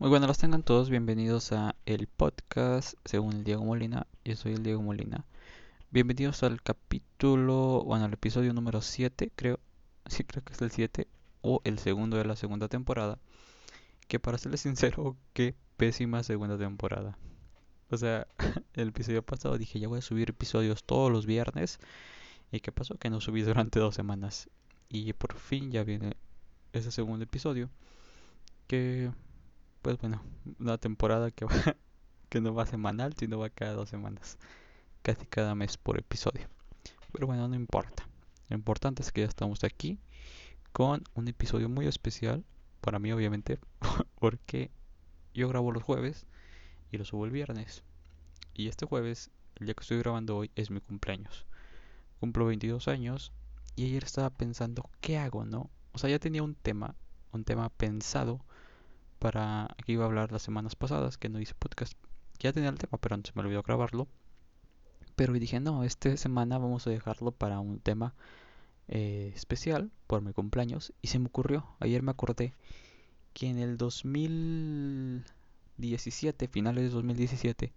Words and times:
Muy 0.00 0.10
buenas 0.10 0.28
las 0.28 0.38
tengan 0.38 0.62
todos, 0.62 0.90
bienvenidos 0.90 1.50
a 1.50 1.74
el 1.84 2.06
podcast 2.06 2.94
según 3.04 3.32
el 3.32 3.42
Diego 3.42 3.64
Molina. 3.64 4.06
Yo 4.24 4.36
soy 4.36 4.52
el 4.52 4.62
Diego 4.62 4.80
Molina. 4.80 5.24
Bienvenidos 5.90 6.44
al 6.44 6.62
capítulo, 6.62 7.82
bueno, 7.84 8.04
al 8.04 8.12
episodio 8.12 8.52
número 8.52 8.80
7, 8.80 9.32
creo. 9.34 9.58
Sí, 10.06 10.22
creo 10.22 10.44
que 10.44 10.52
es 10.52 10.62
el 10.62 10.70
7 10.70 11.08
o 11.40 11.62
el 11.64 11.80
segundo 11.80 12.16
de 12.16 12.24
la 12.24 12.36
segunda 12.36 12.68
temporada. 12.68 13.18
Que 14.06 14.20
para 14.20 14.38
serles 14.38 14.60
sincero, 14.60 15.16
qué 15.32 15.56
pésima 15.76 16.22
segunda 16.22 16.56
temporada. 16.56 17.18
O 17.90 17.96
sea, 17.96 18.28
el 18.74 18.90
episodio 18.90 19.24
pasado 19.24 19.58
dije, 19.58 19.80
ya 19.80 19.88
voy 19.88 19.98
a 19.98 20.02
subir 20.02 20.30
episodios 20.30 20.84
todos 20.84 21.10
los 21.10 21.26
viernes. 21.26 21.80
¿Y 22.52 22.60
qué 22.60 22.70
pasó? 22.70 22.94
Que 22.98 23.10
no 23.10 23.20
subí 23.20 23.42
durante 23.42 23.80
dos 23.80 23.96
semanas. 23.96 24.48
Y 24.88 25.12
por 25.14 25.34
fin 25.34 25.72
ya 25.72 25.82
viene 25.82 26.16
ese 26.72 26.92
segundo 26.92 27.24
episodio. 27.24 27.68
Que 28.68 29.10
pues 29.82 29.98
bueno, 29.98 30.22
una 30.58 30.78
temporada 30.78 31.30
que, 31.30 31.44
va, 31.44 31.52
que 32.28 32.40
no 32.40 32.54
va 32.54 32.66
semanal, 32.66 33.14
sino 33.16 33.38
va 33.38 33.50
cada 33.50 33.72
dos 33.72 33.88
semanas. 33.88 34.38
Casi 35.02 35.26
cada 35.26 35.54
mes 35.54 35.76
por 35.76 35.98
episodio. 35.98 36.48
Pero 37.12 37.26
bueno, 37.26 37.48
no 37.48 37.54
importa. 37.54 38.08
Lo 38.48 38.56
importante 38.56 39.02
es 39.02 39.12
que 39.12 39.22
ya 39.22 39.26
estamos 39.26 39.64
aquí 39.64 39.98
con 40.72 41.04
un 41.14 41.28
episodio 41.28 41.68
muy 41.68 41.86
especial. 41.86 42.44
Para 42.80 42.98
mí, 42.98 43.12
obviamente, 43.12 43.58
porque 44.18 44.70
yo 45.34 45.48
grabo 45.48 45.72
los 45.72 45.82
jueves 45.82 46.26
y 46.90 46.98
lo 46.98 47.04
subo 47.04 47.24
el 47.24 47.30
viernes. 47.30 47.82
Y 48.54 48.68
este 48.68 48.86
jueves, 48.86 49.30
el 49.56 49.66
día 49.66 49.74
que 49.74 49.82
estoy 49.82 49.98
grabando 49.98 50.36
hoy, 50.36 50.50
es 50.56 50.70
mi 50.70 50.80
cumpleaños. 50.80 51.46
Cumplo 52.20 52.46
22 52.46 52.88
años 52.88 53.32
y 53.76 53.84
ayer 53.84 54.02
estaba 54.02 54.30
pensando, 54.30 54.90
¿qué 55.00 55.18
hago, 55.18 55.44
no? 55.44 55.70
O 55.92 55.98
sea, 55.98 56.10
ya 56.10 56.18
tenía 56.18 56.42
un 56.42 56.56
tema, 56.56 56.96
un 57.30 57.44
tema 57.44 57.68
pensado 57.68 58.44
para 59.18 59.74
que 59.84 59.92
iba 59.92 60.04
a 60.04 60.06
hablar 60.06 60.32
las 60.32 60.42
semanas 60.42 60.76
pasadas, 60.76 61.18
que 61.18 61.28
no 61.28 61.40
hice 61.40 61.54
podcast. 61.54 61.94
Ya 62.38 62.52
tenía 62.52 62.70
el 62.70 62.78
tema, 62.78 62.98
pero 62.98 63.14
antes 63.14 63.34
me 63.34 63.42
olvidó 63.42 63.62
grabarlo. 63.62 64.06
Pero 65.16 65.32
dije, 65.32 65.58
no, 65.60 65.82
esta 65.84 66.16
semana 66.16 66.58
vamos 66.58 66.86
a 66.86 66.90
dejarlo 66.90 67.32
para 67.32 67.58
un 67.58 67.80
tema 67.80 68.14
eh, 68.86 69.32
especial 69.34 69.90
por 70.06 70.22
mi 70.22 70.32
cumpleaños. 70.32 70.92
Y 71.02 71.08
se 71.08 71.18
me 71.18 71.26
ocurrió, 71.26 71.66
ayer 71.80 72.02
me 72.02 72.12
acordé 72.12 72.54
que 73.34 73.48
en 73.48 73.58
el 73.58 73.76
2017, 73.76 76.48
finales 76.48 76.84
de 76.84 76.90
2017, 76.90 77.72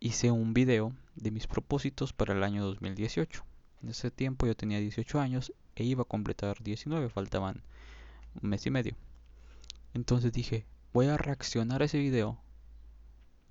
hice 0.00 0.30
un 0.30 0.52
video 0.52 0.92
de 1.14 1.30
mis 1.30 1.46
propósitos 1.46 2.12
para 2.12 2.34
el 2.34 2.42
año 2.42 2.62
2018. 2.64 3.44
En 3.82 3.88
ese 3.90 4.10
tiempo 4.10 4.46
yo 4.46 4.56
tenía 4.56 4.80
18 4.80 5.20
años 5.20 5.52
e 5.76 5.84
iba 5.84 6.02
a 6.02 6.06
completar 6.06 6.62
19, 6.62 7.08
faltaban 7.08 7.62
un 8.42 8.50
mes 8.50 8.66
y 8.66 8.70
medio. 8.70 8.96
Entonces 9.96 10.30
dije, 10.30 10.66
voy 10.92 11.06
a 11.06 11.16
reaccionar 11.16 11.80
a 11.80 11.86
ese 11.86 11.96
video, 11.96 12.38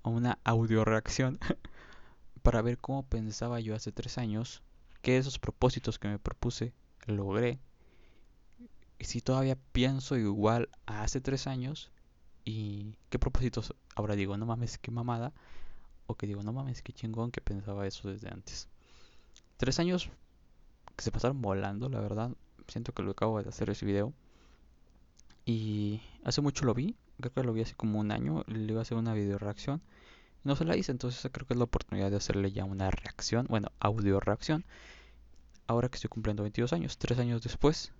a 0.04 0.10
una 0.10 0.38
audio 0.44 0.84
reacción, 0.84 1.40
para 2.44 2.62
ver 2.62 2.78
cómo 2.78 3.02
pensaba 3.02 3.58
yo 3.58 3.74
hace 3.74 3.90
tres 3.90 4.16
años, 4.16 4.62
que 5.02 5.18
esos 5.18 5.40
propósitos 5.40 5.98
que 5.98 6.06
me 6.06 6.20
propuse 6.20 6.72
logré, 7.06 7.58
y 8.96 9.06
si 9.06 9.22
todavía 9.22 9.58
pienso 9.72 10.16
igual 10.16 10.68
a 10.86 11.02
hace 11.02 11.20
tres 11.20 11.48
años, 11.48 11.90
y 12.44 12.94
qué 13.10 13.18
propósitos 13.18 13.74
ahora 13.96 14.14
digo, 14.14 14.36
no 14.36 14.46
mames, 14.46 14.78
qué 14.78 14.92
mamada, 14.92 15.32
o 16.06 16.14
que 16.14 16.28
digo, 16.28 16.44
no 16.44 16.52
mames, 16.52 16.80
qué 16.80 16.92
chingón 16.92 17.32
que 17.32 17.40
pensaba 17.40 17.88
eso 17.88 18.08
desde 18.08 18.28
antes. 18.28 18.68
Tres 19.56 19.80
años 19.80 20.10
que 20.94 21.02
se 21.02 21.10
pasaron 21.10 21.42
volando, 21.42 21.88
la 21.88 21.98
verdad, 21.98 22.30
siento 22.68 22.92
que 22.92 23.02
lo 23.02 23.10
acabo 23.10 23.42
de 23.42 23.48
hacer 23.48 23.68
ese 23.68 23.84
video. 23.84 24.12
Y 25.46 26.02
hace 26.24 26.40
mucho 26.40 26.64
lo 26.64 26.74
vi, 26.74 26.96
creo 27.18 27.32
que 27.32 27.44
lo 27.44 27.52
vi 27.52 27.62
hace 27.62 27.76
como 27.76 28.00
un 28.00 28.10
año, 28.10 28.42
le 28.48 28.72
iba 28.72 28.80
a 28.80 28.82
hacer 28.82 28.98
una 28.98 29.14
video 29.14 29.38
reacción. 29.38 29.80
No 30.42 30.56
se 30.56 30.64
la 30.64 30.76
hice, 30.76 30.90
entonces 30.90 31.30
creo 31.32 31.46
que 31.46 31.54
es 31.54 31.58
la 31.58 31.64
oportunidad 31.64 32.10
de 32.10 32.16
hacerle 32.16 32.50
ya 32.50 32.64
una 32.64 32.90
reacción, 32.90 33.46
bueno, 33.48 33.70
audio 33.78 34.18
reacción. 34.18 34.64
Ahora 35.68 35.88
que 35.88 35.96
estoy 35.96 36.08
cumpliendo 36.08 36.42
22 36.42 36.72
años, 36.72 36.98
tres 36.98 37.20
años 37.20 37.42
después, 37.42 37.92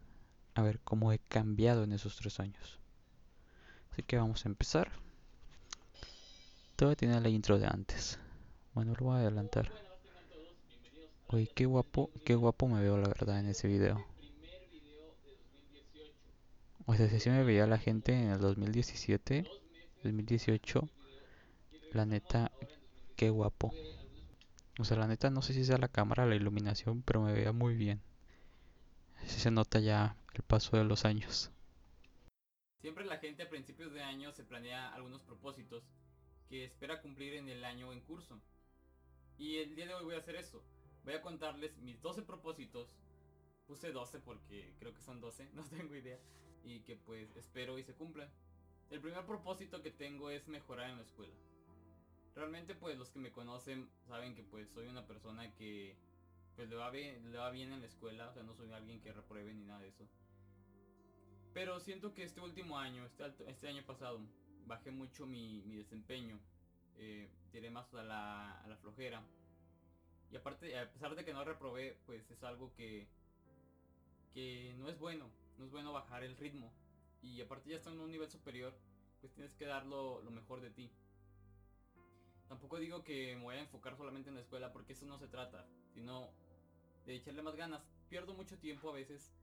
a 0.55 0.63
ver 0.63 0.81
cómo 0.81 1.13
he 1.13 1.21
cambiado 1.21 1.85
en 1.85 1.93
esos 1.93 2.17
tres 2.17 2.41
años. 2.41 2.81
Así 3.93 4.03
que 4.03 4.17
vamos 4.19 4.45
a 4.45 4.49
empezar. 4.49 4.91
Todavía 6.75 6.97
tiene 6.97 7.21
la 7.21 7.29
intro 7.29 7.59
de 7.59 7.67
antes. 7.67 8.19
Bueno, 8.75 8.93
lo 8.99 9.07
voy 9.07 9.17
a 9.17 9.21
adelantar. 9.21 9.71
Uy, 11.31 11.49
qué 11.55 11.67
guapo, 11.67 12.11
qué 12.25 12.35
guapo 12.35 12.67
me 12.67 12.81
veo 12.81 12.99
la 12.99 13.09
verdad 13.09 13.39
en 13.39 13.47
ese 13.47 13.69
video. 13.69 14.05
O 16.89 16.95
sea, 16.95 17.09
si 17.09 17.31
me 17.31 17.43
veía 17.43 17.67
la 17.67 17.79
gente 17.79 18.13
en 18.13 18.31
el 18.31 18.39
2017, 18.39 19.45
2018, 20.05 20.89
la 21.93 22.07
neta, 22.07 22.53
qué 23.17 23.29
guapo. 23.29 23.75
O 24.79 24.85
sea, 24.85 24.97
la 24.97 25.09
neta, 25.09 25.29
no 25.29 25.43
sé 25.43 25.53
si 25.53 25.65
sea 25.65 25.79
la 25.79 25.89
cámara, 25.89 26.27
la 26.27 26.37
iluminación, 26.37 27.03
pero 27.03 27.23
me 27.23 27.33
veía 27.33 27.51
muy 27.51 27.75
bien. 27.75 28.01
Así 29.17 29.41
se 29.41 29.51
nota 29.51 29.81
ya 29.81 30.17
el 30.35 30.45
paso 30.45 30.77
de 30.77 30.85
los 30.85 31.05
años. 31.05 31.51
Siempre 32.81 33.05
la 33.05 33.19
gente 33.19 33.43
a 33.43 33.51
principios 33.51 33.93
de 33.93 34.03
año 34.05 34.31
se 34.31 34.45
planea 34.45 34.95
algunos 34.95 35.23
propósitos 35.23 35.83
que 36.49 36.67
espera 36.67 37.03
cumplir 37.03 37.35
en 37.35 37.49
el 37.49 37.65
año 37.65 37.93
en 37.93 38.01
curso. 38.01 38.41
Y 39.39 39.57
el 39.57 39.75
día 39.75 39.87
de 39.87 39.95
hoy 39.95 40.05
voy 40.05 40.15
a 40.15 40.19
hacer 40.19 40.37
eso. 40.37 40.63
Voy 41.05 41.15
a 41.15 41.21
contarles 41.21 41.77
mis 41.79 42.01
12 42.01 42.23
propósitos. 42.23 42.95
Puse 43.67 43.91
12 43.91 44.21
porque 44.21 44.73
creo 44.79 44.95
que 44.95 45.03
son 45.03 45.21
12, 45.21 45.51
no 45.55 45.65
tengo 45.65 45.97
idea 45.97 46.21
y 46.67 46.81
que 46.81 46.97
pues 46.97 47.35
espero 47.37 47.79
y 47.79 47.85
se 47.85 47.95
cumplan. 47.95 48.29
El 48.91 49.01
primer 49.01 49.25
propósito 49.25 49.83
que 49.83 49.93
tengo 49.93 50.31
es 50.31 50.49
mejorar 50.49 50.91
en 50.91 50.97
la 50.97 51.03
escuela. 51.03 51.35
Realmente 52.35 52.75
pues 52.75 52.99
los 52.99 53.11
que 53.11 53.21
me 53.21 53.31
conocen 53.31 53.89
saben 54.07 54.35
que 54.35 54.43
pues 54.43 54.69
soy 54.71 54.89
una 54.89 55.07
persona 55.07 55.55
que 55.55 55.97
pues 56.57 56.69
le 56.69 56.77
va 56.77 56.91
bien, 56.91 57.31
le 57.31 57.39
va 57.39 57.51
bien 57.51 57.73
en 57.73 57.81
la 57.81 57.87
escuela, 57.87 58.29
o 58.29 58.33
sea 58.33 58.43
no 58.43 58.55
soy 58.55 58.73
alguien 58.73 59.01
que 59.01 59.13
repruebe 59.13 59.55
ni 59.55 59.65
nada 59.65 59.81
de 59.81 59.89
eso. 59.89 60.09
Pero 61.55 61.79
siento 61.81 62.13
que 62.13 62.25
este 62.25 62.41
último 62.41 62.79
año, 62.79 63.07
este, 63.07 63.25
este 63.49 63.69
año 63.69 63.83
pasado, 63.87 64.21
bajé 64.67 64.91
mucho 64.91 65.25
mi, 65.25 65.63
desempeño. 65.77 66.39
Eh, 66.99 67.31
tiré 67.51 67.71
más 67.71 67.95
a 67.95 68.03
la, 68.03 68.79
flojera. 68.83 69.23
Y 70.31 70.37
aparte, 70.37 70.77
a 70.79 70.91
pesar 70.91 71.15
de 71.15 71.25
que 71.25 71.33
no 71.33 71.45
reprobé, 71.45 71.97
pues 72.05 72.31
es 72.31 72.43
algo 72.43 72.75
que, 72.75 73.07
que 74.35 74.75
no 74.77 74.89
es 74.89 74.99
bueno 74.99 75.31
no 75.59 75.67
es 75.67 75.71
bueno 75.71 75.93
bajar 75.93 76.25
el 76.25 76.37
ritmo. 76.37 76.73
Y 77.23 77.41
aparte 77.41 77.71
ya 77.71 77.77
está 77.77 77.91
en 77.91 78.01
un 78.01 78.11
nivel 78.11 78.31
superior, 78.31 78.75
pues 79.21 79.33
tienes 79.33 79.55
que 79.55 79.67
dar 79.67 79.87
lo, 79.87 80.23
mejor 80.31 80.61
de 80.61 80.71
ti. 80.71 80.91
Tampoco 82.49 82.79
digo 82.79 83.03
que 83.03 83.35
me 83.37 83.43
voy 83.43 83.57
a 83.57 83.61
enfocar 83.61 83.97
solamente 83.97 84.29
en 84.29 84.37
la 84.37 84.43
escuela 84.43 84.73
porque 84.73 84.93
eso 84.93 85.07
no 85.07 85.19
se 85.19 85.27
trata, 85.27 85.67
sino 85.93 86.31
de 87.05 87.17
echarle 87.17 87.43
más 87.43 87.57
ganas. 87.57 87.83
Pierdo 88.09 88.35
mucho 88.35 88.57
tiempo 88.59 88.91
a 88.91 88.93
veces, 88.93 89.35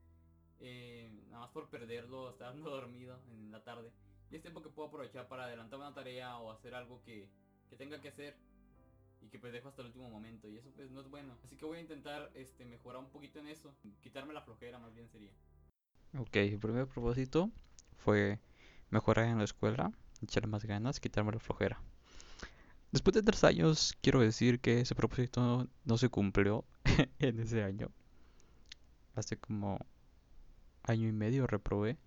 eh, 0.61 1.09
nada 1.29 1.41
más 1.41 1.51
por 1.51 1.69
perderlo, 1.69 2.29
estando 2.31 2.69
dormido 2.69 3.19
en 3.29 3.51
la 3.51 3.63
tarde. 3.63 3.91
Y 4.31 4.37
es 4.37 4.41
tiempo 4.41 4.61
que 4.61 4.69
puedo 4.69 4.87
aprovechar 4.87 5.27
para 5.27 5.45
adelantar 5.45 5.79
una 5.79 5.93
tarea 5.93 6.37
o 6.37 6.51
hacer 6.51 6.73
algo 6.73 7.01
que, 7.03 7.29
que 7.69 7.75
tenga 7.75 7.99
que 7.99 8.07
hacer 8.07 8.37
y 9.21 9.29
que 9.29 9.39
pues 9.39 9.53
dejo 9.53 9.69
hasta 9.69 9.81
el 9.81 9.87
último 9.87 10.09
momento 10.09 10.49
y 10.49 10.57
eso 10.57 10.71
pues 10.75 10.89
no 10.91 11.01
es 11.01 11.09
bueno. 11.09 11.37
Así 11.43 11.57
que 11.57 11.65
voy 11.65 11.77
a 11.77 11.81
intentar 11.81 12.31
este 12.35 12.65
mejorar 12.65 13.01
un 13.01 13.09
poquito 13.09 13.39
en 13.39 13.47
eso, 13.47 13.73
quitarme 14.01 14.33
la 14.33 14.41
flojera 14.41 14.79
más 14.79 14.93
bien 14.93 15.09
sería. 15.09 15.31
Ok, 16.17 16.35
el 16.35 16.59
primer 16.59 16.85
propósito 16.85 17.49
fue 17.97 18.39
mejorar 18.91 19.25
en 19.25 19.39
la 19.39 19.45
escuela, 19.45 19.91
echar 20.21 20.45
más 20.45 20.63
ganas, 20.63 20.99
quitarme 20.99 21.31
la 21.31 21.39
flojera. 21.39 21.81
Después 22.91 23.15
de 23.15 23.23
tres 23.23 23.43
años, 23.43 23.97
quiero 24.01 24.21
decir 24.21 24.59
que 24.59 24.81
ese 24.81 24.93
propósito 24.93 25.67
no, 25.83 25.97
se 25.97 26.09
cumplió 26.09 26.65
en 27.19 27.39
ese 27.39 27.63
año. 27.63 27.89
Hace 29.15 29.37
como 29.37 29.79
año 30.83 31.07
y 31.07 31.11
medio 31.11 31.47
reprobé 31.47 31.97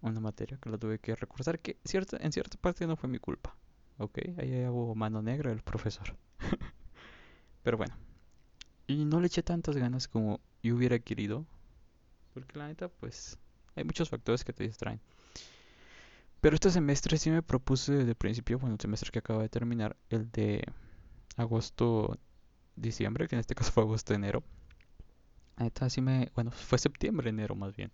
una 0.00 0.20
materia 0.20 0.56
que 0.56 0.70
la 0.70 0.78
tuve 0.78 0.98
que 0.98 1.14
recursar, 1.14 1.60
que 1.60 1.76
cierta, 1.84 2.16
en 2.18 2.32
cierta 2.32 2.56
parte 2.56 2.86
no 2.86 2.96
fue 2.96 3.10
mi 3.10 3.18
culpa. 3.18 3.54
Ok, 3.98 4.18
ahí 4.38 4.66
hubo 4.66 4.94
mano 4.94 5.20
negra 5.20 5.50
del 5.50 5.60
profesor. 5.60 6.16
Pero 7.62 7.76
bueno, 7.76 7.94
y 8.86 9.04
no 9.04 9.20
le 9.20 9.26
eché 9.26 9.42
tantas 9.42 9.76
ganas 9.76 10.08
como 10.08 10.40
yo 10.62 10.74
hubiera 10.74 10.98
querido 10.98 11.44
porque 12.34 12.58
la 12.58 12.66
neta, 12.66 12.88
pues, 12.88 13.38
hay 13.76 13.84
muchos 13.84 14.10
factores 14.10 14.44
que 14.44 14.52
te 14.52 14.64
distraen. 14.64 15.00
Pero 16.40 16.56
este 16.56 16.70
semestre 16.70 17.16
sí 17.16 17.30
me 17.30 17.42
propuse 17.42 17.92
desde 17.94 18.10
el 18.10 18.16
principio, 18.16 18.58
bueno, 18.58 18.74
el 18.74 18.80
semestre 18.80 19.10
que 19.10 19.20
acaba 19.20 19.40
de 19.40 19.48
terminar, 19.48 19.96
el 20.10 20.30
de 20.30 20.62
agosto, 21.36 22.18
diciembre, 22.76 23.28
que 23.28 23.36
en 23.36 23.40
este 23.40 23.54
caso 23.54 23.72
fue 23.72 23.84
agosto-enero. 23.84 24.42
La 25.56 25.64
neta 25.64 25.88
sí 25.88 26.02
me, 26.02 26.30
bueno, 26.34 26.50
fue 26.50 26.78
septiembre-enero 26.78 27.54
más 27.54 27.74
bien. 27.74 27.92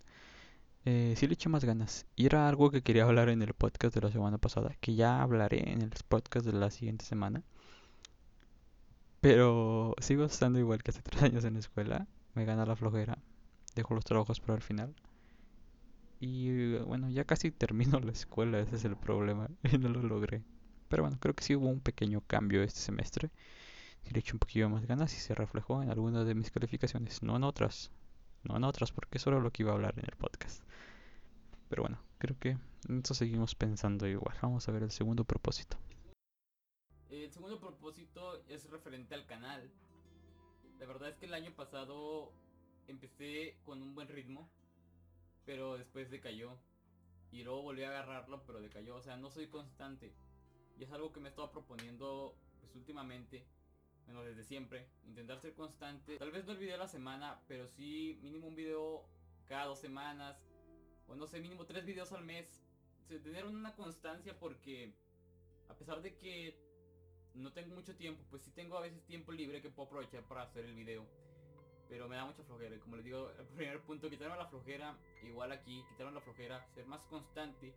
Eh, 0.83 1.13
sí 1.15 1.27
le 1.27 1.35
eché 1.35 1.47
más 1.47 1.63
ganas. 1.63 2.05
Y 2.15 2.25
era 2.25 2.49
algo 2.49 2.71
que 2.71 2.81
quería 2.81 3.03
hablar 3.05 3.29
en 3.29 3.41
el 3.41 3.53
podcast 3.53 3.95
de 3.95 4.01
la 4.01 4.11
semana 4.11 4.37
pasada, 4.37 4.75
que 4.81 4.95
ya 4.95 5.21
hablaré 5.21 5.71
en 5.71 5.81
el 5.83 5.91
podcast 6.09 6.45
de 6.45 6.53
la 6.53 6.71
siguiente 6.71 7.05
semana. 7.05 7.43
Pero 9.21 9.95
sigo 10.01 10.25
estando 10.25 10.59
igual 10.59 10.83
que 10.83 10.91
hace 10.91 11.01
tres 11.03 11.21
años 11.23 11.45
en 11.45 11.53
la 11.53 11.59
escuela. 11.59 12.07
Me 12.33 12.43
gana 12.45 12.65
la 12.65 12.75
flojera 12.75 13.17
dejo 13.75 13.95
los 13.95 14.05
trabajos 14.05 14.39
para 14.39 14.55
el 14.55 14.61
final. 14.61 14.93
Y 16.19 16.77
bueno, 16.79 17.09
ya 17.09 17.25
casi 17.25 17.51
termino 17.51 17.99
la 17.99 18.11
escuela, 18.11 18.59
ese 18.59 18.75
es 18.75 18.85
el 18.85 18.95
problema. 18.95 19.49
Y 19.71 19.77
no 19.77 19.89
lo 19.89 20.01
logré. 20.03 20.43
Pero 20.87 21.03
bueno, 21.03 21.17
creo 21.19 21.33
que 21.33 21.43
sí 21.43 21.55
hubo 21.55 21.67
un 21.67 21.79
pequeño 21.79 22.21
cambio 22.21 22.63
este 22.63 22.79
semestre. 22.79 23.31
Le 24.09 24.19
eché 24.19 24.33
un 24.33 24.39
poquillo 24.39 24.69
más 24.69 24.85
ganas 24.85 25.13
y 25.15 25.19
se 25.19 25.33
reflejó 25.33 25.81
en 25.81 25.89
algunas 25.89 26.25
de 26.25 26.35
mis 26.35 26.51
calificaciones, 26.51 27.23
no 27.23 27.35
en 27.37 27.43
otras. 27.43 27.91
No 28.43 28.57
en 28.57 28.63
otras, 28.63 28.91
porque 28.91 29.17
eso 29.17 29.29
era 29.29 29.39
lo 29.39 29.51
que 29.51 29.63
iba 29.63 29.71
a 29.71 29.75
hablar 29.75 29.93
en 29.97 30.05
el 30.05 30.17
podcast. 30.17 30.63
Pero 31.69 31.83
bueno, 31.83 32.01
creo 32.17 32.37
que 32.37 32.57
en 32.89 32.99
eso 32.99 33.13
seguimos 33.13 33.55
pensando 33.55 34.07
igual. 34.07 34.35
Vamos 34.41 34.67
a 34.67 34.71
ver 34.71 34.83
el 34.83 34.91
segundo 34.91 35.23
propósito. 35.23 35.77
El 37.09 37.31
segundo 37.31 37.59
propósito 37.59 38.43
es 38.49 38.69
referente 38.69 39.15
al 39.15 39.25
canal. 39.25 39.71
La 40.79 40.85
verdad 40.85 41.09
es 41.09 41.15
que 41.15 41.27
el 41.27 41.33
año 41.33 41.51
pasado 41.55 42.33
empecé 42.91 43.57
con 43.63 43.81
un 43.81 43.95
buen 43.95 44.07
ritmo, 44.07 44.49
pero 45.45 45.77
después 45.77 46.09
decayó. 46.11 46.57
Y 47.31 47.43
luego 47.43 47.61
volví 47.61 47.83
a 47.83 47.89
agarrarlo, 47.89 48.43
pero 48.45 48.61
decayó. 48.61 48.95
O 48.95 49.01
sea, 49.01 49.17
no 49.17 49.31
soy 49.31 49.47
constante. 49.47 50.13
Y 50.77 50.83
es 50.83 50.91
algo 50.91 51.11
que 51.11 51.19
me 51.19 51.29
he 51.29 51.31
estado 51.31 51.51
proponiendo 51.51 52.35
pues, 52.59 52.75
últimamente. 52.75 53.45
Bueno, 54.05 54.23
desde 54.23 54.43
siempre. 54.43 54.87
Intentar 55.05 55.39
ser 55.39 55.53
constante. 55.53 56.17
Tal 56.17 56.31
vez 56.31 56.45
no 56.45 56.51
el 56.51 56.57
video 56.57 56.75
a 56.75 56.79
la 56.79 56.87
semana, 56.87 57.41
pero 57.47 57.67
sí 57.67 58.19
mínimo 58.21 58.47
un 58.47 58.55
video 58.55 59.05
cada 59.45 59.65
dos 59.65 59.79
semanas. 59.79 60.37
O 61.07 61.15
no 61.15 61.25
sé, 61.25 61.39
mínimo 61.39 61.65
tres 61.65 61.85
videos 61.85 62.11
al 62.11 62.25
mes. 62.25 62.61
O 63.05 63.21
tener 63.21 63.45
una 63.45 63.75
constancia 63.75 64.37
porque 64.37 64.93
a 65.69 65.75
pesar 65.75 66.01
de 66.01 66.15
que 66.17 66.57
no 67.33 67.53
tengo 67.53 67.75
mucho 67.75 67.95
tiempo, 67.95 68.23
pues 68.29 68.41
sí 68.41 68.51
tengo 68.51 68.77
a 68.77 68.81
veces 68.81 69.05
tiempo 69.05 69.31
libre 69.31 69.61
que 69.61 69.69
puedo 69.69 69.87
aprovechar 69.87 70.23
para 70.27 70.43
hacer 70.43 70.65
el 70.65 70.75
video. 70.75 71.05
Pero 71.91 72.07
me 72.07 72.15
da 72.15 72.25
mucha 72.25 72.41
flojera. 72.43 72.75
Y 72.75 72.79
como 72.79 72.95
les 72.95 73.05
digo, 73.05 73.29
el 73.37 73.45
primer 73.47 73.81
punto, 73.81 74.09
quitarme 74.09 74.37
la 74.37 74.47
flojera. 74.47 74.97
Igual 75.23 75.51
aquí, 75.51 75.83
quitarme 75.89 76.13
la 76.13 76.21
flojera. 76.21 76.65
Ser 76.73 76.87
más 76.87 77.01
constante 77.09 77.71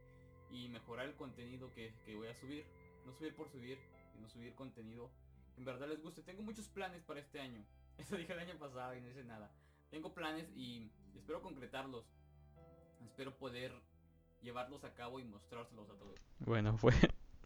y 0.51 0.69
mejorar 0.69 1.07
el 1.07 1.17
contenido 1.17 1.71
que, 1.75 1.93
que 2.07 2.15
voy 2.15 2.29
a 2.29 2.35
subir. 2.37 2.65
No 3.05 3.13
subir 3.13 3.35
por 3.35 3.51
subir, 3.51 3.77
sino 4.15 4.29
subir 4.29 4.55
contenido 4.55 5.11
en 5.57 5.65
verdad 5.65 5.89
les 5.89 6.03
guste. 6.03 6.23
Tengo 6.23 6.43
muchos 6.43 6.69
planes 6.69 7.03
para 7.03 7.21
este 7.21 7.41
año. 7.41 7.65
Eso 7.99 8.17
dije 8.17 8.33
el 8.33 8.39
año 8.39 8.57
pasado 8.59 8.95
y 8.95 9.01
no 9.01 9.09
hice 9.09 9.25
nada. 9.25 9.51
Tengo 9.91 10.13
planes 10.13 10.51
y 10.57 10.91
espero 11.15 11.43
concretarlos. 11.43 12.05
Espero 13.05 13.37
poder 13.37 13.73
llevarlos 14.43 14.85
a 14.85 14.95
cabo 14.95 15.21
y 15.21 15.25
mostrárselos 15.25 15.89
a 15.91 15.95
todos. 15.95 16.19
Bueno, 16.41 16.77
fue 16.79 16.93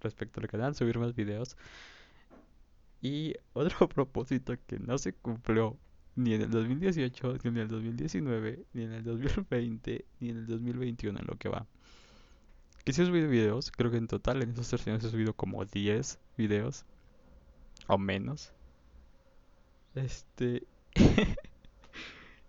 respecto 0.00 0.41
al 0.41 0.49
canal, 0.49 0.75
subir 0.75 0.99
más 0.99 1.15
videos. 1.15 1.56
Y 3.00 3.35
otro 3.53 3.88
propósito 3.88 4.55
que 4.67 4.79
no 4.79 4.99
se 4.99 5.12
cumplió 5.12 5.76
ni 6.19 6.35
en 6.35 6.43
el 6.43 6.50
2018, 6.50 7.38
ni 7.44 7.49
en 7.50 7.56
el 7.59 7.69
2019, 7.69 8.65
ni 8.73 8.82
en 8.82 8.93
el 8.93 9.05
2020, 9.05 10.05
ni 10.19 10.31
en 10.31 10.38
el 10.38 10.47
2021 10.49 11.17
en 11.17 11.26
lo 11.26 11.38
que 11.38 11.49
va. 11.49 11.65
Que 12.85 12.93
si 12.93 13.03
he 13.03 13.06
subido 13.06 13.29
videos, 13.29 13.70
creo 13.70 13.93
que 13.93 13.99
en 13.99 14.09
total 14.09 14.43
en 14.43 14.50
esos 14.50 14.69
tres 14.69 14.88
años 14.88 15.05
he 15.05 15.11
subido 15.11 15.32
como 15.35 15.65
10 15.65 16.19
videos. 16.37 16.85
O 17.87 17.99
menos. 17.99 18.53
Este... 19.94 20.67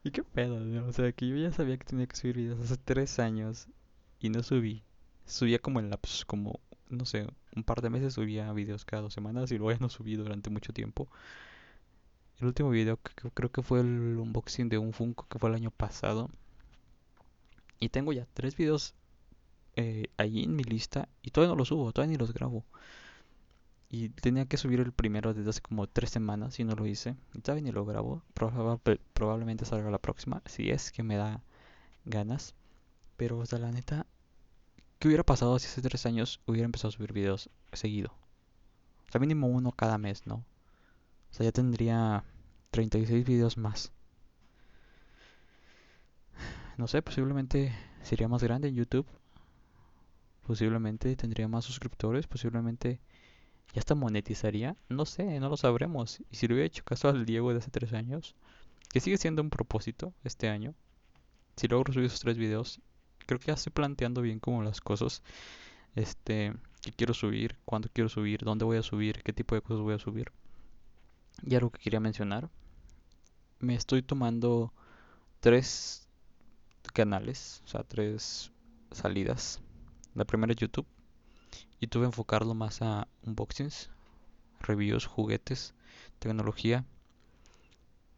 ¿Y 0.04 0.10
qué 0.10 0.24
pedo? 0.24 0.60
¿no? 0.62 0.88
O 0.88 0.92
sea, 0.92 1.12
que 1.12 1.28
yo 1.28 1.36
ya 1.36 1.52
sabía 1.52 1.78
que 1.78 1.86
tenía 1.86 2.08
que 2.08 2.16
subir 2.16 2.38
videos 2.38 2.60
hace 2.62 2.78
tres 2.78 3.20
años 3.20 3.68
y 4.20 4.30
no 4.30 4.42
subí. 4.42 4.82
Subía 5.28 5.60
como 5.60 5.80
en 5.80 5.92
lapsos, 5.92 6.26
como, 6.26 6.60
no 6.90 7.06
sé, 7.06 7.28
un 7.56 7.64
par 7.64 7.82
de 7.82 7.92
meses 7.92 8.16
subía 8.16 8.52
videos 8.52 8.84
cada 8.84 9.04
dos 9.04 9.14
semanas 9.14 9.52
y 9.52 9.60
luego 9.60 9.74
ya 9.74 9.80
no 9.80 9.90
subí 9.90 10.16
durante 10.16 10.50
mucho 10.50 10.74
tiempo. 10.74 11.08
El 12.40 12.48
último 12.48 12.70
video 12.70 12.98
que, 12.98 13.30
creo 13.32 13.52
que 13.52 13.62
fue 13.62 13.82
el 13.82 14.18
unboxing 14.18 14.70
de 14.70 14.78
un 14.78 14.94
Funko 14.94 15.28
que 15.28 15.40
fue 15.40 15.50
el 15.50 15.56
año 15.56 15.72
pasado. 15.72 16.30
Y 17.80 17.90
tengo 17.90 18.14
ya 18.14 18.28
tres 18.34 18.56
videos 18.56 18.94
eh, 19.76 20.08
en 20.18 20.56
mi 20.56 20.64
lista 20.64 21.08
y 21.22 21.32
todavía 21.32 21.54
no 21.54 21.58
los 21.58 21.70
subo, 21.70 21.92
todavía 21.92 22.14
ni 22.14 22.18
los 22.18 22.34
grabo. 22.34 22.64
Y 23.90 24.10
tenía 24.10 24.46
que 24.46 24.58
subir 24.58 24.80
el 24.80 24.92
primero 24.92 25.34
desde 25.34 25.50
hace 25.50 25.62
como 25.62 25.88
tres 25.88 26.12
semanas 26.12 26.60
y 26.60 26.64
no 26.64 26.76
lo 26.76 26.86
hice. 26.86 27.16
Y 27.34 27.40
todavía 27.40 27.64
ni 27.64 27.72
lo 27.72 27.86
grabo. 27.86 28.22
Probab- 28.36 29.00
probablemente 29.14 29.66
salga 29.66 29.90
la 29.90 29.98
próxima, 29.98 30.42
si 30.46 30.70
es 30.70 30.92
que 30.92 31.04
me 31.04 31.16
da 31.18 31.42
ganas. 32.06 32.54
Pero, 33.18 33.40
o 33.40 33.46
sea, 33.46 33.60
la 33.60 33.72
neta, 33.72 34.06
¿qué 35.00 35.08
hubiera 35.08 35.24
pasado 35.24 35.58
si 35.60 35.68
hace 35.68 35.82
tres 35.82 36.06
años 36.06 36.40
hubiera 36.46 36.66
empezado 36.66 36.90
a 36.90 36.92
subir 36.94 37.14
videos 37.14 37.50
seguido? 37.74 38.12
O 39.08 39.12
sea, 39.12 39.20
mínimo 39.20 39.48
uno 39.48 39.72
cada 39.72 39.98
mes, 39.98 40.28
¿no? 40.28 40.44
O 41.32 41.34
sea, 41.34 41.46
ya 41.46 41.52
tendría 41.52 42.24
36 42.72 43.26
videos 43.26 43.58
más. 43.58 43.92
No 46.78 46.88
sé, 46.88 47.02
posiblemente 47.02 47.76
sería 48.04 48.28
más 48.28 48.44
grande 48.44 48.70
en 48.70 48.76
YouTube. 48.76 49.06
Posiblemente 50.48 51.16
tendría 51.16 51.48
más 51.48 51.66
suscriptores. 51.66 52.28
Posiblemente 52.28 53.00
ya 53.74 53.80
hasta 53.80 53.96
monetizaría. 53.96 54.76
No 54.88 55.06
sé, 55.06 55.40
no 55.40 55.50
lo 55.50 55.58
sabremos. 55.58 56.22
Y 56.32 56.36
si 56.36 56.48
le 56.48 56.54
hubiera 56.54 56.68
hecho 56.68 56.84
caso 56.84 57.10
al 57.10 57.26
Diego 57.26 57.52
de 57.52 57.60
hace 57.60 57.72
tres 57.72 57.94
años, 57.94 58.36
que 58.92 59.00
sigue 59.00 59.18
siendo 59.18 59.42
un 59.42 59.50
propósito 59.50 60.14
este 60.24 60.50
año, 60.50 60.74
si 61.56 61.68
logro 61.68 61.94
subir 61.94 62.06
esos 62.06 62.22
tres 62.22 62.38
videos, 62.38 62.82
creo 63.26 63.40
que 63.40 63.48
ya 63.48 63.54
estoy 63.54 63.74
planteando 63.74 64.22
bien 64.22 64.40
como 64.40 64.64
las 64.64 64.82
cosas. 64.82 65.22
Este, 65.96 66.54
qué 66.82 66.92
quiero 66.94 67.14
subir, 67.14 67.58
cuándo 67.66 67.90
quiero 67.94 68.10
subir, 68.10 68.42
dónde 68.44 68.66
voy 68.66 68.78
a 68.78 68.84
subir, 68.84 69.22
qué 69.24 69.34
tipo 69.34 69.56
de 69.56 69.62
cosas 69.62 69.82
voy 69.82 69.96
a 69.96 70.00
subir. 70.00 70.32
Y 71.44 71.56
algo 71.56 71.70
que 71.72 71.80
quería 71.80 72.00
mencionar, 72.00 72.50
me 73.60 73.76
estoy 73.76 74.02
tomando 74.02 74.74
tres 75.42 76.08
canales, 76.94 77.62
o 77.66 77.70
sea, 77.70 77.84
tres 77.84 78.52
salidas. 78.92 79.62
La 80.16 80.26
primera 80.26 80.54
es 80.54 80.60
YouTube. 80.60 80.88
YouTube 81.82 82.06
enfocarlo 82.06 82.54
más 82.54 82.82
a 82.82 83.08
unboxings, 83.24 83.90
reviews, 84.62 85.06
juguetes, 85.06 85.74
tecnología, 86.20 86.86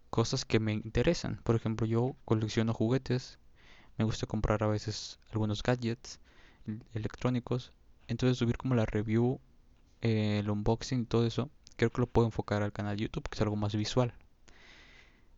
cosas 0.09 0.45
que 0.45 0.59
me 0.59 0.73
interesan. 0.73 1.39
Por 1.43 1.55
ejemplo, 1.55 1.87
yo 1.87 2.15
colecciono 2.25 2.73
juguetes, 2.73 3.39
me 3.97 4.05
gusta 4.05 4.27
comprar 4.27 4.63
a 4.63 4.67
veces 4.67 5.19
algunos 5.31 5.63
gadgets 5.63 6.19
el- 6.67 6.83
electrónicos. 6.93 7.71
Entonces 8.07 8.37
subir 8.37 8.57
como 8.57 8.75
la 8.75 8.85
review, 8.85 9.39
el 10.01 10.49
unboxing 10.49 11.01
y 11.01 11.05
todo 11.05 11.25
eso, 11.25 11.49
creo 11.81 11.89
que 11.89 12.01
lo 12.01 12.07
puedo 12.07 12.27
enfocar 12.27 12.61
al 12.61 12.71
canal 12.71 12.95
YouTube, 12.95 13.27
que 13.27 13.33
es 13.33 13.41
algo 13.41 13.55
más 13.55 13.75
visual. 13.75 14.13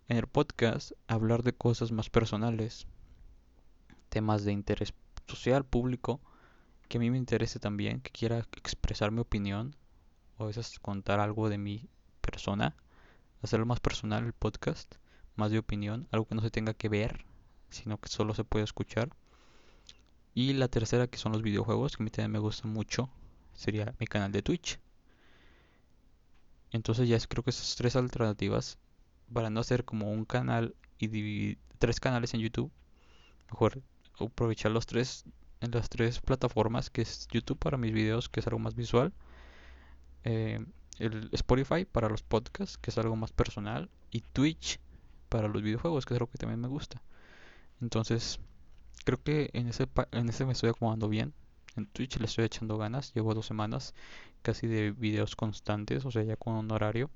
En 0.10 0.18
el 0.18 0.28
podcast, 0.28 0.92
hablar 1.08 1.42
de 1.42 1.54
cosas 1.54 1.94
más 1.94 2.10
personales, 2.10 2.86
temas 4.10 4.44
de 4.44 4.52
interés 4.52 4.94
social, 5.26 5.64
público, 5.64 6.20
que 6.90 6.98
a 6.98 7.00
mí 7.00 7.10
me 7.10 7.18
interese 7.18 7.60
también, 7.60 8.02
que 8.02 8.12
quiera 8.12 8.40
expresar 8.58 9.12
mi 9.12 9.22
opinión, 9.22 9.78
o 10.38 10.44
a 10.44 10.48
veces 10.48 10.80
contar 10.80 11.22
algo 11.22 11.48
de 11.48 11.58
mi 11.58 11.88
persona, 12.20 12.76
hacerlo 13.42 13.66
más 13.66 13.80
personal 13.80 14.26
el 14.26 14.34
podcast, 14.34 14.96
más 15.38 15.50
de 15.50 15.60
opinión, 15.60 16.10
algo 16.12 16.26
que 16.26 16.36
no 16.36 16.42
se 16.42 16.52
tenga 16.52 16.74
que 16.74 16.90
ver, 16.90 17.26
sino 17.70 18.02
que 18.02 18.10
solo 18.10 18.34
se 18.34 18.44
puede 18.44 18.66
escuchar. 18.66 19.16
Y 20.34 20.52
la 20.52 20.68
tercera, 20.68 21.08
que 21.08 21.18
son 21.18 21.32
los 21.32 21.42
videojuegos, 21.42 21.96
que 21.96 22.04
a 22.04 22.06
mí 22.06 22.10
también 22.10 22.32
me 22.32 22.40
gustan 22.40 22.74
mucho, 22.74 23.10
sería 23.54 23.96
mi 23.98 24.08
canal 24.08 24.34
de 24.34 24.42
Twitch. 24.42 24.78
Entonces 26.74 27.08
ya 27.10 27.16
es- 27.18 27.28
creo 27.28 27.44
que 27.44 27.52
esas 27.52 27.76
tres 27.78 27.96
alternativas, 27.96 28.78
para 29.34 29.50
no 29.50 29.62
hacer 29.62 29.86
como 29.86 30.12
un 30.12 30.26
canal 30.26 30.76
y 31.00 31.08
dividir 31.08 31.60
tres 31.80 32.00
canales 32.02 32.34
en 32.34 32.42
YouTube, 32.42 32.72
mejor 33.52 33.82
aprovechar 34.20 34.72
los 34.72 34.86
tres 34.88 35.26
en 35.62 35.72
las 35.72 35.90
tres 35.90 36.22
plataformas, 36.22 36.90
que 36.92 37.02
es 37.04 37.28
YouTube 37.32 37.60
para 37.60 37.78
mis 37.78 37.94
videos, 37.94 38.30
que 38.30 38.42
es 38.42 38.48
algo 38.48 38.60
más 38.60 38.76
visual, 38.76 39.14
eh, 40.24 40.64
el 41.00 41.30
Spotify 41.34 41.86
para 41.86 42.10
los 42.10 42.24
podcasts, 42.24 42.78
que 42.78 42.92
es 42.92 42.98
algo 42.98 43.16
más 43.16 43.32
personal, 43.32 43.90
y 44.12 44.22
Twitch 44.22 44.80
para 45.30 45.48
los 45.48 45.62
videojuegos, 45.62 46.06
que 46.06 46.14
es 46.14 46.20
algo 46.20 46.32
que 46.32 46.38
también 46.38 46.62
me 46.62 46.68
gusta. 46.68 47.02
Entonces, 47.82 48.40
creo 49.06 49.22
que 49.24 49.52
en 49.54 49.68
ese, 49.70 49.88
en 50.12 50.30
ese 50.30 50.46
me 50.46 50.54
estoy 50.54 50.70
acomodando 50.72 51.10
bien. 51.10 51.34
En 51.76 51.88
Twitch 51.88 52.18
le 52.20 52.26
estoy 52.26 52.46
echando 52.46 52.78
ganas. 52.78 53.14
Llevo 53.16 53.34
dos 53.36 53.48
semanas 53.48 53.94
casi 54.44 54.68
de 54.68 54.92
videos 54.92 55.36
constantes, 55.36 56.06
o 56.06 56.12
sea, 56.12 56.22
ya 56.22 56.36
con 56.36 56.54
un 56.54 56.72
horario. 56.72 57.10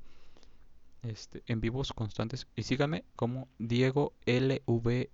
Este, 1.04 1.44
en 1.46 1.62
vivos 1.62 1.94
constantes. 1.94 2.48
Y 2.56 2.64
síganme 2.64 3.06
como 3.16 3.48
Diego 3.60 4.14
LVSTM 4.26 5.08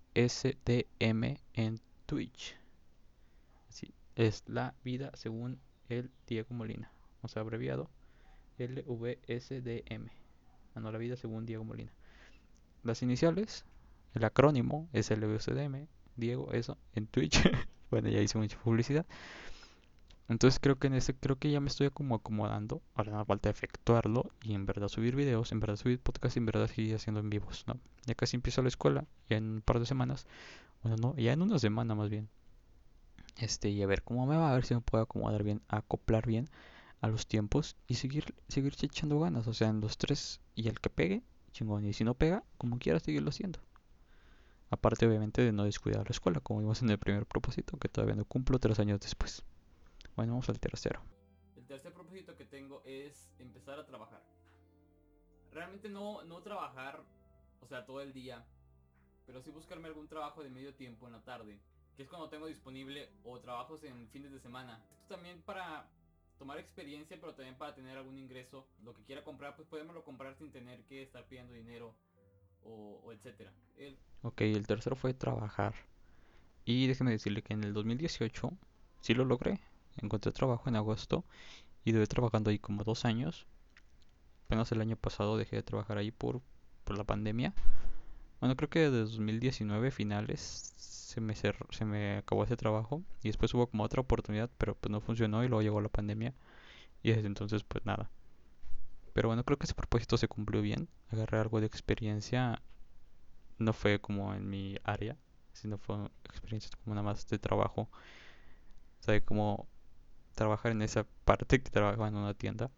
en 1.53 1.79
Twitch. 2.05 2.55
Así 3.67 3.93
es 4.15 4.43
la 4.47 4.73
vida 4.83 5.11
según 5.13 5.59
el 5.89 6.09
Diego 6.25 6.55
Molina. 6.55 6.89
O 7.21 7.27
sea, 7.27 7.41
abreviado 7.41 7.89
LVSDM. 8.57 10.07
Ah, 10.75 10.79
no, 10.79 10.91
la 10.91 10.97
vida 10.97 11.15
según 11.15 11.45
Diego 11.45 11.63
Molina. 11.63 11.91
Las 12.83 13.01
iniciales, 13.03 13.65
el 14.13 14.23
acrónimo 14.23 14.89
es 14.93 15.11
LVSDM. 15.11 15.87
Diego, 16.15 16.51
eso, 16.53 16.77
en 16.95 17.07
Twitch. 17.07 17.41
bueno, 17.91 18.09
ya 18.09 18.21
hice 18.21 18.37
mucha 18.37 18.57
publicidad. 18.59 19.05
Entonces 20.29 20.59
creo 20.59 20.77
que 20.77 20.87
en 20.87 20.93
ese, 20.93 21.13
creo 21.13 21.37
que 21.37 21.51
ya 21.51 21.59
me 21.59 21.67
estoy 21.67 21.89
como 21.89 22.15
acomodando. 22.15 22.81
Ahora 22.95 23.11
no 23.11 23.25
falta 23.25 23.49
efectuarlo 23.49 24.31
y 24.41 24.53
en 24.53 24.65
verdad 24.65 24.87
subir 24.87 25.15
videos, 25.15 25.51
en 25.51 25.59
verdad 25.59 25.75
subir 25.75 25.99
podcast 25.99 26.37
en 26.37 26.45
verdad 26.45 26.67
seguir 26.67 26.95
haciendo 26.95 27.19
en 27.19 27.29
vivos, 27.29 27.65
¿no? 27.67 27.77
Ya 28.05 28.15
casi 28.15 28.35
empiezo 28.35 28.61
la 28.61 28.69
escuela, 28.69 29.05
ya 29.29 29.37
en 29.37 29.55
un 29.55 29.61
par 29.61 29.79
de 29.79 29.85
semanas. 29.85 30.25
Bueno, 30.81 30.97
no, 30.97 31.15
ya 31.17 31.33
en 31.33 31.41
una 31.41 31.59
semana 31.59 31.95
más 31.95 32.09
bien. 32.09 32.29
Este, 33.37 33.69
y 33.69 33.81
a 33.81 33.87
ver 33.87 34.03
cómo 34.03 34.25
me 34.25 34.37
va, 34.37 34.51
a 34.51 34.55
ver 34.55 34.65
si 34.65 34.75
me 34.75 34.81
puedo 34.81 35.03
acomodar 35.03 35.43
bien, 35.43 35.61
acoplar 35.67 36.25
bien 36.25 36.49
a 37.01 37.07
los 37.07 37.27
tiempos 37.27 37.75
y 37.87 37.95
seguir, 37.95 38.33
seguir 38.47 38.73
echando 38.81 39.19
ganas. 39.19 39.47
O 39.47 39.53
sea, 39.53 39.69
en 39.69 39.81
los 39.81 39.97
tres 39.97 40.39
y 40.55 40.67
el 40.69 40.79
que 40.79 40.89
pegue, 40.89 41.23
chingón. 41.51 41.85
Y 41.85 41.93
si 41.93 42.03
no 42.03 42.13
pega, 42.13 42.43
como 42.57 42.79
quiera 42.79 42.99
seguirlo 42.99 43.29
haciendo. 43.29 43.59
Aparte, 44.69 45.05
obviamente, 45.05 45.41
de 45.41 45.51
no 45.51 45.65
descuidar 45.65 46.05
la 46.05 46.11
escuela, 46.11 46.39
como 46.39 46.61
vimos 46.61 46.81
en 46.81 46.89
el 46.89 46.97
primer 46.97 47.25
propósito, 47.25 47.77
que 47.77 47.89
todavía 47.89 48.15
no 48.15 48.25
cumplo 48.25 48.57
tres 48.59 48.79
años 48.79 48.99
después. 49.01 49.43
Bueno, 50.15 50.33
vamos 50.33 50.49
al 50.49 50.59
tercero. 50.59 51.01
El 51.55 51.65
tercer 51.65 51.93
propósito 51.93 52.35
que 52.35 52.45
tengo 52.45 52.83
es 52.85 53.31
empezar 53.39 53.79
a 53.79 53.85
trabajar. 53.85 54.21
Realmente 55.51 55.89
no, 55.89 56.23
no 56.23 56.41
trabajar, 56.41 57.03
o 57.61 57.67
sea, 57.67 57.85
todo 57.85 58.01
el 58.01 58.13
día, 58.13 58.45
pero 59.25 59.41
sí 59.41 59.51
buscarme 59.51 59.87
algún 59.87 60.07
trabajo 60.07 60.43
de 60.43 60.49
medio 60.49 60.73
tiempo 60.73 61.07
en 61.07 61.13
la 61.13 61.23
tarde, 61.23 61.59
que 61.95 62.03
es 62.03 62.09
cuando 62.09 62.29
tengo 62.29 62.47
disponible 62.47 63.09
o 63.23 63.39
trabajos 63.39 63.83
en 63.83 64.07
fines 64.09 64.31
de 64.31 64.39
semana. 64.39 64.83
Esto 64.91 65.15
también 65.15 65.41
para 65.41 65.87
tomar 66.37 66.59
experiencia, 66.59 67.17
pero 67.19 67.33
también 67.33 67.57
para 67.57 67.73
tener 67.73 67.97
algún 67.97 68.17
ingreso. 68.17 68.67
Lo 68.83 68.93
que 68.93 69.03
quiera 69.03 69.23
comprar, 69.23 69.55
pues 69.55 69.67
podémoslo 69.67 70.03
comprar 70.03 70.35
sin 70.35 70.51
tener 70.51 70.83
que 70.85 71.03
estar 71.03 71.25
pidiendo 71.25 71.53
dinero 71.53 71.95
o, 72.63 73.01
o 73.03 73.11
etcétera. 73.11 73.53
El... 73.77 73.97
Ok, 74.23 74.41
el 74.41 74.67
tercero 74.67 74.95
fue 74.95 75.13
trabajar. 75.13 75.73
Y 76.65 76.87
déjeme 76.87 77.11
decirle 77.11 77.41
que 77.41 77.53
en 77.53 77.63
el 77.63 77.73
2018 77.73 78.51
sí 79.01 79.13
lo 79.13 79.25
logré. 79.25 79.59
Encontré 79.97 80.31
trabajo 80.31 80.69
en 80.69 80.75
agosto 80.75 81.25
y 81.85 81.93
duré 81.93 82.07
trabajando 82.07 82.49
ahí 82.51 82.59
como 82.59 82.83
dos 82.83 83.05
años. 83.05 83.47
Apenas 84.45 84.71
el 84.71 84.81
año 84.81 84.95
pasado 84.95 85.37
dejé 85.37 85.57
de 85.57 85.63
trabajar 85.63 85.97
ahí 85.97 86.11
por, 86.11 86.41
por 86.85 86.97
la 86.97 87.03
pandemia. 87.03 87.53
Bueno, 88.39 88.55
creo 88.55 88.69
que 88.69 88.79
desde 88.79 88.99
2019 88.99 89.91
finales 89.91 90.73
se 90.77 91.21
me, 91.21 91.35
cerró- 91.35 91.67
se 91.71 91.85
me 91.85 92.17
acabó 92.17 92.43
ese 92.45 92.57
trabajo 92.57 93.03
y 93.23 93.29
después 93.29 93.53
hubo 93.53 93.67
como 93.67 93.83
otra 93.83 94.01
oportunidad, 94.01 94.49
pero 94.57 94.75
pues 94.75 94.91
no 94.91 95.01
funcionó 95.01 95.43
y 95.43 95.47
luego 95.49 95.61
llegó 95.63 95.81
la 95.81 95.89
pandemia 95.89 96.33
y 97.03 97.11
desde 97.11 97.27
entonces 97.27 97.63
pues 97.63 97.85
nada. 97.85 98.11
Pero 99.13 99.29
bueno, 99.29 99.43
creo 99.43 99.57
que 99.57 99.65
ese 99.65 99.75
propósito 99.75 100.17
se 100.17 100.27
cumplió 100.27 100.61
bien. 100.61 100.87
Agarré 101.11 101.39
algo 101.39 101.59
de 101.59 101.67
experiencia, 101.67 102.61
no 103.59 103.73
fue 103.73 103.99
como 103.99 104.33
en 104.33 104.49
mi 104.49 104.77
área, 104.83 105.17
sino 105.53 105.77
fue 105.77 105.97
experiencia 106.25 106.71
como 106.83 106.95
nada 106.95 107.05
más 107.05 107.27
de 107.27 107.39
trabajo. 107.39 107.89
O 109.01 109.03
sea, 109.03 109.19
como 109.21 109.67
trabajar 110.33 110.71
en 110.71 110.81
esa 110.81 111.05
parte 111.25 111.61
que 111.61 111.69
trabajaba 111.69 112.07
en 112.07 112.15
una 112.15 112.33
tienda. 112.33 112.71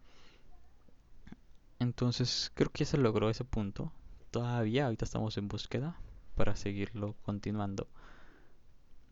Entonces 1.79 2.51
creo 2.53 2.69
que 2.71 2.83
ya 2.83 2.91
se 2.91 2.97
logró 2.97 3.29
ese 3.29 3.43
punto. 3.43 3.91
Todavía 4.31 4.85
ahorita 4.85 5.05
estamos 5.05 5.37
en 5.37 5.47
búsqueda 5.47 5.99
para 6.35 6.55
seguirlo 6.55 7.15
continuando. 7.23 7.87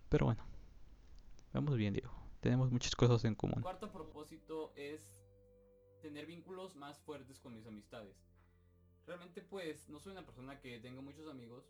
Pero 0.10 0.26
bueno, 0.26 0.44
vamos 1.54 1.76
bien, 1.78 1.94
Diego. 1.94 2.14
Tenemos 2.42 2.72
muchas 2.72 2.96
cosas 2.96 3.24
en 3.26 3.36
común. 3.36 3.62
cuarto 3.62 3.92
propósito 3.92 4.74
es 4.76 5.24
tener 6.02 6.26
vínculos 6.26 6.76
más 6.76 7.00
fuertes 7.00 7.40
con 7.40 7.54
mis 7.56 7.66
amistades. 7.66 8.16
Realmente 9.08 9.42
pues 9.42 9.90
no 9.90 10.00
soy 10.00 10.12
una 10.12 10.26
persona 10.26 10.60
que 10.60 10.80
tenga 10.80 11.02
muchos 11.02 11.28
amigos, 11.30 11.66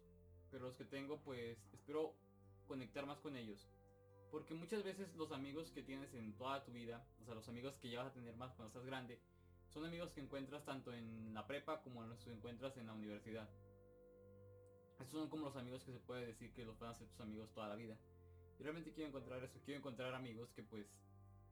pero 0.52 0.66
los 0.66 0.76
que 0.76 0.86
tengo 0.86 1.20
pues 1.20 1.70
espero 1.72 2.16
conectar 2.68 3.06
más 3.06 3.20
con 3.20 3.36
ellos. 3.36 3.70
Porque 4.34 4.56
muchas 4.56 4.84
veces 4.84 5.16
los 5.16 5.32
amigos 5.32 5.70
que 5.70 5.84
tienes 5.84 6.12
en 6.16 6.34
toda 6.34 6.64
tu 6.64 6.72
vida, 6.72 7.06
o 7.22 7.24
sea, 7.24 7.36
los 7.36 7.48
amigos 7.50 7.78
que 7.78 7.88
llevas 7.88 8.08
a 8.08 8.14
tener 8.14 8.36
más 8.36 8.52
cuando 8.56 8.70
estás 8.70 8.84
grande, 8.84 9.20
son 9.70 9.86
amigos 9.86 10.12
que 10.12 10.22
encuentras 10.22 10.66
tanto 10.66 10.92
en 10.92 11.36
la 11.36 11.46
prepa 11.46 11.84
como 11.84 12.04
los 12.04 12.24
que 12.24 12.32
encuentras 12.32 12.76
en 12.78 12.88
la 12.88 12.94
universidad. 12.94 13.48
Estos 15.00 15.20
son 15.20 15.30
como 15.30 15.46
los 15.46 15.56
amigos 15.56 15.84
que 15.84 15.92
se 15.92 16.00
puede 16.00 16.26
decir 16.26 16.52
que 16.52 16.66
los 16.66 16.80
van 16.80 16.90
a 16.90 16.94
ser 16.96 17.08
tus 17.10 17.20
amigos 17.20 17.54
toda 17.54 17.68
la 17.68 17.76
vida. 17.76 17.96
Y 18.60 18.64
realmente 18.64 18.92
quiero 18.92 19.10
encontrar 19.10 19.44
eso, 19.44 19.60
quiero 19.66 19.78
encontrar 19.78 20.16
amigos 20.16 20.52
que 20.54 20.64
pues 20.64 20.88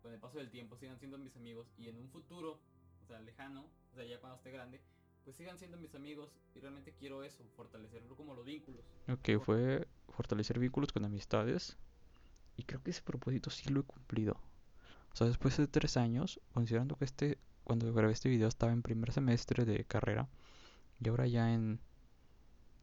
con 0.02 0.12
el 0.12 0.20
paso 0.20 0.40
del 0.40 0.50
tiempo 0.50 0.76
sigan 0.76 0.98
siendo 0.98 1.20
mis 1.20 1.36
amigos 1.36 1.72
y 1.78 1.88
en 1.88 1.98
un 1.98 2.10
futuro, 2.10 2.60
o 3.04 3.06
sea, 3.06 3.20
lejano, 3.20 3.68
o 3.92 3.96
sea, 3.96 4.06
ya 4.06 4.20
cuando 4.20 4.38
esté 4.38 4.50
grande, 4.50 4.82
pues 5.24 5.36
sigan 5.36 5.60
siendo 5.60 5.78
mis 5.78 5.94
amigos 5.94 6.34
y 6.56 6.60
realmente 6.60 6.96
quiero 6.96 7.22
eso, 7.22 7.44
fortalecer 7.56 8.02
como 8.18 8.34
los 8.34 8.44
vínculos. 8.44 8.84
Ok, 9.08 9.40
fue 9.40 9.88
fortalecer 10.10 10.58
vínculos 10.58 10.92
con 10.92 11.06
amistades. 11.06 11.78
Y 12.62 12.63
creo 12.63 12.84
que 12.84 12.91
ese 12.91 13.01
propósito 13.01 13.50
sí 13.50 13.72
lo 13.72 13.80
he 13.80 13.84
cumplido. 13.84 14.34
O 15.13 15.15
sea, 15.15 15.25
después 15.25 15.58
de 15.58 15.65
tres 15.65 15.98
años, 15.98 16.39
considerando 16.53 16.96
que 16.96 17.06
este, 17.06 17.39
cuando 17.63 17.91
grabé 17.91 18.13
este 18.13 18.30
video 18.30 18.48
estaba 18.48 18.72
en 18.72 18.84
primer 18.84 19.12
semestre 19.12 19.65
de 19.65 19.84
carrera. 19.84 20.30
Y 21.00 21.10
ahora 21.10 21.25
ya 21.25 21.56
en... 21.56 21.80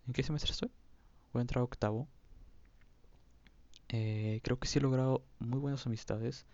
¿En 0.05 0.13
qué 0.13 0.25
semestre 0.25 0.51
estoy? 0.51 0.73
Voy 1.33 1.39
a 1.39 1.43
entrar 1.43 1.61
a 1.61 1.65
octavo. 1.65 2.09
Eh, 3.89 4.41
creo 4.43 4.59
que 4.59 4.67
sí 4.67 4.81
he 4.81 4.83
logrado 4.83 5.23
muy 5.39 5.61
buenas 5.61 5.87
amistades. 5.87 6.45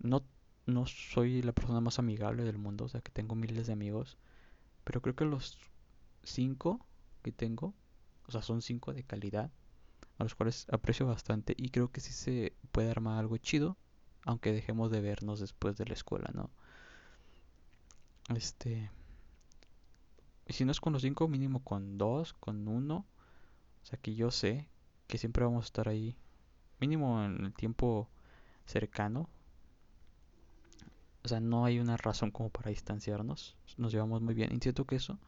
No, 0.00 0.24
no 0.66 0.86
soy 0.86 1.40
la 1.40 1.52
persona 1.52 1.80
más 1.80 2.00
amigable 2.00 2.42
del 2.42 2.58
mundo, 2.58 2.86
o 2.86 2.88
sea 2.88 3.00
que 3.00 3.12
tengo 3.12 3.36
miles 3.36 3.68
de 3.68 3.74
amigos. 3.74 4.18
Pero 4.82 5.00
creo 5.02 5.14
que 5.14 5.24
los 5.24 5.56
cinco 6.24 6.84
que 7.22 7.30
tengo, 7.30 7.74
o 8.26 8.32
sea, 8.32 8.42
son 8.42 8.60
cinco 8.60 8.92
de 8.92 9.04
calidad, 9.04 9.52
a 10.18 10.22
los 10.22 10.34
cuales 10.34 10.66
aprecio 10.70 11.06
bastante 11.06 11.54
y 11.56 11.70
creo 11.70 11.90
que 11.90 12.00
sí 12.00 12.12
se 12.12 12.54
puede 12.72 12.90
armar 12.90 13.18
algo 13.18 13.36
chido, 13.36 13.76
aunque 14.24 14.52
dejemos 14.52 14.90
de 14.90 15.00
vernos 15.00 15.40
después 15.40 15.76
de 15.76 15.86
la 15.86 15.94
escuela, 15.94 16.30
¿no? 16.32 16.50
Este, 18.34 18.90
si 20.48 20.64
no 20.64 20.72
es 20.72 20.80
con 20.80 20.92
los 20.92 21.02
cinco, 21.02 21.28
mínimo 21.28 21.62
con 21.62 21.98
dos, 21.98 22.32
con 22.34 22.68
uno, 22.68 23.06
o 23.82 23.86
sea 23.86 23.98
que 23.98 24.14
yo 24.14 24.30
sé 24.30 24.68
que 25.06 25.18
siempre 25.18 25.44
vamos 25.44 25.64
a 25.64 25.66
estar 25.66 25.88
ahí, 25.88 26.16
mínimo 26.80 27.22
en 27.22 27.44
el 27.44 27.54
tiempo 27.54 28.08
cercano. 28.64 29.28
O 31.22 31.28
sea, 31.28 31.40
no 31.40 31.64
hay 31.64 31.80
una 31.80 31.96
razón 31.96 32.30
como 32.30 32.50
para 32.50 32.70
distanciarnos, 32.70 33.56
nos 33.78 33.92
llevamos 33.92 34.20
muy 34.22 34.34
bien 34.34 34.54
y 34.54 34.60
siento 34.60 34.84
que 34.84 34.96
eso 34.96 35.18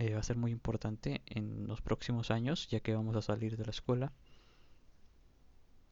eh, 0.00 0.14
va 0.14 0.20
a 0.20 0.22
ser 0.22 0.38
muy 0.38 0.50
importante 0.50 1.20
en 1.26 1.66
los 1.68 1.82
próximos 1.82 2.30
años, 2.30 2.68
ya 2.68 2.80
que 2.80 2.94
vamos 2.94 3.16
a 3.16 3.22
salir 3.22 3.58
de 3.58 3.66
la 3.66 3.70
escuela. 3.70 4.12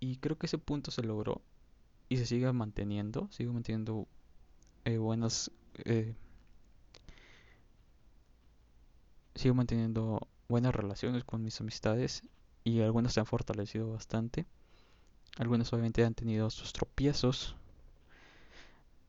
Y 0.00 0.16
creo 0.16 0.38
que 0.38 0.46
ese 0.46 0.56
punto 0.56 0.90
se 0.90 1.02
logró 1.02 1.42
y 2.08 2.16
se 2.16 2.24
sigue 2.24 2.50
manteniendo, 2.54 3.28
sigo 3.30 3.52
manteniendo 3.52 4.08
eh, 4.86 4.96
buenas, 4.96 5.50
eh, 5.84 6.14
sigo 9.34 9.54
manteniendo 9.54 10.26
buenas 10.48 10.74
relaciones 10.74 11.24
con 11.24 11.42
mis 11.42 11.60
amistades 11.60 12.22
y 12.64 12.80
algunas 12.80 13.12
se 13.12 13.20
han 13.20 13.26
fortalecido 13.26 13.90
bastante. 13.90 14.46
Algunas 15.36 15.70
obviamente 15.74 16.02
han 16.02 16.14
tenido 16.14 16.48
sus 16.48 16.72
tropiezos, 16.72 17.56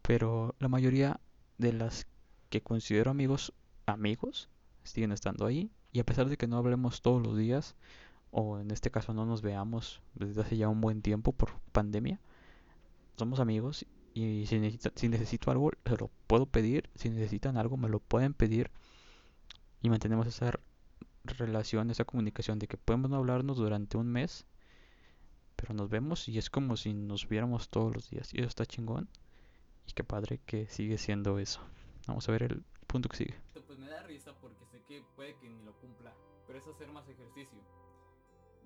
pero 0.01 0.55
la 0.59 0.67
mayoría 0.67 1.21
de 1.57 1.71
las 1.71 2.05
que 2.49 2.61
considero 2.61 3.11
amigos, 3.11 3.53
amigos, 3.85 4.49
siguen 4.91 5.11
estando 5.11 5.45
ahí. 5.45 5.71
Y 5.91 5.99
a 5.99 6.05
pesar 6.05 6.29
de 6.29 6.37
que 6.37 6.47
no 6.47 6.57
hablemos 6.57 7.01
todos 7.01 7.21
los 7.25 7.37
días, 7.37 7.75
o 8.31 8.59
en 8.59 8.71
este 8.71 8.91
caso 8.91 9.13
no 9.13 9.25
nos 9.25 9.41
veamos 9.41 10.01
desde 10.13 10.41
hace 10.41 10.57
ya 10.57 10.69
un 10.69 10.81
buen 10.81 11.01
tiempo 11.01 11.31
por 11.31 11.59
pandemia, 11.71 12.19
somos 13.17 13.39
amigos 13.39 13.85
y 14.13 14.45
si, 14.45 14.59
necesita, 14.59 14.91
si 14.95 15.09
necesito 15.09 15.51
algo 15.51 15.71
se 15.85 15.97
lo 15.97 16.09
puedo 16.27 16.45
pedir, 16.45 16.89
si 16.95 17.09
necesitan 17.09 17.57
algo 17.57 17.77
me 17.77 17.89
lo 17.89 17.99
pueden 17.99 18.33
pedir 18.33 18.71
y 19.81 19.89
mantenemos 19.89 20.27
esa 20.27 20.59
relación, 21.23 21.91
esa 21.91 22.05
comunicación 22.05 22.59
de 22.59 22.67
que 22.67 22.77
podemos 22.77 23.09
no 23.09 23.17
hablarnos 23.17 23.57
durante 23.57 23.97
un 23.97 24.07
mes, 24.07 24.45
pero 25.55 25.73
nos 25.73 25.89
vemos 25.89 26.27
y 26.29 26.37
es 26.37 26.49
como 26.49 26.77
si 26.77 26.93
nos 26.93 27.27
viéramos 27.27 27.69
todos 27.69 27.93
los 27.93 28.09
días 28.09 28.33
y 28.33 28.39
eso 28.39 28.47
está 28.47 28.65
chingón 28.65 29.09
y 29.87 29.93
qué 29.93 30.03
padre 30.03 30.39
que 30.45 30.67
sigue 30.67 30.97
siendo 30.97 31.39
eso. 31.39 31.61
Vamos 32.07 32.27
a 32.29 32.31
ver 32.31 32.43
el 32.43 32.63
punto 32.87 33.09
que 33.09 33.17
sigue. 33.17 33.35
Pues 33.53 33.77
que 34.89 35.03
puede 35.15 35.37
que 35.37 35.47
ni 35.47 35.61
lo 35.63 35.73
cumpla, 35.79 36.11
pero 36.47 36.57
es 36.57 36.67
hacer 36.67 36.91
más 36.91 37.07
ejercicio. 37.07 37.59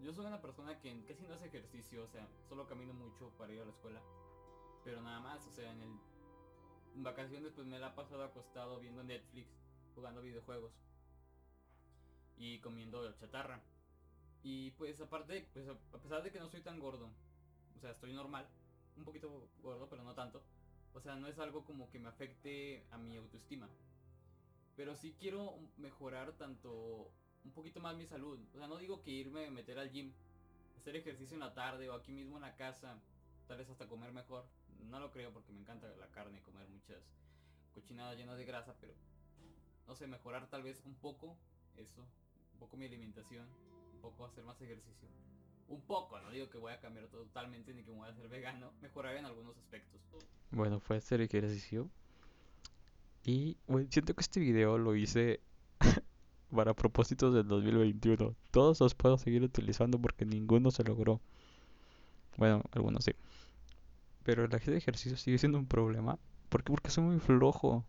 Yo 0.01 0.13
soy 0.13 0.25
una 0.25 0.41
persona 0.41 0.79
que 0.79 1.03
casi 1.05 1.27
no 1.27 1.35
hace 1.35 1.47
ejercicio, 1.47 2.05
o 2.05 2.07
sea, 2.07 2.25
solo 2.47 2.65
camino 2.65 2.93
mucho 2.93 3.29
para 3.37 3.51
ir 3.51 3.61
a 3.61 3.65
la 3.65 3.71
escuela. 3.71 4.01
Pero 4.85 5.01
nada 5.01 5.19
más, 5.19 5.45
o 5.45 5.51
sea, 5.51 5.69
en 5.69 5.81
el 5.81 5.89
en 6.95 7.03
vacaciones 7.03 7.51
pues 7.53 7.65
me 7.67 7.79
la 7.79 7.89
he 7.89 7.91
pasado 7.91 8.23
acostado 8.23 8.79
viendo 8.79 9.03
Netflix, 9.03 9.49
jugando 9.95 10.21
videojuegos 10.21 10.71
y 12.37 12.59
comiendo 12.59 13.11
chatarra. 13.13 13.61
Y 14.43 14.71
pues 14.71 14.99
aparte, 15.01 15.49
pues 15.53 15.67
a 15.67 15.97
pesar 15.97 16.23
de 16.23 16.31
que 16.31 16.39
no 16.39 16.49
soy 16.49 16.61
tan 16.61 16.79
gordo, 16.79 17.09
o 17.75 17.79
sea, 17.79 17.91
estoy 17.91 18.13
normal, 18.13 18.47
un 18.95 19.03
poquito 19.03 19.49
gordo, 19.61 19.89
pero 19.89 20.03
no 20.03 20.13
tanto. 20.13 20.41
O 20.93 21.01
sea, 21.01 21.15
no 21.15 21.27
es 21.27 21.37
algo 21.39 21.65
como 21.65 21.89
que 21.89 21.99
me 21.99 22.09
afecte 22.09 22.85
a 22.91 22.97
mi 22.97 23.17
autoestima. 23.17 23.67
Pero 24.75 24.95
sí 24.95 25.15
quiero 25.19 25.57
mejorar 25.77 26.33
tanto 26.33 27.11
un 27.45 27.51
poquito 27.51 27.79
más 27.79 27.95
mi 27.95 28.05
salud. 28.05 28.39
O 28.53 28.57
sea, 28.57 28.67
no 28.67 28.77
digo 28.77 29.01
que 29.01 29.11
irme 29.11 29.47
a 29.47 29.51
meter 29.51 29.77
al 29.77 29.91
gym, 29.91 30.13
hacer 30.77 30.95
ejercicio 30.95 31.35
en 31.35 31.41
la 31.41 31.53
tarde 31.53 31.89
o 31.89 31.93
aquí 31.93 32.11
mismo 32.11 32.37
en 32.37 32.41
la 32.41 32.55
casa, 32.55 32.99
tal 33.47 33.57
vez 33.57 33.69
hasta 33.69 33.87
comer 33.87 34.11
mejor. 34.11 34.45
No 34.89 34.99
lo 34.99 35.11
creo 35.11 35.31
porque 35.31 35.51
me 35.51 35.61
encanta 35.61 35.87
la 35.97 36.09
carne, 36.11 36.41
comer 36.41 36.67
muchas 36.69 37.01
cochinadas 37.73 38.17
llenas 38.17 38.37
de 38.37 38.45
grasa, 38.45 38.75
pero 38.79 38.93
no 39.87 39.95
sé, 39.95 40.07
mejorar 40.07 40.49
tal 40.49 40.63
vez 40.63 40.81
un 40.85 40.95
poco 40.95 41.37
eso, 41.77 42.01
un 42.53 42.59
poco 42.59 42.77
mi 42.77 42.85
alimentación, 42.85 43.47
un 43.93 44.01
poco 44.01 44.25
hacer 44.25 44.43
más 44.43 44.61
ejercicio. 44.61 45.07
un 45.69 45.81
poco, 45.81 46.19
no 46.19 46.29
digo 46.29 46.49
que 46.49 46.57
voy 46.57 46.73
a 46.73 46.79
cambiar 46.79 47.07
totalmente 47.07 47.73
ni 47.73 47.83
que 47.83 47.91
me 47.91 47.97
voy 47.97 48.07
a 48.07 48.11
hacer 48.11 48.27
vegano, 48.27 48.71
mejorar 48.81 49.15
en 49.15 49.25
algunos 49.25 49.57
aspectos. 49.57 50.01
Bueno, 50.51 50.79
fue 50.79 50.97
hacer 50.97 51.21
ejercicio. 51.21 51.89
Y 53.25 53.57
bueno, 53.67 53.87
siento 53.89 54.13
que 54.13 54.21
este 54.21 54.39
video 54.39 54.77
lo 54.77 54.95
hice 54.95 55.39
para 56.53 56.73
propósitos 56.73 57.33
del 57.33 57.47
2021. 57.47 58.35
Todos 58.51 58.79
los 58.81 58.95
puedo 58.95 59.17
seguir 59.17 59.43
utilizando 59.43 59.99
porque 59.99 60.25
ninguno 60.25 60.71
se 60.71 60.83
logró. 60.83 61.21
Bueno, 62.37 62.63
algunos 62.71 63.05
sí. 63.05 63.13
Pero 64.23 64.45
el 64.45 64.53
ejercicio 64.53 65.17
sigue 65.17 65.37
siendo 65.37 65.57
un 65.57 65.67
problema. 65.67 66.19
¿Por 66.49 66.63
qué? 66.63 66.71
Porque 66.71 66.89
soy 66.89 67.03
muy 67.03 67.19
flojo. 67.19 67.85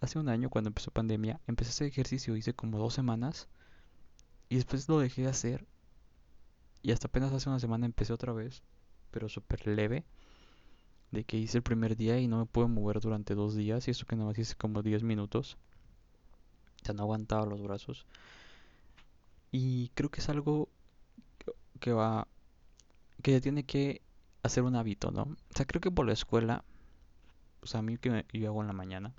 Hace 0.00 0.18
un 0.18 0.28
año, 0.28 0.50
cuando 0.50 0.68
empezó 0.68 0.90
pandemia, 0.90 1.40
empecé 1.46 1.70
hacer 1.70 1.86
ejercicio, 1.86 2.36
hice 2.36 2.54
como 2.54 2.78
dos 2.78 2.94
semanas. 2.94 3.48
Y 4.48 4.56
después 4.56 4.88
lo 4.88 4.98
dejé 4.98 5.22
de 5.22 5.28
hacer. 5.28 5.66
Y 6.82 6.90
hasta 6.90 7.06
apenas 7.06 7.32
hace 7.32 7.48
una 7.48 7.60
semana 7.60 7.86
empecé 7.86 8.12
otra 8.12 8.32
vez. 8.32 8.62
Pero 9.12 9.28
súper 9.28 9.66
leve. 9.66 10.04
De 11.12 11.24
que 11.24 11.36
hice 11.36 11.58
el 11.58 11.62
primer 11.62 11.96
día 11.96 12.18
y 12.18 12.26
no 12.26 12.38
me 12.38 12.46
pude 12.46 12.66
mover 12.66 13.00
durante 13.00 13.34
dos 13.34 13.54
días. 13.54 13.86
Y 13.86 13.92
eso 13.92 14.06
que 14.06 14.16
nada 14.16 14.30
más 14.30 14.38
hice 14.38 14.56
como 14.56 14.82
10 14.82 15.02
minutos. 15.04 15.56
Ya 16.82 16.94
no 16.94 17.02
aguantaba 17.02 17.46
los 17.46 17.62
brazos. 17.62 18.06
Y 19.52 19.90
creo 19.90 20.10
que 20.10 20.20
es 20.20 20.28
algo 20.28 20.68
que 21.80 21.92
va. 21.92 22.26
que 23.22 23.40
tiene 23.40 23.64
que 23.64 24.02
hacer 24.42 24.64
un 24.64 24.74
hábito, 24.76 25.10
¿no? 25.10 25.22
O 25.22 25.54
sea, 25.54 25.66
creo 25.66 25.80
que 25.80 25.90
por 25.90 26.06
la 26.06 26.12
escuela. 26.14 26.64
O 27.62 27.66
sea, 27.66 27.80
a 27.80 27.82
mí 27.82 27.96
que 27.98 28.26
yo 28.32 28.48
hago 28.48 28.62
en 28.62 28.66
la 28.66 28.72
mañana. 28.72 29.14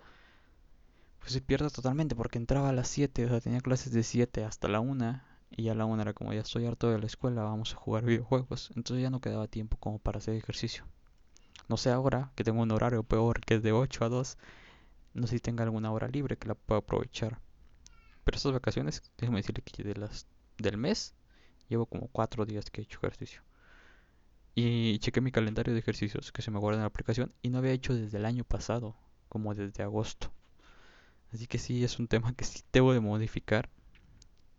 Pues 1.20 1.32
se 1.32 1.42
pierde 1.42 1.70
totalmente 1.70 2.16
porque 2.16 2.38
entraba 2.38 2.70
a 2.70 2.74
las 2.74 2.90
7, 2.90 3.26
o 3.26 3.30
sea, 3.30 3.40
tenía 3.40 3.62
clases 3.62 3.94
de 3.94 4.04
7 4.04 4.44
hasta 4.44 4.68
la 4.68 4.82
1 4.82 5.22
y 5.52 5.64
ya 5.64 5.76
la 5.76 5.86
1 5.86 6.02
era 6.02 6.14
como 6.14 6.34
ya 6.34 6.42
estoy 6.42 6.66
harto 6.66 6.90
de 6.90 7.00
la 7.00 7.06
escuela, 7.06 7.44
vamos 7.44 7.74
a 7.74 7.78
jugar 7.78 8.04
videojuegos. 8.04 8.72
Entonces 8.76 9.04
ya 9.04 9.10
no 9.10 9.22
quedaba 9.22 9.48
tiempo 9.48 9.78
como 9.78 10.00
para 10.00 10.18
hacer 10.18 10.36
ejercicio. 10.36 10.86
No 11.68 11.78
sé 11.78 11.92
ahora 11.92 12.32
que 12.36 12.44
tengo 12.44 12.62
un 12.62 12.72
horario 12.72 13.04
peor 13.04 13.42
que 13.42 13.56
es 13.56 13.64
de 13.64 13.72
8 13.72 14.06
a 14.06 14.10
2, 14.10 14.38
no 15.14 15.28
sé 15.28 15.36
si 15.36 15.40
tenga 15.40 15.64
alguna 15.64 15.92
hora 15.92 16.08
libre 16.08 16.38
que 16.38 16.48
la 16.48 16.56
pueda 16.56 16.80
aprovechar. 16.80 17.40
Pero 18.24 18.38
estas 18.38 18.54
vacaciones, 18.54 19.04
déjame 19.18 19.40
decirle 19.40 19.64
que 19.64 19.84
de 19.84 19.96
las 19.96 20.28
del 20.58 20.78
mes 20.78 21.14
llevo 21.70 21.86
como 21.86 22.08
4 22.08 22.46
días 22.46 22.70
que 22.70 22.82
he 22.82 22.84
hecho 22.84 23.00
ejercicio. 23.00 23.42
Y 24.56 25.00
chequé 25.00 25.22
mi 25.22 25.32
calendario 25.32 25.74
de 25.74 25.80
ejercicios 25.80 26.32
que 26.32 26.42
se 26.42 26.52
me 26.52 26.60
guarda 26.60 26.78
en 26.78 26.84
la 26.84 26.88
aplicación 26.88 27.34
y 27.42 27.50
no 27.50 27.58
había 27.58 27.72
hecho 27.72 27.96
desde 27.96 28.18
el 28.18 28.26
año 28.26 28.44
pasado, 28.44 28.96
como 29.30 29.56
desde 29.56 29.84
agosto. 29.84 30.32
Así 31.34 31.48
que 31.48 31.58
sí, 31.58 31.84
es 31.84 31.98
un 31.98 32.08
tema 32.08 32.34
que 32.36 32.46
sí 32.46 32.62
debo 32.72 32.94
de 32.94 33.00
modificar. 33.00 33.70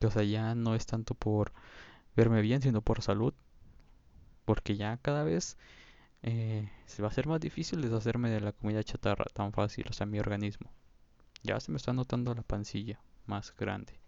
O 0.05 0.11
sea, 0.11 0.25
ya 0.25 0.55
no 0.55 0.75
es 0.75 0.87
tanto 0.87 1.15
por 1.15 1.53
verme 2.17 2.43
bien, 2.43 2.61
sino 2.61 2.83
por 2.83 3.03
salud. 3.03 3.33
Porque 4.45 4.77
ya 4.77 4.97
cada 4.99 5.23
vez 5.23 5.57
eh, 6.25 6.69
se 6.87 7.03
va 7.03 7.09
a 7.09 7.13
ser 7.13 7.27
más 7.27 7.41
difícil 7.41 7.81
deshacerme 7.81 8.31
de 8.31 8.41
la 8.41 8.53
comida 8.53 8.83
chatarra 8.83 9.25
tan 9.33 9.53
fácil, 9.53 9.87
o 9.89 9.93
sea, 9.93 10.07
mi 10.07 10.19
organismo. 10.19 10.71
Ya 11.43 11.61
se 11.61 11.71
me 11.71 11.77
está 11.77 11.93
notando 11.93 12.35
la 12.35 12.43
pancilla 12.43 13.01
más 13.27 13.55
grande. 13.57 14.01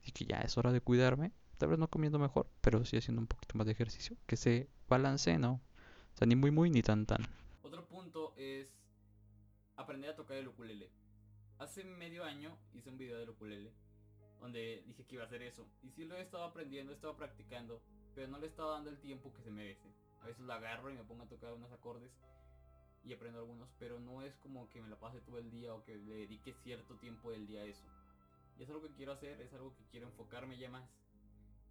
Así 0.00 0.12
que 0.12 0.24
ya 0.24 0.38
es 0.38 0.56
hora 0.56 0.72
de 0.72 0.80
cuidarme. 0.80 1.32
Tal 1.58 1.68
vez 1.68 1.78
no 1.78 1.88
comiendo 1.88 2.18
mejor, 2.18 2.48
pero 2.60 2.84
sí 2.84 2.96
haciendo 2.96 3.20
un 3.20 3.26
poquito 3.26 3.58
más 3.58 3.66
de 3.66 3.72
ejercicio. 3.72 4.16
Que 4.26 4.36
se 4.36 4.68
balance, 4.88 5.38
¿no? 5.38 5.60
O 6.14 6.16
sea, 6.16 6.26
ni 6.26 6.36
muy 6.36 6.50
muy 6.50 6.70
ni 6.70 6.82
tan 6.82 7.04
tan. 7.04 7.26
Otro 7.62 7.86
punto 7.86 8.34
es 8.36 8.74
aprender 9.76 10.10
a 10.10 10.16
tocar 10.16 10.38
el 10.38 10.48
ukulele 10.48 10.90
hace 11.58 11.84
medio 11.84 12.24
año 12.24 12.56
hice 12.72 12.88
un 12.88 12.98
video 12.98 13.18
del 13.18 13.30
ukulele 13.30 13.72
donde 14.40 14.82
dije 14.86 15.04
que 15.04 15.16
iba 15.16 15.24
a 15.24 15.26
hacer 15.26 15.42
eso. 15.42 15.66
Y 15.82 15.90
sí 15.90 16.04
lo 16.04 16.16
he 16.16 16.22
estado 16.22 16.44
aprendiendo, 16.44 16.92
he 16.92 16.94
estado 16.94 17.16
practicando, 17.16 17.82
pero 18.14 18.28
no 18.28 18.38
le 18.38 18.46
he 18.46 18.48
estado 18.48 18.70
dando 18.70 18.90
el 18.90 18.98
tiempo 18.98 19.32
que 19.32 19.42
se 19.42 19.50
merece. 19.50 19.92
Veces 20.28 20.44
lo 20.44 20.52
agarro 20.52 20.90
y 20.90 20.94
me 20.94 21.04
pongo 21.04 21.22
a 21.22 21.28
tocar 21.28 21.54
unos 21.54 21.72
acordes 21.72 22.12
y 23.02 23.14
aprendo 23.14 23.38
algunos, 23.38 23.70
pero 23.78 23.98
no 23.98 24.20
es 24.22 24.36
como 24.36 24.68
que 24.68 24.82
me 24.82 24.88
la 24.88 24.98
pase 24.98 25.22
todo 25.22 25.38
el 25.38 25.50
día 25.50 25.74
o 25.74 25.82
que 25.84 25.96
le 25.96 26.14
dedique 26.16 26.52
cierto 26.52 26.96
tiempo 26.96 27.30
del 27.30 27.46
día 27.46 27.62
a 27.62 27.64
eso. 27.64 27.86
Y 28.58 28.62
es 28.62 28.68
algo 28.68 28.82
que 28.82 28.92
quiero 28.92 29.12
hacer, 29.12 29.40
es 29.40 29.54
algo 29.54 29.74
que 29.74 29.84
quiero 29.90 30.06
enfocarme 30.06 30.58
ya 30.58 30.68
más. 30.68 30.86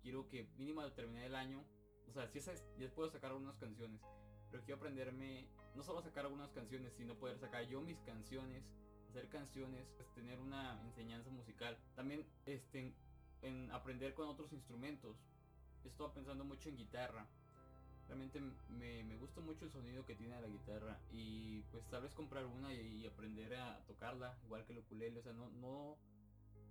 Quiero 0.02 0.28
que 0.28 0.50
mínimo 0.58 0.82
al 0.82 0.96
terminar 0.96 1.26
el 1.26 1.36
año, 1.36 1.64
o 2.08 2.14
sea, 2.14 2.28
si 2.28 2.40
es, 2.40 2.66
ya 2.80 2.90
puedo 2.96 3.12
sacar 3.12 3.30
algunas 3.30 3.58
canciones, 3.58 4.02
pero 4.50 4.64
quiero 4.64 4.78
aprenderme 4.78 5.48
no 5.76 5.84
solo 5.84 6.02
sacar 6.02 6.26
algunas 6.26 6.50
canciones, 6.52 6.94
sino 6.94 7.14
poder 7.14 7.38
sacar 7.38 7.68
yo 7.68 7.82
mis 7.82 8.00
canciones 8.00 8.64
hacer 9.10 9.30
canciones, 9.30 9.88
pues, 9.96 10.08
tener 10.14 10.40
una 10.40 10.82
enseñanza 10.84 11.30
musical. 11.30 11.78
También 11.96 12.26
este, 12.46 12.94
en 13.42 13.72
aprender 13.72 14.14
con 14.14 14.28
otros 14.28 14.52
instrumentos. 14.54 15.18
Estaba 15.84 16.14
pensando 16.14 16.44
mucho 16.44 16.70
en 16.70 16.78
guitarra. 16.78 17.28
Realmente 18.08 18.40
me, 18.70 19.04
me, 19.04 19.18
gusta 19.18 19.42
mucho 19.42 19.66
el 19.66 19.72
sonido 19.72 20.06
que 20.06 20.16
tiene 20.16 20.40
la 20.40 20.48
guitarra 20.48 20.98
y 21.12 21.62
pues 21.72 21.86
tal 21.90 22.04
vez 22.04 22.14
comprar 22.14 22.46
una 22.46 22.74
y, 22.74 23.06
aprender 23.06 23.56
a 23.56 23.84
tocarla, 23.86 24.38
igual 24.46 24.66
que 24.66 24.74
el 24.74 24.80
ukulele, 24.80 25.20
o 25.20 25.24
sea, 25.24 25.34
no, 25.34 25.50
no, 25.50 25.98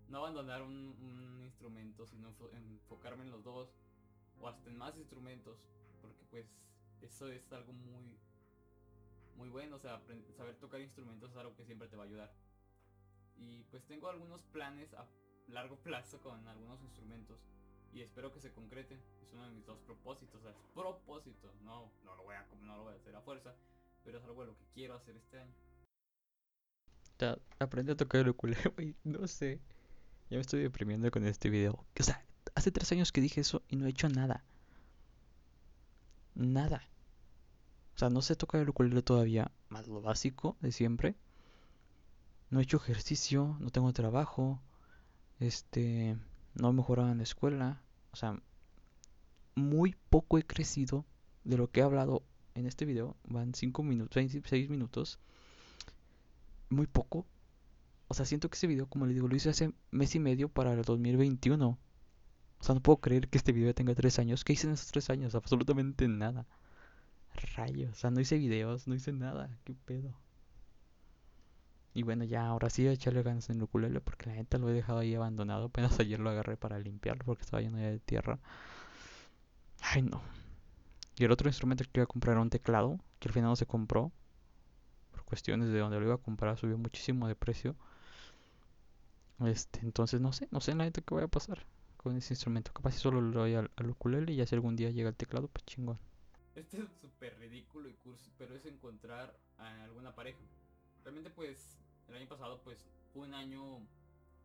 no 0.09 0.19
abandonar 0.19 0.63
un, 0.63 0.97
un, 1.01 1.43
instrumento, 1.45 2.07
sino 2.07 2.35
enfocarme 2.53 3.25
en 3.25 3.31
los 3.31 3.45
dos 3.45 3.69
o 4.41 4.49
hasta 4.49 4.71
en 4.71 4.79
más 4.79 4.97
instrumentos, 4.97 5.59
porque 6.01 6.25
pues 6.31 6.47
eso 7.03 7.29
es 7.29 7.53
algo 7.53 7.73
muy, 7.73 8.19
muy 9.37 9.49
bueno, 9.51 9.77
o 9.77 9.79
sea, 9.79 10.01
saber 10.37 10.57
tocar 10.57 10.81
instrumentos 10.81 11.31
es 11.31 11.37
algo 11.37 11.55
que 11.55 11.67
siempre 11.67 11.89
te 11.89 11.97
va 11.97 12.05
a 12.05 12.07
ayudar. 12.07 12.33
Y 13.37 13.65
pues 13.65 13.85
tengo 13.87 14.09
algunos 14.09 14.43
planes 14.45 14.95
a 14.95 15.07
largo 15.49 15.77
plazo 15.85 16.19
con 16.21 16.49
algunos 16.49 16.81
instrumentos 16.83 17.39
y 17.97 18.03
espero 18.03 18.31
que 18.31 18.41
se 18.41 18.53
concreten. 18.53 19.01
Es 19.23 19.33
uno 19.33 19.45
de 19.49 19.55
mis 19.55 19.65
dos 19.65 19.79
propósitos, 19.81 20.45
o 20.45 20.49
es 20.51 20.57
propósito, 20.75 21.51
no, 21.65 21.91
no 22.05 22.15
lo 22.15 22.25
voy 22.25 22.35
a 22.37 22.47
no 22.63 22.77
lo 22.77 22.85
voy 22.85 22.93
a 22.93 22.97
hacer 22.97 23.17
a 23.17 23.23
fuerza, 23.23 23.55
pero 24.05 24.19
es 24.19 24.25
algo 24.25 24.43
de 24.43 24.49
lo 24.49 24.57
que 24.59 24.65
quiero 24.75 24.95
hacer 24.95 25.17
este 25.17 25.41
año. 25.41 25.55
Ya, 27.19 27.39
aprende 27.59 27.93
a 27.93 27.97
tocar 27.97 28.21
el 28.21 28.29
ukulele, 28.29 28.95
no 29.05 29.27
sé. 29.27 29.61
Ya 30.29 30.37
me 30.37 30.43
estoy 30.43 30.61
deprimiendo 30.61 31.11
con 31.11 31.25
este 31.25 31.49
video. 31.49 31.85
O 31.99 32.03
sea, 32.03 32.23
hace 32.55 32.71
tres 32.71 32.93
años 32.93 33.13
que 33.13 33.23
dije 33.23 33.41
eso 33.41 33.63
y 33.69 33.77
no 33.77 33.87
he 33.87 33.91
hecho 33.91 34.09
nada. 34.11 34.45
Nada. 36.35 36.87
O 37.95 37.99
sea, 37.99 38.11
no 38.11 38.21
sé 38.21 38.37
tocar 38.37 38.61
el 38.61 38.69
ukulele 38.69 39.01
todavía, 39.01 39.51
más 39.71 39.89
lo 39.89 40.03
básico 40.03 40.59
de 40.61 40.71
siempre. 40.71 41.15
No 42.51 42.61
he 42.61 42.65
hecho 42.65 42.77
ejercicio, 42.77 43.57
no 43.59 43.71
tengo 43.71 43.91
trabajo, 43.95 44.61
este, 45.41 46.19
no 46.55 46.71
he 46.71 46.73
mejorado 46.75 47.11
en 47.11 47.19
la 47.19 47.23
escuela. 47.23 47.83
O 48.17 48.19
sea, 48.19 48.41
muy 49.57 49.95
poco 50.09 50.39
he 50.39 50.43
crecido 50.43 51.05
de 51.45 51.59
lo 51.59 51.71
que 51.71 51.81
he 51.81 51.83
hablado 51.83 52.23
en 52.55 52.65
este 52.65 52.87
video. 52.87 53.15
Van 53.25 53.53
5 53.53 53.83
minutos, 53.83 54.15
6 54.15 54.71
minutos. 54.71 55.19
Muy 56.71 56.87
poco. 56.87 57.27
O 58.09 58.15
sea, 58.15 58.25
siento 58.25 58.49
que 58.49 58.57
ese 58.57 58.69
video, 58.69 58.87
como 58.87 59.05
le 59.05 59.13
digo, 59.13 59.29
lo 59.29 59.37
hice 59.37 59.51
hace 59.51 59.71
mes 59.91 60.15
y 60.15 60.19
medio 60.19 60.49
para 60.49 60.73
el 60.73 60.81
2021. 60.81 61.69
O 62.59 62.65
sea, 62.65 62.75
no 62.75 62.81
puedo 62.81 63.03
creer 63.03 63.29
que 63.29 63.37
este 63.37 63.53
video 63.53 63.75
tenga 63.75 63.95
3 63.95 64.19
años. 64.19 64.45
¿Qué 64.45 64.55
hice 64.55 64.67
en 64.67 64.73
esos 64.73 64.91
3 64.93 65.11
años? 65.11 65.35
Absolutamente 65.35 66.09
nada. 66.09 66.47
Rayos, 67.55 67.93
o 67.93 67.97
sea, 67.97 68.11
no 68.11 68.21
hice 68.23 68.39
videos, 68.39 68.89
no 68.89 68.95
hice 68.95 69.13
nada, 69.13 69.59
qué 69.65 69.75
pedo. 69.75 70.15
Y 71.97 72.03
bueno, 72.03 72.25
ya 72.25 72.47
ahora 72.47 72.69
sí 72.69 72.87
echarle 72.87 73.23
ganas 73.23 73.49
en 73.49 73.57
el 73.57 73.63
ukulele 73.63 74.03
porque 74.03 74.27
la 74.27 74.37
neta 74.37 74.59
lo 74.59 74.69
he 74.69 74.75
dejado 74.75 74.99
ahí 74.99 75.15
abandonado. 75.15 75.65
Apenas 75.65 75.99
ayer 75.99 76.21
lo 76.21 76.29
agarré 76.29 76.59
para 76.59 76.79
limpiarlo 76.79 77.25
porque 77.25 77.41
estaba 77.41 77.63
lleno 77.63 77.79
ya 77.79 77.87
de 77.87 78.01
tierra. 78.01 78.39
Ay, 79.81 80.03
no. 80.03 80.21
Y 81.17 81.25
el 81.25 81.33
otro 81.33 81.49
instrumento 81.49 81.85
que 81.85 81.91
iba 81.95 82.05
a 82.05 82.07
comprar 82.07 82.33
era 82.33 82.43
un 82.43 82.51
teclado, 82.51 83.01
que 83.19 83.31
al 83.31 83.33
final 83.33 83.49
no 83.49 83.57
se 83.57 83.65
compró. 83.65 84.13
Por 85.11 85.25
cuestiones 85.25 85.71
de 85.71 85.79
donde 85.79 85.99
lo 85.99 86.05
iba 86.05 86.17
a 86.17 86.19
comprar, 86.19 86.59
subió 86.59 86.77
muchísimo 86.77 87.29
de 87.29 87.35
precio. 87.35 87.75
Este, 89.47 89.81
entonces 89.81 90.21
no 90.21 90.35
sé, 90.35 90.49
no 90.51 90.61
sé 90.61 90.75
la 90.75 90.85
neta 90.85 91.01
qué 91.01 91.15
voy 91.15 91.25
a 91.25 91.29
pasar 91.29 91.65
con 91.97 92.15
ese 92.15 92.35
instrumento. 92.35 92.75
Capaz 92.75 92.91
si 92.91 92.99
solo 92.99 93.23
lo 93.23 93.41
doy 93.41 93.55
al, 93.55 93.71
al 93.75 93.89
ukulele 93.89 94.35
y 94.35 94.37
ya 94.37 94.45
si 94.45 94.55
algún 94.55 94.77
día 94.77 94.91
llega 94.91 95.09
el 95.09 95.17
teclado, 95.17 95.49
pues 95.49 95.65
chingón. 95.65 95.99
Este 96.57 96.77
es 96.77 96.89
súper 97.01 97.39
ridículo 97.39 97.89
y 97.89 97.95
cursi, 97.95 98.31
pero 98.37 98.55
es 98.55 98.67
encontrar 98.67 99.35
alguna 99.57 100.15
pareja. 100.15 100.41
Realmente 101.03 101.31
pues 101.31 101.79
el 102.09 102.17
año 102.17 102.29
pasado 102.29 102.61
pues 102.63 102.85
fue 103.13 103.27
un 103.27 103.35
año 103.35 103.87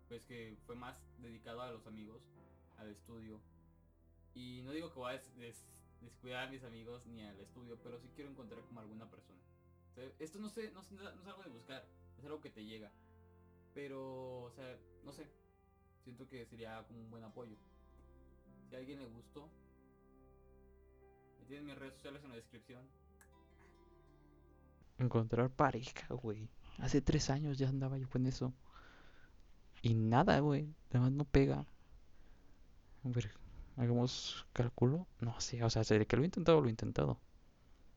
pues 0.08 0.26
que 0.26 0.58
fue 0.66 0.76
más 0.76 0.98
dedicado 1.20 1.62
a 1.62 1.72
los 1.72 1.86
amigos, 1.88 2.22
al 2.78 2.90
estudio. 2.90 3.40
Y 4.34 4.62
no 4.64 4.72
digo 4.72 4.92
que 4.92 5.00
voy 5.00 5.14
a 5.14 5.22
descuidar 6.02 6.48
a 6.48 6.52
mis 6.52 6.64
amigos 6.64 7.06
ni 7.06 7.24
al 7.24 7.40
estudio, 7.40 7.78
pero 7.82 8.00
sí 8.00 8.10
quiero 8.16 8.30
encontrar 8.30 8.62
como 8.64 8.80
alguna 8.80 9.10
persona. 9.10 9.40
esto 10.20 10.40
no 10.40 10.50
sé, 10.50 10.72
no, 10.72 10.82
no 10.92 11.22
es 11.22 11.28
algo 11.28 11.44
de 11.44 11.50
buscar, 11.50 11.86
es 12.18 12.26
algo 12.26 12.42
que 12.42 12.50
te 12.50 12.66
llega. 12.66 12.92
Pero, 13.74 14.44
o 14.44 14.52
sea, 14.52 14.78
no 15.04 15.14
sé. 15.14 15.28
Siento 16.04 16.28
que 16.28 16.46
sería 16.46 16.84
como 16.88 17.00
un 17.00 17.10
buen 17.10 17.24
apoyo. 17.24 17.56
Si 18.70 18.76
a 18.76 18.80
alguien 18.80 19.00
le 19.00 19.06
gustó, 19.08 19.50
tienen 21.52 21.68
mis 21.68 21.78
redes 21.78 21.96
sociales 21.96 22.24
en 22.24 22.30
la 22.30 22.36
descripción. 22.38 22.88
Encontrar 24.98 25.50
pareja, 25.50 26.14
güey. 26.14 26.50
Hace 26.80 27.02
tres 27.02 27.30
años 27.30 27.58
ya 27.58 27.70
andaba 27.70 27.98
yo 27.98 28.10
con 28.10 28.26
eso. 28.26 28.54
Y 29.82 29.94
nada, 29.94 30.40
güey. 30.40 30.74
Además 30.90 31.12
no 31.12 31.26
pega. 31.26 31.66
A 33.04 33.10
ver, 33.10 33.32
hagamos 33.78 34.46
cálculo. 34.54 35.08
No 35.20 35.40
sé, 35.40 35.64
o 35.64 35.70
sea, 35.70 35.84
de 35.84 36.06
que 36.06 36.16
lo 36.16 36.24
he 36.24 36.26
intentado, 36.26 36.62
lo 36.62 36.68
he 36.68 36.72
intentado. 36.72 37.20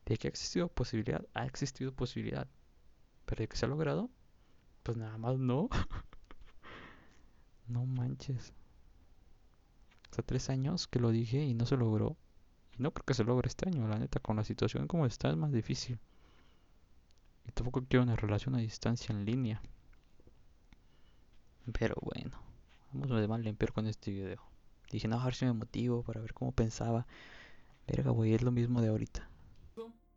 De 0.05 0.17
que 0.17 0.27
ha 0.27 0.29
existido 0.29 0.67
posibilidad, 0.67 1.25
ha 1.33 1.45
existido 1.45 1.91
posibilidad. 1.93 2.47
Pero 3.25 3.41
de 3.41 3.47
que 3.47 3.57
se 3.57 3.65
ha 3.65 3.69
logrado, 3.69 4.09
pues 4.83 4.97
nada 4.97 5.17
más 5.17 5.37
no. 5.37 5.69
no 7.67 7.85
manches. 7.85 8.53
Hace 10.11 10.23
tres 10.23 10.49
años 10.49 10.87
que 10.87 10.99
lo 10.99 11.11
dije 11.11 11.43
y 11.43 11.53
no 11.53 11.65
se 11.65 11.77
logró. 11.77 12.17
Y 12.77 12.83
no 12.83 12.91
creo 12.91 13.05
que 13.05 13.13
se 13.13 13.23
logre 13.23 13.47
este 13.47 13.67
año, 13.67 13.87
la 13.87 13.99
neta, 13.99 14.19
con 14.19 14.35
la 14.37 14.43
situación 14.43 14.87
como 14.87 15.05
está 15.05 15.29
es 15.29 15.37
más 15.37 15.51
difícil. 15.51 15.99
Y 17.47 17.51
tampoco 17.51 17.85
quiero 17.87 18.03
una 18.03 18.15
relación 18.15 18.55
a 18.55 18.59
distancia 18.59 19.13
en 19.13 19.25
línea. 19.25 19.61
Pero 21.77 21.95
bueno, 22.01 22.39
vamos 22.91 23.09
de 23.09 23.27
mal 23.27 23.55
peor 23.55 23.73
con 23.73 23.87
este 23.87 24.11
video. 24.11 24.41
Dije, 24.91 25.07
no, 25.07 25.19
a 25.19 25.25
ver 25.25 25.33
si 25.33 25.45
me 25.45 25.53
motivo 25.53 26.03
para 26.03 26.21
ver 26.21 26.33
cómo 26.33 26.51
pensaba. 26.51 27.07
Verga, 27.87 28.11
güey, 28.11 28.33
es 28.33 28.41
lo 28.41 28.51
mismo 28.51 28.81
de 28.81 28.89
ahorita. 28.89 29.29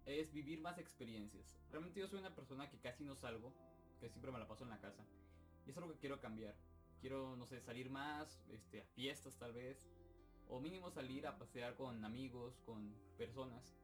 Es 0.06 0.32
vivir 0.32 0.60
más 0.60 0.78
experiencias. 0.78 1.58
Realmente 1.70 2.00
yo 2.00 2.08
soy 2.08 2.18
una 2.18 2.34
persona 2.34 2.70
que 2.70 2.78
casi 2.78 3.04
no 3.04 3.14
salgo, 3.14 3.52
que 4.00 4.08
siempre 4.08 4.32
me 4.32 4.38
la 4.38 4.48
paso 4.48 4.64
en 4.64 4.70
la 4.70 4.80
casa. 4.80 5.04
Y 5.66 5.70
es 5.70 5.76
algo 5.76 5.92
que 5.92 5.98
quiero 5.98 6.18
cambiar. 6.18 6.54
Quiero, 7.00 7.36
no 7.36 7.46
sé, 7.46 7.60
salir 7.60 7.90
más, 7.90 8.42
este, 8.48 8.80
a 8.80 8.84
fiestas 8.86 9.36
tal 9.36 9.52
vez. 9.52 9.86
O 10.48 10.60
mínimo 10.60 10.90
salir 10.90 11.26
a 11.26 11.36
pasear 11.36 11.76
con 11.76 12.04
amigos, 12.04 12.58
con 12.64 12.94
personas. 13.18 13.76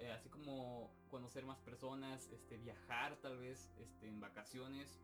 Eh, 0.00 0.10
así 0.12 0.30
como 0.30 0.90
conocer 1.10 1.44
más 1.44 1.58
personas, 1.58 2.26
este, 2.32 2.56
viajar 2.56 3.16
tal 3.20 3.36
vez 3.36 3.70
este, 3.78 4.08
en 4.08 4.18
vacaciones 4.18 4.98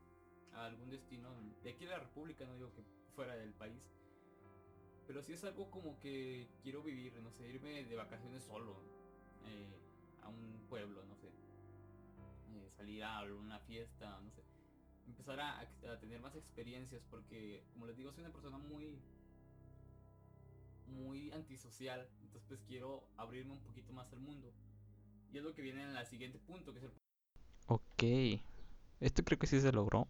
a 0.55 0.65
algún 0.65 0.89
destino 0.89 1.29
de 1.63 1.71
aquí 1.71 1.85
de 1.85 1.91
la 1.91 1.99
República, 1.99 2.47
no 2.47 2.55
digo 2.55 2.73
que 2.73 2.83
fuera 3.15 3.37
del 3.37 3.53
país. 3.53 3.83
Pero 5.07 5.23
si 5.23 5.35
es 5.35 5.45
algo 5.45 5.71
como 5.71 6.01
que 6.01 6.49
quiero 6.63 6.83
vivir, 6.83 7.13
no 7.21 7.31
sé, 7.31 7.47
irme 7.47 7.85
de 7.85 7.95
vacaciones 7.95 8.43
solo 8.45 8.81
eh, 9.45 9.79
a 10.23 10.29
un 10.31 10.65
pueblo, 10.67 11.05
no 11.05 11.15
sé. 11.17 11.29
Eh, 11.29 12.71
salir 12.75 13.05
a 13.05 13.23
una 13.25 13.59
fiesta, 13.61 14.19
no 14.23 14.31
sé. 14.31 14.43
Empezar 15.07 15.39
a, 15.41 15.61
a, 15.61 16.01
tener 16.01 16.21
más 16.21 16.35
experiencias 16.35 17.05
porque, 17.11 17.63
como 17.75 17.87
les 17.87 17.99
digo, 17.99 18.13
soy 18.13 18.25
una 18.25 18.33
persona 18.33 18.57
muy 18.57 18.99
muy 20.87 21.31
antisocial. 21.33 22.09
Entonces 22.23 22.43
pues 22.49 22.63
quiero 22.63 23.05
abrirme 23.17 23.53
un 23.53 23.61
poquito 23.61 23.93
más 23.93 24.11
al 24.13 24.21
mundo. 24.21 24.53
Y 25.33 25.39
es 25.39 25.45
lo 25.45 25.55
que 25.55 25.63
viene 25.63 25.83
en 25.83 25.97
el 25.97 26.07
siguiente 26.07 26.39
punto, 26.39 26.73
que 26.73 26.79
es 26.79 26.85
el... 26.85 26.93
Ok. 27.67 28.41
Esto 29.01 29.25
creo 29.25 29.39
que 29.39 29.47
sí 29.47 29.61
se 29.61 29.73
logró. 29.73 30.09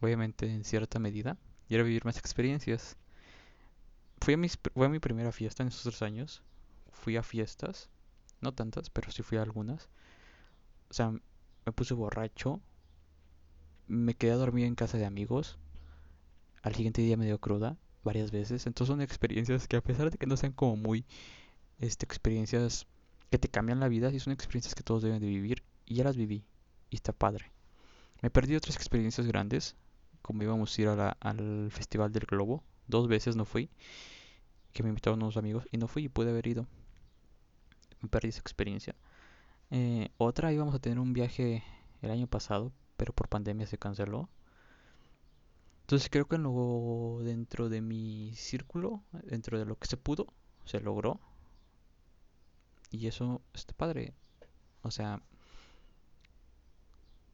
Obviamente 0.00 0.46
en 0.46 0.64
cierta 0.64 0.98
medida. 0.98 1.36
Y 1.68 1.74
era 1.74 1.84
vivir 1.84 2.04
más 2.04 2.18
experiencias. 2.18 2.96
Fui 4.20 4.34
a, 4.34 4.36
mis, 4.36 4.58
fue 4.74 4.86
a 4.86 4.90
mi 4.90 4.98
primera 4.98 5.32
fiesta 5.32 5.62
en 5.62 5.68
esos 5.68 5.82
tres 5.82 6.02
años. 6.02 6.42
Fui 6.92 7.16
a 7.16 7.22
fiestas. 7.22 7.88
No 8.40 8.52
tantas, 8.52 8.90
pero 8.90 9.10
sí 9.10 9.22
fui 9.22 9.38
a 9.38 9.42
algunas. 9.42 9.88
O 10.90 10.94
sea, 10.94 11.10
me 11.10 11.72
puse 11.72 11.94
borracho. 11.94 12.60
Me 13.86 14.14
quedé 14.14 14.32
a 14.32 14.36
dormir 14.36 14.66
en 14.66 14.74
casa 14.74 14.98
de 14.98 15.06
amigos. 15.06 15.58
Al 16.62 16.74
siguiente 16.74 17.02
día 17.02 17.16
me 17.16 17.26
dio 17.26 17.38
cruda 17.38 17.76
varias 18.02 18.30
veces. 18.30 18.66
Entonces 18.66 18.92
son 18.92 19.00
experiencias 19.00 19.68
que 19.68 19.76
a 19.76 19.82
pesar 19.82 20.10
de 20.10 20.18
que 20.18 20.26
no 20.26 20.36
sean 20.36 20.52
como 20.52 20.76
muy 20.76 21.04
este, 21.78 22.04
experiencias 22.04 22.86
que 23.30 23.38
te 23.38 23.48
cambian 23.48 23.80
la 23.80 23.88
vida, 23.88 24.10
sí 24.10 24.18
son 24.18 24.32
experiencias 24.32 24.74
que 24.74 24.82
todos 24.82 25.02
deben 25.02 25.20
de 25.20 25.26
vivir. 25.26 25.62
Y 25.86 25.94
ya 25.94 26.04
las 26.04 26.16
viví. 26.16 26.44
Y 26.90 26.96
está 26.96 27.12
padre. 27.12 27.50
Me 28.22 28.30
perdí 28.30 28.56
otras 28.56 28.76
experiencias 28.76 29.26
grandes. 29.26 29.76
Como 30.22 30.42
íbamos 30.42 30.76
a 30.76 30.82
ir 30.82 30.88
al 30.88 31.70
Festival 31.70 32.12
del 32.12 32.26
Globo. 32.26 32.62
Dos 32.86 33.08
veces 33.08 33.36
no 33.36 33.44
fui. 33.44 33.70
Que 34.72 34.82
me 34.82 34.88
invitaron 34.88 35.22
unos 35.22 35.36
amigos 35.36 35.66
y 35.70 35.78
no 35.78 35.88
fui 35.88 36.04
y 36.04 36.08
pude 36.08 36.30
haber 36.30 36.46
ido. 36.46 36.66
Me 38.00 38.08
perdí 38.08 38.28
esa 38.28 38.40
experiencia. 38.40 38.94
Eh, 39.70 40.10
otra 40.18 40.52
íbamos 40.52 40.74
a 40.74 40.80
tener 40.80 40.98
un 40.98 41.12
viaje 41.12 41.62
el 42.02 42.10
año 42.10 42.26
pasado, 42.26 42.72
pero 42.96 43.12
por 43.12 43.28
pandemia 43.28 43.66
se 43.66 43.78
canceló. 43.78 44.28
Entonces 45.82 46.08
creo 46.10 46.26
que 46.26 46.38
luego 46.38 47.20
dentro 47.22 47.68
de 47.68 47.80
mi 47.80 48.32
círculo, 48.34 49.02
dentro 49.24 49.58
de 49.58 49.64
lo 49.64 49.76
que 49.76 49.88
se 49.88 49.96
pudo, 49.96 50.26
se 50.64 50.80
logró. 50.80 51.20
Y 52.90 53.06
eso 53.06 53.40
está 53.54 53.72
padre. 53.74 54.14
O 54.82 54.90
sea, 54.90 55.22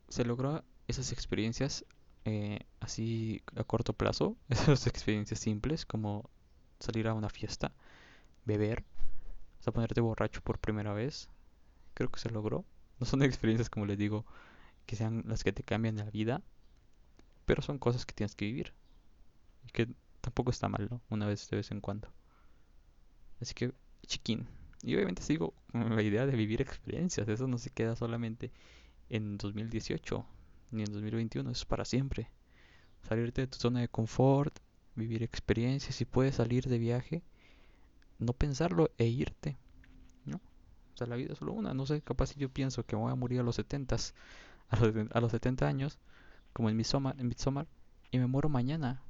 se 0.08 0.24
logró 0.24 0.64
esas 0.88 1.12
experiencias 1.12 1.84
eh, 2.24 2.60
así 2.80 3.42
a 3.54 3.64
corto 3.64 3.92
plazo, 3.92 4.36
esas 4.48 4.86
experiencias 4.86 5.40
simples 5.40 5.86
como 5.86 6.28
salir 6.80 7.08
a 7.08 7.14
una 7.14 7.28
fiesta, 7.28 7.72
beber, 8.44 8.84
hasta 9.58 9.72
ponerte 9.72 10.00
borracho 10.00 10.42
por 10.42 10.58
primera 10.58 10.92
vez, 10.92 11.28
creo 11.94 12.10
que 12.10 12.20
se 12.20 12.30
logró. 12.30 12.64
No 12.98 13.06
son 13.06 13.22
experiencias 13.22 13.70
como 13.70 13.86
les 13.86 13.98
digo 13.98 14.26
que 14.86 14.96
sean 14.96 15.24
las 15.26 15.44
que 15.44 15.52
te 15.52 15.62
cambian 15.62 15.96
la 15.96 16.10
vida, 16.10 16.42
pero 17.44 17.62
son 17.62 17.78
cosas 17.78 18.06
que 18.06 18.14
tienes 18.14 18.34
que 18.34 18.46
vivir 18.46 18.74
y 19.66 19.70
que 19.70 19.88
tampoco 20.20 20.50
está 20.50 20.68
mal, 20.68 20.88
¿no? 20.90 21.00
Una 21.10 21.26
vez 21.26 21.48
de 21.48 21.56
vez 21.56 21.70
en 21.70 21.80
cuando. 21.80 22.08
Así 23.40 23.54
que, 23.54 23.72
chiquín. 24.06 24.48
Y 24.82 24.94
obviamente 24.94 25.22
sigo 25.22 25.54
con 25.72 25.94
la 25.96 26.02
idea 26.02 26.26
de 26.26 26.36
vivir 26.36 26.60
experiencias. 26.60 27.28
Eso 27.28 27.46
no 27.46 27.58
se 27.58 27.70
queda 27.70 27.96
solamente 27.96 28.50
en 29.08 29.38
2018 29.38 30.26
ni 30.70 30.82
en 30.82 30.92
2021. 30.92 31.50
es 31.50 31.64
para 31.64 31.84
siempre. 31.84 32.30
Salirte 33.02 33.42
de 33.42 33.46
tu 33.46 33.58
zona 33.58 33.80
de 33.80 33.88
confort, 33.88 34.58
vivir 34.94 35.22
experiencias. 35.22 35.94
Si 35.94 36.04
puedes 36.04 36.36
salir 36.36 36.66
de 36.66 36.78
viaje, 36.78 37.22
no 38.18 38.32
pensarlo 38.32 38.90
e 38.98 39.06
irte. 39.06 39.56
¿no? 40.24 40.36
O 40.36 40.96
sea, 40.96 41.06
la 41.06 41.16
vida 41.16 41.32
es 41.32 41.38
solo 41.38 41.52
una. 41.52 41.74
No 41.74 41.86
sé, 41.86 42.02
capaz 42.02 42.28
si 42.28 42.40
yo 42.40 42.48
pienso 42.48 42.84
que 42.84 42.96
voy 42.96 43.12
a 43.12 43.16
morir 43.16 43.40
a 43.40 43.42
los 43.42 43.56
70 43.56 43.96
a 44.68 44.76
los, 44.76 44.92
a 45.12 45.20
los 45.20 45.30
70 45.30 45.66
años, 45.66 45.98
como 46.52 46.68
en 46.70 46.76
Midsommar, 46.76 47.14
en 47.20 47.28
Midsommar, 47.28 47.68
y 48.10 48.18
me 48.18 48.26
muero 48.26 48.48
mañana. 48.48 49.02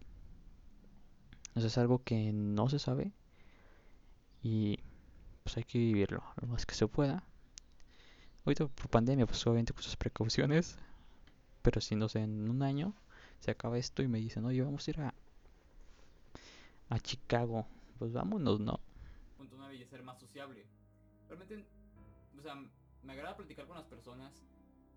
Eso 1.54 1.66
es 1.68 1.78
algo 1.78 2.02
que 2.02 2.32
no 2.32 2.68
se 2.68 2.78
sabe. 2.78 3.12
Y 4.42 4.78
pues 5.46 5.58
hay 5.58 5.62
que 5.62 5.78
vivirlo 5.78 6.24
lo 6.40 6.48
más 6.48 6.66
que 6.66 6.74
se 6.74 6.88
pueda. 6.88 7.22
Ahorita 8.44 8.66
por 8.66 8.88
pandemia, 8.88 9.26
pues 9.26 9.46
obviamente 9.46 9.72
con 9.72 9.80
sus 9.80 9.94
precauciones. 9.94 10.76
Pero 11.62 11.80
si 11.80 11.94
no 11.94 12.08
sé, 12.08 12.18
en 12.18 12.50
un 12.50 12.64
año 12.64 12.94
se 13.38 13.52
acaba 13.52 13.78
esto 13.78 14.02
y 14.02 14.08
me 14.08 14.18
dicen, 14.18 14.44
oye, 14.44 14.60
vamos 14.62 14.88
a 14.88 14.90
ir 14.90 15.00
a, 15.00 15.14
a 16.88 16.98
Chicago. 16.98 17.64
Pues 17.96 18.12
vámonos, 18.12 18.58
¿no? 18.58 18.80
Punto 19.36 19.54
9 19.56 19.76
y 19.76 20.02
más 20.02 20.18
sociable. 20.18 20.66
Realmente, 21.28 21.64
o 22.36 22.42
sea, 22.42 22.56
me 23.04 23.12
agrada 23.12 23.36
platicar 23.36 23.68
con 23.68 23.76
las 23.76 23.86
personas 23.86 24.42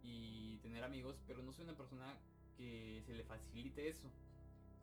y 0.01 0.57
tener 0.63 0.83
amigos, 0.83 1.21
pero 1.27 1.43
no 1.43 1.53
soy 1.53 1.65
una 1.65 1.77
persona 1.77 2.17
que 2.57 3.03
se 3.05 3.13
le 3.13 3.23
facilite 3.23 3.87
eso 3.87 4.09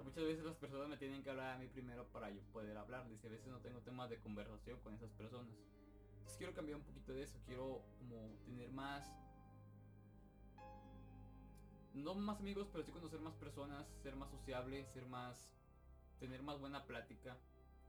muchas 0.05 0.25
veces 0.25 0.45
las 0.45 0.57
personas 0.57 0.89
me 0.89 0.97
tienen 0.97 1.23
que 1.23 1.31
hablar 1.31 1.55
a 1.55 1.59
mí 1.59 1.67
primero 1.69 2.07
para 2.13 2.31
yo 2.31 2.41
poder 2.53 2.77
hablarles 2.77 3.23
y 3.23 3.27
a 3.27 3.31
veces 3.31 3.49
no 3.49 3.61
tengo 3.61 3.81
temas 3.81 4.11
de 4.11 4.19
conversación 4.19 4.79
con 4.81 4.95
esas 4.95 5.11
personas. 5.13 5.55
Entonces 6.19 6.39
quiero 6.39 6.55
cambiar 6.55 6.79
un 6.79 6.85
poquito 6.85 7.13
de 7.13 7.23
eso, 7.23 7.39
quiero 7.47 7.83
como 7.99 8.37
tener 8.45 8.71
más... 8.73 9.11
No 11.95 12.15
más 12.15 12.41
amigos, 12.41 12.69
pero 12.71 12.85
sí 12.85 12.93
conocer 12.93 13.21
más 13.21 13.35
personas, 13.35 13.87
ser 14.03 14.17
más 14.17 14.31
sociable, 14.31 14.85
ser 14.87 15.07
más... 15.07 15.51
tener 16.21 16.43
más 16.43 16.59
buena 16.61 16.85
plática. 16.85 17.37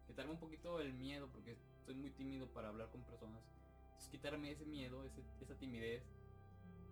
Quitarme 0.06 0.32
un 0.32 0.40
poquito 0.40 0.80
el 0.80 0.94
miedo, 0.94 1.28
porque 1.32 1.58
soy 1.86 1.96
muy 1.96 2.12
tímido 2.12 2.48
para 2.48 2.70
hablar 2.70 2.90
con 2.90 3.04
personas. 3.04 3.44
Quitarme 4.10 4.52
ese 4.52 4.66
miedo, 4.66 5.04
esa 5.42 5.56
timidez. 5.56 6.04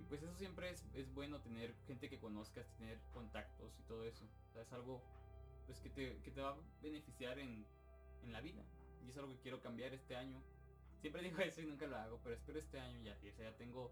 Pues 0.09 0.21
eso 0.21 0.33
siempre 0.35 0.69
es, 0.69 0.85
es 0.93 1.13
bueno 1.13 1.41
tener 1.41 1.73
gente 1.87 2.09
que 2.09 2.19
conozcas, 2.19 2.67
tener 2.77 2.99
contactos 3.13 3.73
y 3.79 3.83
todo 3.83 4.05
eso 4.05 4.25
es 4.61 4.71
algo 4.71 5.01
pues 5.65 5.79
que 5.79 5.89
te, 5.89 6.17
que 6.21 6.31
te 6.31 6.41
va 6.41 6.51
a 6.51 6.57
beneficiar 6.81 7.39
en, 7.39 7.65
en, 8.23 8.31
la 8.31 8.41
vida. 8.41 8.63
Y 9.05 9.09
es 9.09 9.17
algo 9.17 9.29
que 9.33 9.39
quiero 9.39 9.61
cambiar 9.61 9.93
este 9.93 10.15
año. 10.15 10.41
Siempre 11.01 11.21
digo 11.23 11.39
eso 11.39 11.61
y 11.61 11.65
nunca 11.65 11.87
lo 11.87 11.97
hago, 11.97 12.19
pero 12.23 12.35
espero 12.35 12.59
este 12.59 12.79
año 12.79 13.01
ya. 13.03 13.17
O 13.17 13.35
sea, 13.35 13.49
ya 13.49 13.57
tengo, 13.57 13.91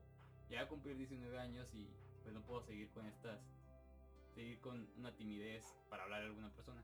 ya 0.49 0.62
a 0.62 0.67
cumplir 0.67 0.97
19 0.97 1.39
años 1.39 1.73
y 1.73 1.89
pues 2.21 2.34
no 2.34 2.41
puedo 2.45 2.62
seguir 2.62 2.89
con 2.91 3.06
estas, 3.06 3.39
seguir 4.34 4.60
con 4.60 4.88
una 4.97 5.15
timidez 5.15 5.63
para 5.89 6.04
hablar 6.04 6.21
a 6.21 6.26
alguna 6.26 6.54
persona. 6.54 6.84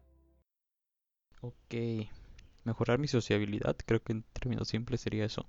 Ok, 1.41 1.75
mejorar 2.65 2.99
mi 2.99 3.07
sociabilidad, 3.07 3.77
creo 3.85 4.03
que 4.03 4.11
en 4.11 4.23
términos 4.23 4.67
simples 4.67 5.01
sería 5.01 5.25
eso. 5.25 5.45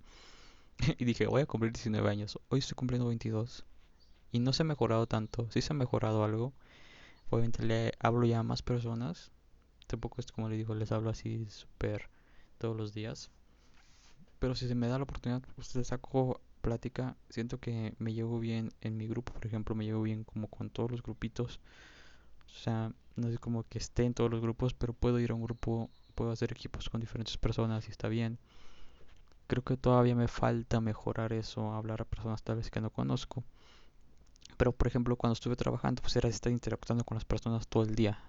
y 0.99 1.05
dije, 1.05 1.27
voy 1.27 1.43
a 1.43 1.47
cumplir 1.47 1.73
19 1.73 2.09
años, 2.09 2.39
hoy 2.49 2.61
estoy 2.61 2.75
cumpliendo 2.75 3.09
22. 3.09 3.65
Y 4.33 4.39
no 4.41 4.53
se 4.53 4.63
ha 4.63 4.67
mejorado 4.67 5.07
tanto, 5.07 5.51
sí 5.51 5.61
se 5.61 5.73
ha 5.73 5.77
mejorado 5.77 6.25
algo, 6.25 6.53
Obviamente 7.31 7.65
le 7.65 7.93
hablo 8.01 8.27
ya 8.27 8.41
a 8.41 8.43
más 8.43 8.63
personas. 8.63 9.31
Tampoco 9.87 10.21
es 10.21 10.31
como 10.33 10.49
le 10.49 10.57
digo, 10.57 10.75
les 10.75 10.93
hablo 10.93 11.11
así 11.11 11.47
súper 11.49 12.11
todos 12.59 12.77
los 12.77 12.93
días. 12.93 13.31
Pero 14.41 14.55
si 14.55 14.67
se 14.67 14.75
me 14.75 14.89
da 14.89 14.99
la 14.99 15.05
oportunidad, 15.05 15.43
pues 15.55 15.75
les 15.77 15.87
saco 15.87 16.41
plática. 16.61 17.17
Siento 17.29 17.59
que 17.61 17.95
me 17.99 18.15
llevo 18.15 18.41
bien 18.41 18.73
en 18.81 18.97
mi 18.97 19.07
grupo, 19.07 19.33
por 19.33 19.47
ejemplo, 19.47 19.75
me 19.77 19.85
llevo 19.85 20.03
bien 20.03 20.25
como 20.25 20.49
con 20.49 20.71
todos 20.71 20.91
los 20.91 21.03
grupitos. 21.03 21.61
O 22.47 22.59
sea, 22.59 22.93
no 23.15 23.29
es 23.29 23.39
como 23.39 23.63
que 23.63 23.79
esté 23.79 24.05
en 24.05 24.15
todos 24.15 24.31
los 24.31 24.41
grupos, 24.41 24.75
pero 24.75 24.93
puedo 24.93 25.21
ir 25.21 25.31
a 25.31 25.35
un 25.35 25.43
grupo, 25.43 25.89
puedo 26.17 26.33
hacer 26.33 26.51
equipos 26.51 26.91
con 26.91 27.01
diferentes 27.01 27.37
personas 27.39 27.87
y 27.87 27.93
está 27.93 28.09
bien. 28.09 28.39
Creo 29.51 29.65
que 29.65 29.77
todavía 29.77 30.15
me 30.15 30.29
falta 30.29 30.81
mejorar 30.81 31.33
eso, 31.33 31.73
hablar 31.73 32.01
a 32.03 32.05
personas 32.05 32.41
tal 32.45 32.59
vez 32.59 32.71
que 32.71 32.81
no 32.81 32.91
conozco. 32.91 33.43
Pero 34.57 34.71
por 34.71 34.87
ejemplo, 34.87 35.17
cuando 35.17 35.33
estuve 35.33 35.57
trabajando, 35.57 36.03
pues 36.03 36.15
era 36.15 36.29
estar 36.29 36.53
interactuando 36.53 37.03
con 37.03 37.17
las 37.17 37.25
personas 37.25 37.67
todo 37.67 37.83
el 37.83 37.97
día. 37.97 38.23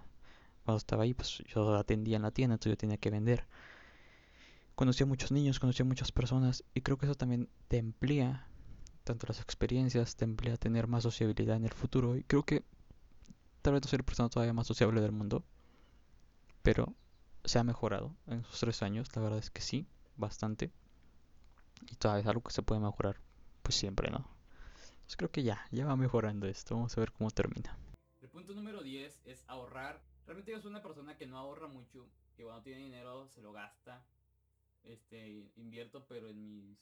Cuando 0.65 0.79
estaba 0.79 1.03
ahí, 1.03 1.13
pues 1.13 1.43
yo 1.45 1.75
atendía 1.75 2.15
en 2.15 2.23
la 2.23 2.31
tienda, 2.31 2.55
entonces 2.55 2.71
yo 2.71 2.77
tenía 2.77 2.97
que 2.97 3.11
vender. 3.11 3.45
Conocí 4.73 5.03
a 5.03 5.05
muchos 5.05 5.31
niños, 5.31 5.59
conocí 5.59 5.83
a 5.83 5.85
muchas 5.85 6.11
personas 6.11 6.63
y 6.73 6.81
creo 6.81 6.97
que 6.97 7.05
eso 7.05 7.13
también 7.13 7.49
te 7.67 7.77
emplea 7.77 8.47
tanto 9.03 9.27
las 9.27 9.41
experiencias, 9.41 10.15
te 10.15 10.25
emplea 10.25 10.57
tener 10.57 10.87
más 10.87 11.03
sociabilidad 11.03 11.55
en 11.55 11.65
el 11.65 11.73
futuro 11.73 12.17
y 12.17 12.23
creo 12.23 12.41
que 12.41 12.63
tal 13.61 13.73
vez 13.73 13.83
no 13.83 13.89
soy 13.89 13.99
la 13.99 14.05
persona 14.05 14.29
todavía 14.29 14.53
más 14.53 14.65
sociable 14.65 15.01
del 15.01 15.11
mundo, 15.11 15.43
pero 16.63 16.95
se 17.45 17.59
ha 17.59 17.63
mejorado 17.63 18.15
en 18.25 18.39
esos 18.39 18.59
tres 18.59 18.81
años, 18.81 19.15
la 19.15 19.21
verdad 19.21 19.37
es 19.37 19.51
que 19.51 19.61
sí, 19.61 19.85
bastante. 20.17 20.71
Y 21.89 21.95
todavía 21.95 22.21
es 22.21 22.27
algo 22.27 22.41
que 22.41 22.51
se 22.51 22.63
puede 22.63 22.81
mejorar, 22.81 23.17
pues 23.61 23.75
siempre, 23.75 24.09
¿no? 24.09 24.27
Entonces 24.77 25.17
creo 25.17 25.31
que 25.31 25.43
ya, 25.43 25.65
ya 25.71 25.85
va 25.85 25.95
mejorando 25.95 26.47
esto, 26.47 26.75
vamos 26.75 26.97
a 26.97 27.01
ver 27.01 27.11
cómo 27.11 27.31
termina. 27.31 27.77
El 28.21 28.29
punto 28.29 28.53
número 28.53 28.81
10 28.81 29.21
es 29.25 29.43
ahorrar. 29.47 30.01
Realmente 30.25 30.51
yo 30.51 30.59
soy 30.59 30.69
una 30.69 30.81
persona 30.81 31.17
que 31.17 31.27
no 31.27 31.37
ahorra 31.37 31.67
mucho, 31.67 32.07
que 32.35 32.43
cuando 32.43 32.61
tiene 32.63 32.79
dinero 32.81 33.27
se 33.27 33.41
lo 33.41 33.51
gasta. 33.51 34.03
Este, 34.83 35.51
invierto 35.57 36.05
pero 36.07 36.27
en 36.29 36.41
mis 36.43 36.79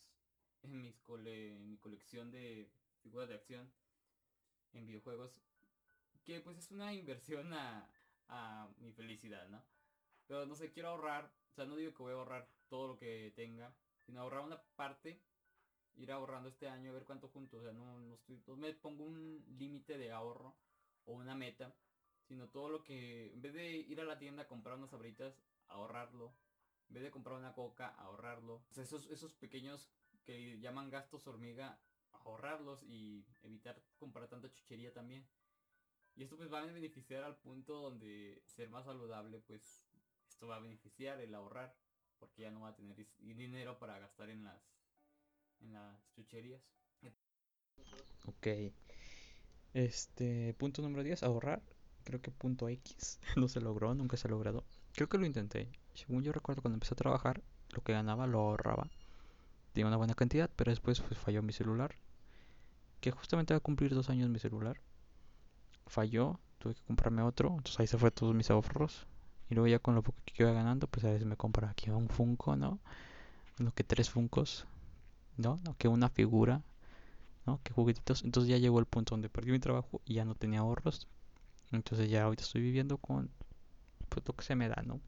en 0.64 0.82
mis 0.82 0.98
cole, 1.00 1.56
en 1.56 1.70
mi 1.70 1.78
colección 1.78 2.32
de 2.32 2.70
figuras 3.02 3.28
de 3.30 3.36
acción 3.36 3.70
en 4.74 4.86
videojuegos 4.86 5.32
que 6.24 6.42
pues 6.42 6.58
es 6.58 6.70
una 6.72 6.94
inversión 6.94 7.52
a, 7.54 7.90
a 8.28 8.68
mi 8.78 8.92
felicidad, 8.92 9.48
¿no? 9.50 9.64
Pero 10.28 10.46
no 10.46 10.56
sé, 10.56 10.72
quiero 10.72 10.90
ahorrar, 10.90 11.32
o 11.52 11.56
sea, 11.56 11.66
no 11.66 11.76
digo 11.76 11.94
que 11.94 12.04
voy 12.04 12.12
a 12.12 12.18
ahorrar 12.18 12.48
todo 12.68 12.90
lo 12.90 12.98
que 13.00 13.34
tenga, 13.36 13.74
sino 14.10 14.22
ahorrar 14.22 14.42
una 14.42 14.60
parte, 14.76 15.22
ir 15.94 16.12
ahorrando 16.12 16.50
este 16.50 16.68
año, 16.68 16.90
a 16.90 16.94
ver 16.94 17.04
cuánto 17.04 17.28
junto, 17.28 17.58
o 17.58 17.62
sea, 17.62 17.72
no, 17.72 18.00
no, 18.00 18.16
estoy, 18.16 18.42
no 18.48 18.56
me 18.56 18.74
pongo 18.74 19.04
un 19.04 19.46
límite 19.60 20.00
de 20.00 20.12
ahorro 20.12 20.56
o 21.06 21.14
una 21.14 21.36
meta, 21.36 21.76
sino 22.24 22.50
todo 22.50 22.70
lo 22.70 22.84
que, 22.84 23.32
en 23.32 23.40
vez 23.40 23.54
de 23.54 23.70
ir 23.70 24.02
a 24.02 24.06
la 24.06 24.18
tienda 24.18 24.44
a 24.44 24.48
comprar 24.48 24.78
unas 24.80 24.94
abritas, 24.94 25.40
ahorrarlo, 25.68 26.34
en 26.88 26.96
vez 26.96 27.04
de 27.04 27.12
comprar 27.12 27.38
una 27.38 27.54
coca, 27.54 27.90
ahorrarlo, 28.00 28.64
o 28.68 28.74
sea, 28.74 28.84
esos, 28.84 29.06
esos 29.12 29.36
pequeños 29.36 29.92
que 30.24 30.60
llaman 30.60 30.90
gastos 30.90 31.28
hormiga, 31.28 31.80
ahorrarlos 32.12 32.82
y 32.82 33.28
evitar 33.44 33.80
comprar 34.00 34.28
tanta 34.28 34.52
chuchería 34.52 34.92
también. 34.92 35.30
Y 36.16 36.24
esto 36.24 36.36
pues 36.36 36.52
va 36.52 36.62
a 36.62 36.66
beneficiar 36.66 37.24
al 37.24 37.38
punto 37.38 37.80
donde 37.80 38.42
ser 38.48 38.72
más 38.72 38.86
saludable, 38.86 39.40
pues 39.42 39.86
esto 40.28 40.48
va 40.48 40.56
a 40.56 40.62
beneficiar 40.62 41.22
el 41.22 41.36
ahorrar, 41.36 41.76
porque 42.20 42.44
ya 42.44 42.52
no 42.52 42.62
va 42.62 42.70
a 42.70 42.76
tener 42.76 43.08
dinero 43.20 43.78
para 43.80 43.98
gastar 44.00 44.30
en 44.30 44.44
las 44.44 44.62
en 45.62 45.74
las 45.74 46.12
chucherías. 46.16 46.62
Ok. 48.26 48.48
Este, 49.74 50.54
punto 50.56 50.82
número 50.82 51.04
10, 51.04 51.24
ahorrar. 51.24 51.62
Creo 52.04 52.22
que 52.22 52.32
punto 52.32 52.70
X 52.70 53.20
no 53.36 53.48
se 53.48 53.62
logró, 53.62 53.94
nunca 53.94 54.18
se 54.18 54.28
ha 54.28 54.32
logrado. 54.32 54.64
Creo 54.94 55.10
que 55.10 55.18
lo 55.18 55.26
intenté. 55.26 55.70
Según 55.94 56.24
yo 56.24 56.32
recuerdo 56.32 56.62
cuando 56.62 56.76
empecé 56.76 56.94
a 56.94 56.98
trabajar, 56.98 57.42
lo 57.72 57.84
que 57.84 57.94
ganaba 57.94 58.28
lo 58.28 58.40
ahorraba. 58.40 58.90
Tenía 59.74 59.88
una 59.88 59.98
buena 59.98 60.16
cantidad, 60.16 60.50
pero 60.56 60.72
después 60.72 61.02
pues, 61.02 61.20
falló 61.20 61.42
mi 61.42 61.54
celular. 61.54 61.96
Que 63.02 63.12
justamente 63.12 63.54
va 63.54 63.58
a 63.58 63.62
cumplir 63.62 63.94
dos 63.94 64.10
años 64.10 64.30
mi 64.30 64.40
celular 64.40 64.80
falló, 65.90 66.40
tuve 66.60 66.76
que 66.76 66.82
comprarme 66.84 67.22
otro, 67.24 67.50
entonces 67.50 67.80
ahí 67.80 67.88
se 67.88 67.98
fue 67.98 68.12
todos 68.12 68.34
mis 68.34 68.50
ahorros. 68.50 69.08
Y 69.50 69.56
luego 69.56 69.68
ya 69.68 69.80
con 69.80 69.96
lo 69.96 70.04
poco 70.04 70.20
que 70.26 70.44
iba 70.44 70.52
ganando, 70.52 70.88
pues 70.88 71.06
a 71.06 71.12
veces 71.12 71.26
me 71.26 71.36
compro 71.36 71.68
aquí 71.68 71.90
un 71.90 72.10
Funko, 72.10 72.56
¿no? 72.56 72.80
Uno 73.60 73.72
que 73.74 73.84
tres 73.84 74.10
Funcos, 74.10 74.66
¿no? 75.38 75.58
Que 75.78 75.88
una 75.88 76.10
figura, 76.10 76.62
¿no? 77.46 77.60
Que 77.64 77.74
juguetitos. 77.74 78.24
Entonces 78.24 78.50
ya 78.50 78.58
llegó 78.58 78.80
el 78.80 78.86
punto 78.86 79.16
donde 79.16 79.30
perdí 79.30 79.52
mi 79.52 79.60
trabajo 79.60 80.02
y 80.06 80.16
ya 80.16 80.26
no 80.26 80.36
tenía 80.36 80.60
ahorros. 80.60 81.08
Entonces 81.72 82.10
ya 82.10 82.24
ahorita 82.24 82.44
estoy 82.44 82.62
viviendo 82.62 82.98
con 82.98 83.30
pues, 84.10 84.26
lo 84.28 84.36
que 84.36 84.44
se 84.44 84.56
me 84.56 84.70
da, 84.70 84.82
¿no? 84.86 85.00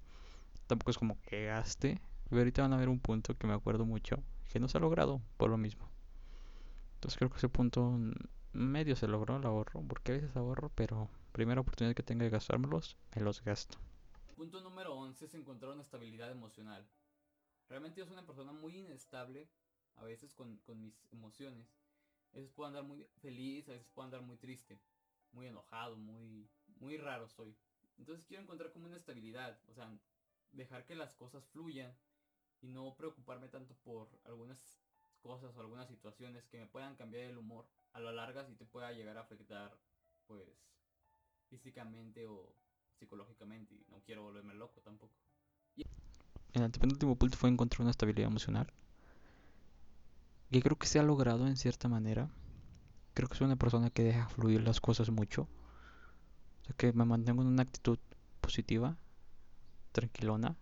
Tampoco 0.67 0.91
es 0.91 0.97
como 0.97 1.17
que 1.21 1.45
gaste. 1.45 2.01
Pero 2.29 2.41
ahorita 2.41 2.61
van 2.61 2.73
a 2.73 2.77
ver 2.77 2.87
un 2.87 2.99
punto 2.99 3.37
que 3.37 3.45
me 3.45 3.53
acuerdo 3.53 3.85
mucho, 3.85 4.23
que 4.49 4.59
no 4.59 4.69
se 4.69 4.77
ha 4.77 4.81
logrado 4.81 5.21
por 5.35 5.49
lo 5.49 5.57
mismo. 5.57 5.89
Entonces 6.95 7.17
creo 7.17 7.29
que 7.29 7.37
ese 7.37 7.49
punto 7.49 7.93
medio 8.53 8.95
se 8.95 9.07
logró 9.07 9.35
el 9.35 9.45
ahorro, 9.45 9.83
porque 9.87 10.13
a 10.13 10.15
veces 10.15 10.35
ahorro, 10.35 10.71
pero 10.73 11.09
primera 11.33 11.59
oportunidad 11.59 11.93
que 11.93 12.03
tenga 12.03 12.23
de 12.23 12.29
gastármelos, 12.29 12.95
me 13.15 13.21
los 13.21 13.43
gasto. 13.43 13.77
Punto 14.41 14.59
número 14.59 14.95
11 14.95 15.25
es 15.25 15.35
encontrar 15.35 15.71
una 15.71 15.83
estabilidad 15.83 16.31
emocional. 16.31 16.83
Realmente 17.69 17.99
yo 17.99 18.07
soy 18.07 18.13
una 18.13 18.25
persona 18.25 18.51
muy 18.51 18.75
inestable, 18.75 19.47
a 19.97 20.03
veces 20.03 20.33
con, 20.33 20.59
mis 20.81 20.99
emociones. 21.11 21.77
A 22.33 22.37
veces 22.37 22.51
puedo 22.51 22.65
andar 22.65 22.83
muy 22.83 23.05
feliz, 23.21 23.69
a 23.69 23.73
veces 23.73 23.87
puedo 23.93 24.05
andar 24.05 24.23
muy 24.23 24.37
triste, 24.37 24.81
muy 25.31 25.45
enojado, 25.45 25.95
muy, 25.95 26.49
muy 26.79 26.97
raro 26.97 27.27
soy. 27.27 27.55
Entonces 27.99 28.25
quiero 28.25 28.41
encontrar 28.41 28.71
como 28.71 28.87
una 28.87 28.97
estabilidad, 28.97 29.61
o 29.67 29.75
sea, 29.75 29.95
dejar 30.53 30.87
que 30.87 30.95
las 30.95 31.13
cosas 31.13 31.45
fluyan 31.49 31.95
y 32.61 32.67
no 32.67 32.95
preocuparme 32.97 33.47
tanto 33.47 33.75
por 33.83 34.09
algunas 34.23 34.81
cosas 35.19 35.55
o 35.55 35.61
algunas 35.61 35.87
situaciones 35.87 36.47
que 36.47 36.57
me 36.57 36.65
puedan 36.65 36.95
cambiar 36.95 37.25
el 37.25 37.37
humor 37.37 37.67
a 37.93 37.99
lo 37.99 38.11
larga 38.11 38.43
sí 38.43 38.55
te 38.55 38.65
pueda 38.65 38.91
llegar 38.91 39.19
a 39.19 39.21
afectar 39.21 39.77
pues 40.25 40.49
físicamente 41.47 42.25
o 42.25 42.55
psicológicamente 43.01 43.73
y 43.73 43.83
no 43.89 43.99
quiero 44.05 44.21
volverme 44.21 44.53
loco 44.53 44.79
tampoco. 44.81 45.11
El 46.53 46.63
antepenúltimo 46.63 47.15
punto 47.15 47.35
fue 47.35 47.49
encontrar 47.49 47.81
una 47.81 47.91
estabilidad 47.91 48.29
emocional. 48.29 48.71
Que 50.51 50.61
creo 50.61 50.77
que 50.77 50.85
se 50.85 50.99
ha 50.99 51.03
logrado 51.03 51.47
en 51.47 51.57
cierta 51.57 51.87
manera. 51.87 52.29
Creo 53.15 53.27
que 53.27 53.37
soy 53.37 53.45
una 53.45 53.55
persona 53.55 53.89
que 53.89 54.03
deja 54.03 54.29
fluir 54.29 54.61
las 54.61 54.79
cosas 54.79 55.09
mucho. 55.09 55.43
O 55.43 56.65
sea, 56.65 56.75
que 56.77 56.93
me 56.93 57.05
mantengo 57.05 57.41
en 57.41 57.47
una 57.47 57.63
actitud 57.63 57.97
positiva, 58.39 58.97
tranquilona. 59.93 60.55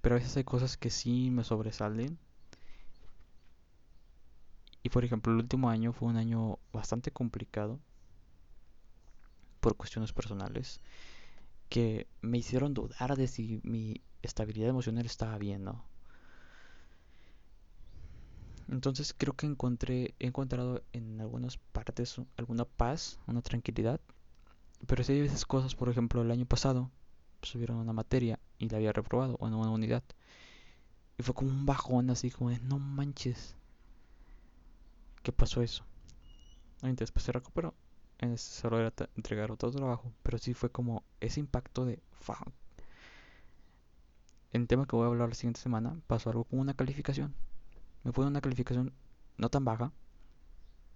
Pero 0.00 0.16
a 0.16 0.18
veces 0.18 0.36
hay 0.36 0.44
cosas 0.44 0.76
que 0.76 0.90
sí 0.90 1.30
me 1.30 1.44
sobresalen 1.44 2.18
y 4.82 4.90
por 4.90 5.04
ejemplo, 5.04 5.32
el 5.32 5.38
último 5.38 5.68
año 5.68 5.92
fue 5.92 6.08
un 6.08 6.16
año 6.16 6.58
bastante 6.72 7.10
complicado 7.10 7.78
por 9.60 9.76
cuestiones 9.76 10.12
personales 10.12 10.80
que 11.68 12.06
me 12.22 12.38
hicieron 12.38 12.74
dudar 12.74 13.16
de 13.16 13.26
si 13.26 13.60
mi 13.62 14.00
estabilidad 14.22 14.70
emocional 14.70 15.06
estaba 15.06 15.38
bien. 15.38 15.68
Entonces 18.68 19.14
creo 19.16 19.34
que 19.34 19.46
encontré, 19.46 20.14
he 20.18 20.26
encontrado 20.26 20.82
en 20.92 21.20
algunas 21.20 21.56
partes 21.56 22.20
alguna 22.36 22.64
paz, 22.64 23.18
una 23.26 23.42
tranquilidad. 23.42 24.00
Pero 24.86 25.02
si 25.02 25.12
hay 25.12 25.22
veces 25.22 25.44
cosas, 25.44 25.74
por 25.74 25.88
ejemplo, 25.88 26.22
el 26.22 26.30
año 26.30 26.46
pasado 26.46 26.90
subieron 27.42 27.78
una 27.78 27.92
materia 27.92 28.38
y 28.58 28.68
la 28.68 28.78
había 28.78 28.92
reprobado, 28.92 29.36
o 29.40 29.48
en 29.48 29.54
una 29.54 29.70
unidad. 29.70 30.02
Y 31.18 31.22
fue 31.22 31.34
como 31.34 31.50
un 31.50 31.66
bajón 31.66 32.10
así 32.10 32.30
como 32.30 32.50
de, 32.50 32.60
no 32.60 32.78
manches, 32.78 33.56
qué 35.22 35.32
pasó 35.32 35.62
eso. 35.62 35.84
Y 36.82 36.92
después 36.92 37.24
se 37.24 37.32
recuperó. 37.32 37.74
Solo 38.36 38.80
era 38.80 38.92
entregar 39.16 39.50
otro 39.50 39.70
trabajo. 39.70 40.12
Pero 40.22 40.38
sí 40.38 40.54
fue 40.54 40.70
como 40.70 41.04
ese 41.20 41.40
impacto 41.40 41.84
de 41.84 42.00
fuck. 42.12 42.48
En 44.52 44.62
el 44.62 44.68
tema 44.68 44.86
que 44.86 44.96
voy 44.96 45.04
a 45.04 45.08
hablar 45.08 45.28
la 45.28 45.34
siguiente 45.34 45.60
semana, 45.60 46.00
pasó 46.06 46.30
algo 46.30 46.44
con 46.44 46.58
una 46.58 46.74
calificación. 46.74 47.34
Me 48.02 48.12
fue 48.12 48.26
una 48.26 48.40
calificación 48.40 48.92
no 49.36 49.50
tan 49.50 49.64
baja, 49.64 49.92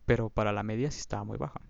pero 0.06 0.30
para 0.30 0.52
la 0.52 0.62
media 0.62 0.90
sí 0.90 1.00
estaba 1.00 1.24
muy 1.24 1.38
baja. 1.38 1.60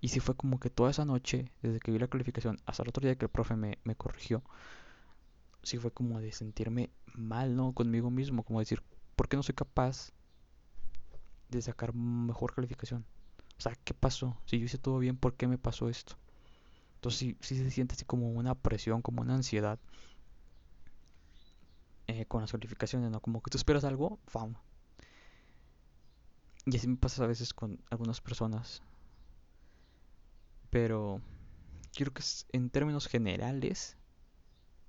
Y 0.00 0.08
sí 0.08 0.20
fue 0.20 0.34
como 0.34 0.58
que 0.58 0.70
toda 0.70 0.90
esa 0.90 1.04
noche, 1.04 1.50
desde 1.62 1.78
que 1.80 1.92
vi 1.92 1.98
la 1.98 2.08
calificación 2.08 2.58
hasta 2.66 2.82
el 2.82 2.88
otro 2.88 3.02
día 3.02 3.16
que 3.16 3.26
el 3.26 3.30
profe 3.30 3.56
me, 3.56 3.78
me 3.84 3.94
corrigió, 3.96 4.42
sí 5.62 5.78
fue 5.78 5.90
como 5.90 6.20
de 6.20 6.32
sentirme 6.32 6.90
mal, 7.14 7.54
¿no? 7.54 7.72
Conmigo 7.72 8.10
mismo, 8.10 8.42
como 8.42 8.60
decir, 8.60 8.82
¿por 9.14 9.28
qué 9.28 9.36
no 9.36 9.42
soy 9.42 9.54
capaz 9.54 10.12
de 11.54 11.62
sacar 11.62 11.94
mejor 11.94 12.54
calificación. 12.54 13.04
O 13.58 13.60
sea, 13.60 13.74
¿qué 13.84 13.94
pasó? 13.94 14.36
Si 14.46 14.58
yo 14.58 14.66
hice 14.66 14.78
todo 14.78 14.98
bien, 14.98 15.16
¿por 15.16 15.34
qué 15.34 15.46
me 15.46 15.58
pasó 15.58 15.88
esto? 15.88 16.16
Entonces 16.96 17.18
sí, 17.18 17.36
sí 17.40 17.56
se 17.56 17.70
siente 17.70 17.94
así 17.94 18.04
como 18.04 18.30
una 18.30 18.54
presión, 18.54 19.02
como 19.02 19.22
una 19.22 19.34
ansiedad 19.34 19.78
eh, 22.06 22.26
con 22.26 22.40
las 22.40 22.52
calificaciones, 22.52 23.10
¿no? 23.10 23.20
Como 23.20 23.42
que 23.42 23.50
tú 23.50 23.58
esperas 23.58 23.84
algo, 23.84 24.18
¡fam! 24.26 24.54
Y 26.66 26.76
así 26.76 26.88
me 26.88 26.96
pasa 26.96 27.24
a 27.24 27.26
veces 27.26 27.52
con 27.52 27.82
algunas 27.90 28.20
personas. 28.20 28.82
Pero 30.70 31.20
quiero 31.94 32.12
que 32.12 32.22
en 32.52 32.70
términos 32.70 33.06
generales, 33.06 33.96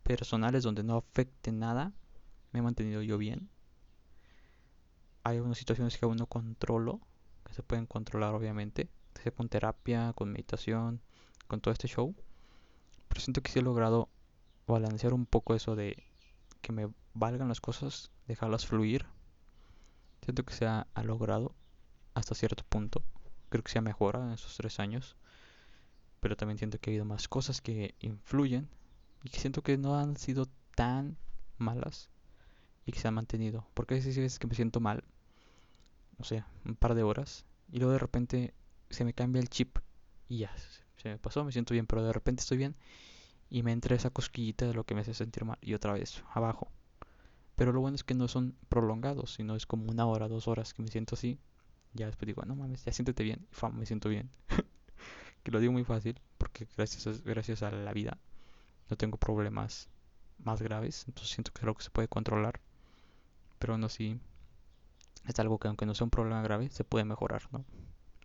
personales, 0.03 0.63
donde 0.63 0.83
no 0.83 0.97
afecte 0.97 1.51
nada, 1.51 1.93
me 2.51 2.59
he 2.59 2.63
mantenido 2.63 3.01
yo 3.01 3.17
bien 3.17 3.49
hay 5.25 5.37
algunas 5.37 5.57
situaciones 5.57 5.97
que 5.97 6.05
aún 6.05 6.17
no 6.17 6.27
controlo, 6.27 7.01
se 7.55 7.63
pueden 7.63 7.85
controlar 7.85 8.33
obviamente, 8.35 8.89
sea 9.23 9.31
con 9.31 9.47
terapia, 9.47 10.11
con 10.13 10.29
meditación, 10.29 10.99
con 11.47 11.61
todo 11.61 11.71
este 11.71 11.87
show. 11.87 12.13
Pero 13.07 13.21
siento 13.21 13.41
que 13.41 13.49
sí 13.49 13.59
he 13.59 13.61
logrado 13.61 14.09
balancear 14.67 15.13
un 15.13 15.25
poco 15.25 15.55
eso 15.55 15.77
de 15.77 16.03
que 16.61 16.73
me 16.73 16.89
valgan 17.13 17.47
las 17.47 17.61
cosas, 17.61 18.11
dejarlas 18.27 18.65
fluir. 18.65 19.05
Siento 20.21 20.43
que 20.43 20.53
se 20.53 20.65
ha, 20.65 20.85
logrado 21.01 21.55
hasta 22.13 22.35
cierto 22.35 22.65
punto. 22.67 23.01
Creo 23.47 23.63
que 23.63 23.71
se 23.71 23.79
ha 23.79 23.81
mejorado 23.81 24.25
en 24.25 24.33
esos 24.33 24.57
tres 24.57 24.81
años. 24.81 25.15
Pero 26.19 26.35
también 26.35 26.57
siento 26.57 26.77
que 26.77 26.89
ha 26.89 26.91
habido 26.91 27.05
más 27.05 27.29
cosas 27.29 27.61
que 27.61 27.95
influyen 28.01 28.67
y 29.23 29.29
que 29.29 29.39
siento 29.39 29.61
que 29.61 29.77
no 29.77 29.97
han 29.97 30.17
sido 30.17 30.47
tan 30.75 31.15
malas 31.57 32.09
y 32.85 32.91
que 32.91 32.99
se 32.99 33.07
han 33.07 33.13
mantenido. 33.13 33.65
Porque 33.73 33.93
a 33.93 33.97
veces 33.97 34.39
que 34.39 34.47
me 34.47 34.55
siento 34.55 34.81
mal, 34.81 35.05
no 36.17 36.25
sé, 36.25 36.43
un 36.65 36.75
par 36.75 36.95
de 36.95 37.03
horas 37.03 37.45
y 37.71 37.77
luego 37.77 37.93
de 37.93 37.99
repente 37.99 38.53
se 38.89 39.03
me 39.03 39.13
cambia 39.13 39.41
el 39.41 39.49
chip 39.49 39.77
y 40.27 40.39
ya, 40.39 40.55
se 40.97 41.09
me 41.09 41.17
pasó, 41.17 41.43
me 41.43 41.51
siento 41.51 41.73
bien, 41.73 41.85
pero 41.85 42.03
de 42.03 42.13
repente 42.13 42.41
estoy 42.41 42.57
bien 42.57 42.75
y 43.49 43.63
me 43.63 43.71
entra 43.71 43.95
esa 43.95 44.09
cosquillita 44.09 44.67
de 44.67 44.73
lo 44.73 44.85
que 44.85 44.95
me 44.95 45.01
hace 45.01 45.13
sentir 45.13 45.45
mal 45.45 45.57
y 45.61 45.73
otra 45.73 45.93
vez 45.93 46.23
abajo. 46.33 46.71
Pero 47.55 47.71
lo 47.71 47.79
bueno 47.79 47.95
es 47.95 48.03
que 48.03 48.13
no 48.13 48.27
son 48.27 48.55
prolongados, 48.69 49.35
sino 49.35 49.55
es 49.55 49.65
como 49.65 49.89
una 49.89 50.05
hora, 50.05 50.27
dos 50.27 50.47
horas 50.47 50.73
que 50.73 50.81
me 50.81 50.89
siento 50.89 51.15
así. 51.15 51.39
Ya 51.93 52.07
después 52.07 52.27
digo, 52.27 52.43
no 52.43 52.55
mames, 52.55 52.83
ya 52.83 52.91
siéntete 52.91 53.23
bien. 53.23 53.47
Y 53.49 53.55
fam, 53.55 53.77
me 53.77 53.85
siento 53.85 54.09
bien. 54.09 54.29
que 55.43 55.51
lo 55.51 55.59
digo 55.59 55.71
muy 55.71 55.85
fácil, 55.85 56.19
porque 56.37 56.67
gracias 56.75 57.07
a, 57.07 57.11
gracias 57.23 57.63
a 57.63 57.71
la 57.71 57.93
vida 57.93 58.17
no 58.89 58.97
tengo 58.97 59.17
problemas 59.17 59.89
más 60.39 60.61
graves. 60.61 61.05
Entonces 61.07 61.33
siento 61.33 61.51
que 61.53 61.59
es 61.59 61.63
algo 61.63 61.75
que 61.75 61.83
se 61.83 61.91
puede 61.91 62.09
controlar. 62.09 62.59
Pero 63.59 63.73
aún 63.73 63.85
así, 63.85 64.19
es 65.27 65.39
algo 65.39 65.59
que 65.59 65.67
aunque 65.67 65.85
no 65.85 65.95
sea 65.95 66.05
un 66.05 66.11
problema 66.11 66.41
grave, 66.41 66.69
se 66.69 66.83
puede 66.83 67.05
mejorar, 67.05 67.43
¿no? 67.51 67.65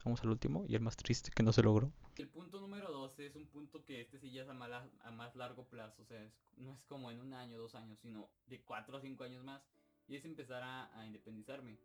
Vamos 0.04 0.22
al 0.22 0.30
último 0.30 0.64
y 0.66 0.74
el 0.74 0.80
más 0.80 0.96
triste 0.96 1.30
que 1.34 1.42
no 1.42 1.52
se 1.52 1.62
logró. 1.62 1.92
El 2.16 2.28
punto 2.28 2.60
número 2.60 2.90
12 2.90 3.26
es 3.26 3.36
un 3.36 3.46
punto 3.46 3.84
que 3.84 4.00
este 4.00 4.18
sí 4.18 4.30
ya 4.30 4.42
es 4.42 4.48
a, 4.48 4.52
a 4.52 5.10
más 5.10 5.36
largo 5.36 5.64
plazo, 5.68 6.02
o 6.02 6.04
sea, 6.06 6.26
no 6.56 6.72
es 6.72 6.84
como 6.84 7.10
en 7.10 7.20
un 7.20 7.34
año, 7.34 7.58
dos 7.58 7.74
años, 7.74 7.98
sino 8.00 8.30
de 8.46 8.62
cuatro 8.62 8.96
a 8.96 9.00
cinco 9.00 9.24
años 9.24 9.44
más. 9.44 9.62
Y 10.06 10.16
es 10.16 10.24
empezar 10.24 10.62
a, 10.62 11.06
independizarme. 11.06 11.78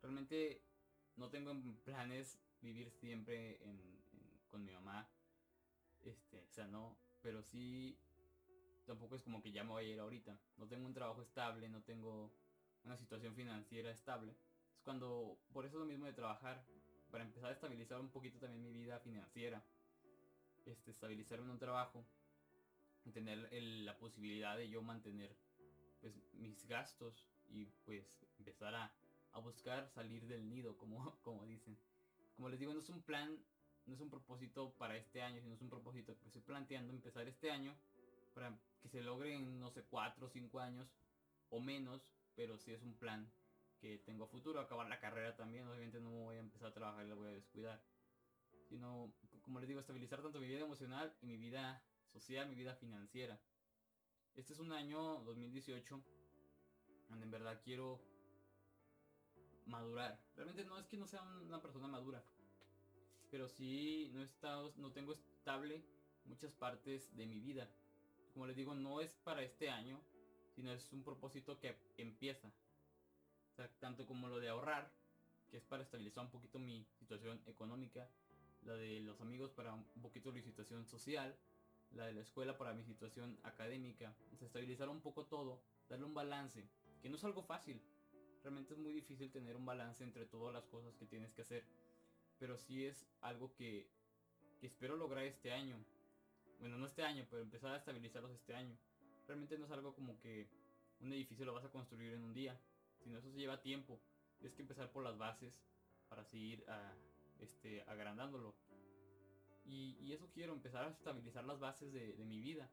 Realmente 0.00 0.62
no 1.16 1.28
tengo 1.28 1.50
en 1.50 1.76
planes 1.84 2.38
vivir 2.60 2.90
siempre 2.90 3.60
con 4.50 4.64
mi 4.64 4.72
mamá. 4.72 5.08
Este, 6.00 6.40
o 6.40 6.50
sea, 6.50 6.66
no, 6.66 6.96
pero 7.20 7.42
sí 7.42 7.98
tampoco 8.86 9.16
es 9.16 9.22
como 9.22 9.42
que 9.42 9.52
ya 9.52 9.64
me 9.64 9.70
voy 9.70 9.84
a 9.84 9.88
ir 9.88 10.00
ahorita. 10.00 10.40
No 10.56 10.66
tengo 10.66 10.86
un 10.86 10.94
trabajo 10.94 11.20
estable, 11.20 11.68
no 11.68 11.82
tengo 11.82 12.32
una 12.84 12.96
situación 12.96 13.34
financiera 13.34 13.90
estable. 13.90 14.34
Cuando, 14.88 15.38
por 15.52 15.66
eso 15.66 15.78
lo 15.78 15.84
mismo 15.84 16.06
de 16.06 16.14
trabajar, 16.14 16.64
para 17.10 17.22
empezar 17.22 17.50
a 17.50 17.52
estabilizar 17.52 18.00
un 18.00 18.08
poquito 18.08 18.38
también 18.38 18.62
mi 18.62 18.72
vida 18.72 18.98
financiera, 19.00 19.62
este, 20.64 20.92
estabilizarme 20.92 21.44
en 21.44 21.50
un 21.50 21.58
trabajo 21.58 22.06
tener 23.12 23.52
la 23.52 23.98
posibilidad 23.98 24.56
de 24.56 24.70
yo 24.70 24.80
mantener 24.80 25.36
pues 26.00 26.14
mis 26.32 26.66
gastos 26.66 27.28
y 27.50 27.66
pues 27.84 28.02
empezar 28.38 28.74
a, 28.74 28.90
a 29.32 29.40
buscar 29.40 29.90
salir 29.90 30.26
del 30.26 30.48
nido, 30.48 30.78
como, 30.78 31.14
como 31.22 31.44
dicen. 31.44 31.78
Como 32.34 32.48
les 32.48 32.58
digo, 32.58 32.72
no 32.72 32.80
es 32.80 32.88
un 32.88 33.02
plan, 33.02 33.38
no 33.84 33.94
es 33.94 34.00
un 34.00 34.08
propósito 34.08 34.72
para 34.78 34.96
este 34.96 35.20
año, 35.20 35.42
sino 35.42 35.54
es 35.54 35.60
un 35.60 35.68
propósito 35.68 36.18
que 36.18 36.28
estoy 36.28 36.40
planteando 36.40 36.94
empezar 36.94 37.28
este 37.28 37.50
año 37.50 37.76
para 38.32 38.58
que 38.80 38.88
se 38.88 39.02
logre 39.02 39.34
en, 39.34 39.60
no 39.60 39.70
sé, 39.70 39.84
4 39.84 40.24
o 40.24 40.30
5 40.30 40.60
años 40.60 40.88
o 41.50 41.60
menos, 41.60 42.10
pero 42.34 42.56
sí 42.56 42.72
es 42.72 42.82
un 42.82 42.94
plan 42.94 43.30
que 43.80 43.98
tengo 43.98 44.26
futuro, 44.26 44.60
acabar 44.60 44.88
la 44.88 44.98
carrera 44.98 45.36
también, 45.36 45.66
obviamente 45.66 46.00
no 46.00 46.10
voy 46.10 46.36
a 46.36 46.40
empezar 46.40 46.68
a 46.68 46.74
trabajar 46.74 47.04
y 47.04 47.08
la 47.08 47.14
voy 47.14 47.28
a 47.28 47.32
descuidar. 47.32 47.82
Sino, 48.68 49.12
como 49.42 49.60
les 49.60 49.68
digo, 49.68 49.80
estabilizar 49.80 50.22
tanto 50.22 50.40
mi 50.40 50.48
vida 50.48 50.60
emocional 50.60 51.16
y 51.22 51.26
mi 51.26 51.36
vida 51.36 51.82
social, 52.12 52.48
mi 52.48 52.54
vida 52.54 52.74
financiera. 52.74 53.40
Este 54.34 54.52
es 54.52 54.58
un 54.58 54.72
año 54.72 55.20
2018 55.24 56.02
donde 57.08 57.24
en 57.24 57.30
verdad 57.30 57.60
quiero 57.64 58.00
madurar. 59.66 60.20
Realmente 60.36 60.64
no 60.64 60.78
es 60.78 60.86
que 60.86 60.96
no 60.96 61.06
sea 61.06 61.22
una 61.22 61.60
persona 61.62 61.88
madura, 61.88 62.22
pero 63.30 63.48
sí 63.48 64.10
no 64.12 64.20
he 64.20 64.24
estado, 64.24 64.72
no 64.76 64.92
tengo 64.92 65.12
estable 65.12 65.82
muchas 66.24 66.52
partes 66.52 67.14
de 67.16 67.26
mi 67.26 67.40
vida. 67.40 67.70
Como 68.32 68.46
les 68.46 68.56
digo, 68.56 68.74
no 68.74 69.00
es 69.00 69.12
para 69.24 69.42
este 69.42 69.70
año, 69.70 70.00
sino 70.54 70.72
es 70.72 70.92
un 70.92 71.02
propósito 71.02 71.58
que 71.58 71.76
empieza 71.96 72.52
tanto 73.66 74.06
como 74.06 74.28
lo 74.28 74.38
de 74.38 74.48
ahorrar, 74.48 74.90
que 75.50 75.56
es 75.56 75.64
para 75.64 75.82
estabilizar 75.82 76.24
un 76.24 76.30
poquito 76.30 76.58
mi 76.58 76.86
situación 76.98 77.40
económica, 77.46 78.08
la 78.62 78.74
de 78.74 79.00
los 79.00 79.20
amigos 79.20 79.50
para 79.50 79.72
un 79.72 80.02
poquito 80.02 80.32
mi 80.32 80.42
situación 80.42 80.86
social, 80.86 81.34
la 81.92 82.06
de 82.06 82.12
la 82.12 82.20
escuela 82.20 82.56
para 82.58 82.74
mi 82.74 82.84
situación 82.84 83.38
académica, 83.42 84.14
estabilizar 84.40 84.88
un 84.88 85.00
poco 85.00 85.24
todo, 85.24 85.60
darle 85.88 86.04
un 86.04 86.14
balance, 86.14 86.64
que 87.00 87.08
no 87.08 87.16
es 87.16 87.24
algo 87.24 87.42
fácil. 87.42 87.80
Realmente 88.42 88.74
es 88.74 88.78
muy 88.78 88.92
difícil 88.92 89.30
tener 89.30 89.56
un 89.56 89.66
balance 89.66 90.04
entre 90.04 90.26
todas 90.26 90.54
las 90.54 90.66
cosas 90.66 90.94
que 90.96 91.06
tienes 91.06 91.32
que 91.32 91.42
hacer. 91.42 91.64
Pero 92.38 92.56
sí 92.56 92.84
es 92.84 93.04
algo 93.20 93.52
que, 93.54 93.88
que 94.60 94.66
espero 94.66 94.96
lograr 94.96 95.24
este 95.24 95.52
año. 95.52 95.76
Bueno, 96.60 96.78
no 96.78 96.86
este 96.86 97.02
año, 97.02 97.26
pero 97.30 97.42
empezar 97.42 97.72
a 97.72 97.78
estabilizarlos 97.78 98.30
este 98.32 98.54
año. 98.54 98.76
Realmente 99.26 99.58
no 99.58 99.64
es 99.64 99.70
algo 99.72 99.94
como 99.94 100.18
que 100.20 100.48
un 101.00 101.12
edificio 101.12 101.44
lo 101.44 101.54
vas 101.54 101.64
a 101.64 101.70
construir 101.70 102.12
en 102.12 102.22
un 102.22 102.34
día 102.34 102.58
sino 103.02 103.18
eso 103.18 103.30
se 103.30 103.38
lleva 103.38 103.60
tiempo. 103.60 104.00
Tienes 104.38 104.54
que 104.54 104.62
empezar 104.62 104.90
por 104.92 105.02
las 105.02 105.18
bases 105.18 105.60
para 106.08 106.24
seguir 106.24 106.64
a, 106.68 106.94
este, 107.40 107.82
agrandándolo. 107.82 108.54
Y, 109.64 110.12
eso 110.12 110.30
quiero, 110.32 110.54
empezar 110.54 110.84
a 110.84 110.90
estabilizar 110.90 111.44
las 111.44 111.58
bases 111.58 111.92
de, 111.92 112.14
mi 112.24 112.40
vida. 112.40 112.70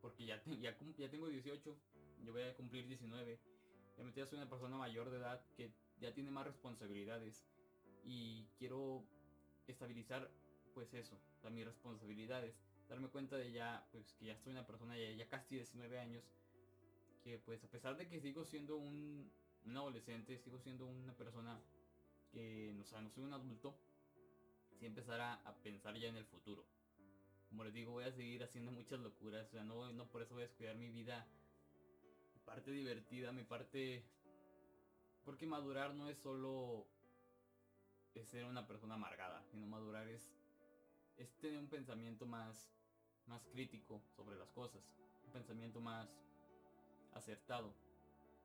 Porque 0.00 0.24
ya, 0.24 0.42
ya, 0.60 0.76
ya, 0.96 1.10
tengo 1.10 1.28
18, 1.28 1.76
yo 2.24 2.32
voy 2.32 2.42
a 2.42 2.54
cumplir 2.54 2.86
19. 2.86 3.40
Ya 4.14 4.26
soy 4.26 4.38
una 4.38 4.48
persona 4.48 4.76
mayor 4.76 5.10
de 5.10 5.16
edad 5.16 5.44
que 5.56 5.72
ya 6.00 6.14
tiene 6.14 6.30
más 6.30 6.46
responsabilidades. 6.46 7.44
Y 8.04 8.46
quiero 8.58 9.04
estabilizar 9.66 10.30
pues 10.72 10.94
eso, 10.94 11.18
mis 11.50 11.64
responsabilidades. 11.64 12.54
Darme 12.88 13.08
cuenta 13.08 13.36
de 13.36 13.50
ya, 13.50 13.86
pues 13.90 14.14
que 14.14 14.26
ya 14.26 14.32
estoy 14.32 14.52
una 14.52 14.66
persona 14.66 14.96
ya, 14.96 15.10
ya 15.12 15.28
casi 15.28 15.56
19 15.56 15.98
años. 15.98 16.24
Que 17.24 17.38
pues 17.38 17.64
a 17.64 17.68
pesar 17.68 17.96
de 17.96 18.08
que 18.08 18.20
sigo 18.20 18.44
siendo 18.44 18.76
un, 18.76 19.30
un 19.68 19.76
adolescente, 19.76 20.38
sigo 20.38 20.58
siendo 20.58 20.86
una 20.86 21.12
persona 21.14 21.60
que, 22.30 22.74
o 22.80 22.84
sea, 22.84 23.00
no 23.00 23.10
soy 23.10 23.24
un 23.24 23.32
adulto, 23.32 23.74
si 24.78 24.86
empezar 24.86 25.20
a, 25.20 25.54
pensar 25.62 25.96
ya 25.96 26.08
en 26.08 26.16
el 26.16 26.24
futuro. 26.24 26.64
Como 27.48 27.64
les 27.64 27.72
digo, 27.72 27.92
voy 27.92 28.04
a 28.04 28.12
seguir 28.12 28.42
haciendo 28.42 28.70
muchas 28.70 29.00
locuras, 29.00 29.46
o 29.46 29.50
sea, 29.50 29.64
no, 29.64 29.92
no 29.92 30.06
por 30.06 30.22
eso 30.22 30.34
voy 30.34 30.44
a 30.44 30.46
descuidar 30.46 30.76
mi 30.76 30.88
vida, 30.90 31.26
mi 32.34 32.40
parte 32.44 32.70
divertida, 32.70 33.32
mi 33.32 33.44
parte... 33.44 34.04
Porque 35.24 35.46
madurar 35.46 35.94
no 35.94 36.08
es 36.08 36.16
solo 36.18 36.86
es 38.14 38.26
ser 38.28 38.44
una 38.44 38.66
persona 38.66 38.94
amargada, 38.94 39.44
sino 39.50 39.66
madurar 39.66 40.08
es, 40.08 40.32
es 41.18 41.30
tener 41.38 41.58
un 41.58 41.68
pensamiento 41.68 42.24
más, 42.24 42.72
más 43.26 43.44
crítico 43.48 44.00
sobre 44.16 44.36
las 44.36 44.50
cosas, 44.50 44.82
un 45.26 45.32
pensamiento 45.32 45.80
más 45.80 46.08
acertado 47.12 47.74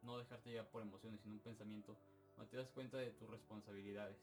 no 0.04 0.18
dejarte 0.18 0.52
llevar 0.52 0.70
por 0.70 0.82
emociones, 0.82 1.22
sino 1.22 1.36
un 1.36 1.42
pensamiento, 1.42 1.98
no 2.38 2.46
te 2.48 2.58
das 2.58 2.70
cuenta 2.70 2.98
de 2.98 3.12
tus 3.12 3.30
responsabilidades. 3.30 4.18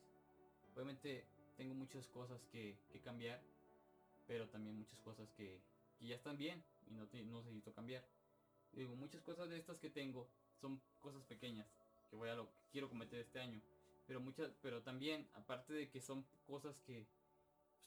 Obviamente 0.74 1.24
tengo 1.56 1.74
muchas 1.74 2.06
cosas 2.08 2.40
que, 2.52 2.76
cambiar, 3.02 3.40
pero 4.26 4.48
también 4.48 4.76
muchas 4.76 5.00
cosas 5.00 5.28
que, 5.32 5.60
ya 6.00 6.14
están 6.14 6.38
bien 6.38 6.64
y 6.86 6.94
no, 6.94 7.06
no 7.26 7.42
necesito 7.42 7.74
cambiar. 7.74 8.02
Digo, 8.72 8.94
muchas 8.96 9.20
cosas 9.22 9.50
de 9.50 9.58
estas 9.58 9.78
que 9.78 9.90
tengo 9.90 10.28
son 10.60 10.80
cosas 11.00 11.22
pequeñas 11.24 11.66
que 12.08 12.16
voy 12.16 12.28
a 12.28 12.34
lo 12.34 12.46
que 12.46 12.58
quiero 12.72 12.88
cometer 12.88 13.20
este 13.20 13.40
año. 13.40 13.60
Pero 14.06 14.20
muchas, 14.20 14.50
pero 14.62 14.82
también, 14.82 15.28
aparte 15.34 15.72
de 15.72 15.88
que 15.88 16.00
son 16.00 16.24
cosas 16.46 16.78
que 16.80 17.06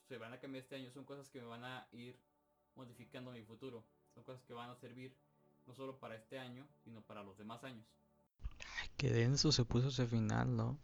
se 0.07 0.17
van 0.17 0.33
a 0.33 0.39
cambiar 0.39 0.63
este 0.63 0.75
año, 0.75 0.91
son 0.91 1.05
cosas 1.05 1.29
que 1.29 1.41
me 1.41 1.47
van 1.47 1.63
a 1.63 1.87
ir 1.91 2.17
modificando 2.75 3.31
mi 3.31 3.43
futuro. 3.43 3.83
Son 4.13 4.23
cosas 4.23 4.43
que 4.43 4.53
van 4.53 4.69
a 4.69 4.75
servir 4.75 5.15
no 5.65 5.73
solo 5.73 5.99
para 5.99 6.15
este 6.15 6.39
año, 6.39 6.67
sino 6.83 7.01
para 7.01 7.23
los 7.23 7.37
demás 7.37 7.63
años. 7.63 7.85
Ay, 8.81 8.89
qué 8.97 9.09
denso 9.09 9.51
se 9.51 9.65
puso 9.65 9.89
ese 9.89 10.07
final, 10.07 10.55
¿no? 10.55 10.77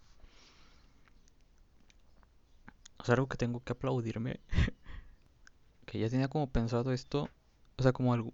O 2.98 3.06
sea, 3.06 3.16
algo 3.16 3.28
que 3.28 3.38
tengo 3.38 3.64
que 3.64 3.74
aplaudirme. 3.74 4.40
que 5.86 6.00
ya 6.00 6.10
tenía 6.10 6.28
como 6.28 6.52
pensado 6.52 6.92
esto. 6.92 7.30
O 7.78 7.84
sea, 7.84 7.94
como 7.94 8.14
algo, 8.14 8.34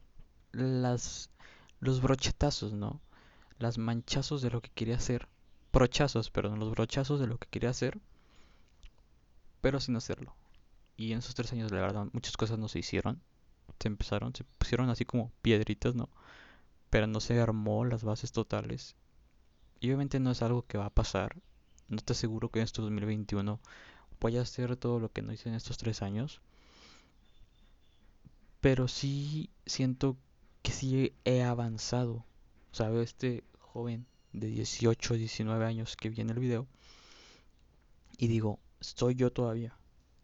las 0.51 1.29
los 1.79 2.01
brochetazos, 2.01 2.73
¿no? 2.73 2.99
Las 3.59 3.77
manchazos 3.77 4.41
de 4.41 4.49
lo 4.49 4.61
que 4.61 4.71
quería 4.71 4.95
hacer. 4.95 5.27
Brochazos, 5.71 6.29
perdón, 6.31 6.59
los 6.59 6.71
brochazos 6.71 7.19
de 7.19 7.27
lo 7.27 7.37
que 7.37 7.47
quería 7.47 7.69
hacer. 7.69 7.99
Pero 9.61 9.79
sin 9.79 9.95
hacerlo. 9.95 10.35
Y 10.97 11.11
en 11.11 11.19
esos 11.19 11.35
tres 11.35 11.51
años, 11.53 11.71
la 11.71 11.81
verdad, 11.81 12.07
muchas 12.13 12.37
cosas 12.37 12.57
no 12.57 12.67
se 12.67 12.79
hicieron. 12.79 13.21
Se 13.79 13.87
empezaron, 13.87 14.33
se 14.33 14.43
pusieron 14.43 14.89
así 14.89 15.05
como 15.05 15.31
piedritas, 15.41 15.95
¿no? 15.95 16.09
Pero 16.95 17.07
no 17.07 17.19
se 17.19 17.37
armó 17.41 17.83
las 17.83 18.05
bases 18.05 18.31
totales. 18.31 18.95
Y 19.81 19.87
obviamente 19.87 20.21
no 20.21 20.31
es 20.31 20.41
algo 20.41 20.65
que 20.65 20.77
va 20.77 20.85
a 20.85 20.93
pasar. 20.93 21.35
No 21.89 21.97
te 21.97 22.13
aseguro 22.13 22.47
que 22.47 22.59
en 22.59 22.63
este 22.63 22.81
2021 22.81 23.59
voy 24.21 24.37
a 24.37 24.41
hacer 24.43 24.77
todo 24.77 25.01
lo 25.01 25.11
que 25.11 25.21
no 25.21 25.33
hice 25.33 25.49
en 25.49 25.55
estos 25.55 25.77
tres 25.77 26.01
años. 26.01 26.39
Pero 28.61 28.87
sí 28.87 29.49
siento 29.65 30.15
que 30.61 30.71
sí 30.71 31.13
he 31.25 31.43
avanzado. 31.43 32.23
O 32.71 32.75
sea, 32.75 32.87
veo 32.87 33.01
este 33.01 33.43
joven 33.59 34.05
de 34.31 34.47
18, 34.47 35.15
19 35.15 35.65
años 35.65 35.97
que 35.97 36.07
viene 36.07 36.31
el 36.31 36.39
video 36.39 36.65
y 38.17 38.27
digo, 38.27 38.61
soy 38.79 39.15
yo 39.15 39.33
todavía. 39.33 39.77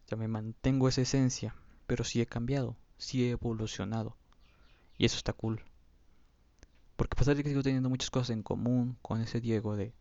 O 0.06 0.08
sea, 0.08 0.18
me 0.18 0.30
mantengo 0.30 0.88
esa 0.88 1.02
esencia, 1.02 1.54
pero 1.86 2.06
sí 2.06 2.22
he 2.22 2.26
cambiado, 2.28 2.78
sí 2.98 3.26
he 3.26 3.32
evolucionado. 3.32 4.16
Y 4.98 5.04
eso 5.04 5.18
está 5.18 5.34
cool. 5.34 5.66
Porque 7.02 7.16
a 7.16 7.18
pesar 7.18 7.36
de 7.36 7.42
que 7.42 7.50
sigo 7.50 7.64
teniendo 7.64 7.90
muchas 7.90 8.12
cosas 8.12 8.30
en 8.30 8.44
común 8.44 8.96
con 9.02 9.22
ese 9.22 9.42
Diego 9.42 9.76
de 9.76 9.92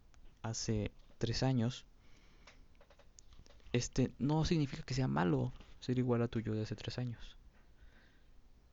hace 0.43 0.93
tres 1.17 1.43
años, 1.43 1.87
este 3.73 4.13
no 4.19 4.45
significa 4.45 4.83
que 4.83 4.93
sea 4.93 5.09
malo 5.09 5.51
ser 5.79 5.99
igual 5.99 6.21
a 6.21 6.29
tu 6.29 6.41
yo 6.41 6.53
de 6.53 6.61
hace 6.61 6.77
tres 6.77 6.99
años. 6.99 7.39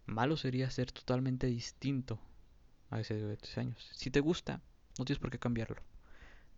Malo 0.08 0.36
sería 0.36 0.70
ser 0.70 0.92
totalmente 0.92 1.48
distinto 1.48 2.20
a 2.90 3.00
ese 3.00 3.14
de 3.14 3.38
tres 3.38 3.58
años. 3.60 3.90
Si 3.94 4.12
te 4.12 4.20
gusta, 4.20 4.60
no 5.00 5.06
tienes 5.06 5.22
por 5.22 5.32
qué 5.32 5.40
cambiarlo. 5.40 5.82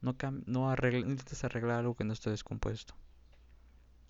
No, 0.02 0.16
no, 0.48 0.76
necesitas 0.76 1.44
arreglar 1.44 1.82
algo 1.82 1.94
que 1.94 2.04
no 2.04 2.14
esté 2.14 2.32
descompuesto. 2.32 2.96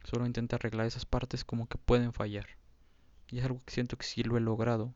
Solo 0.06 0.26
intenta 0.26 0.56
arreglar 0.56 0.86
esas 0.86 1.06
partes 1.06 1.44
como 1.44 1.68
que 1.68 1.78
pueden 1.78 2.14
fallar. 2.14 2.48
Y 3.30 3.40
es 3.40 3.44
algo 3.44 3.60
que 3.66 3.74
siento 3.74 3.98
que 3.98 4.06
sí 4.06 4.24
lo 4.24 4.38
he 4.38 4.40
logrado. 4.40 4.94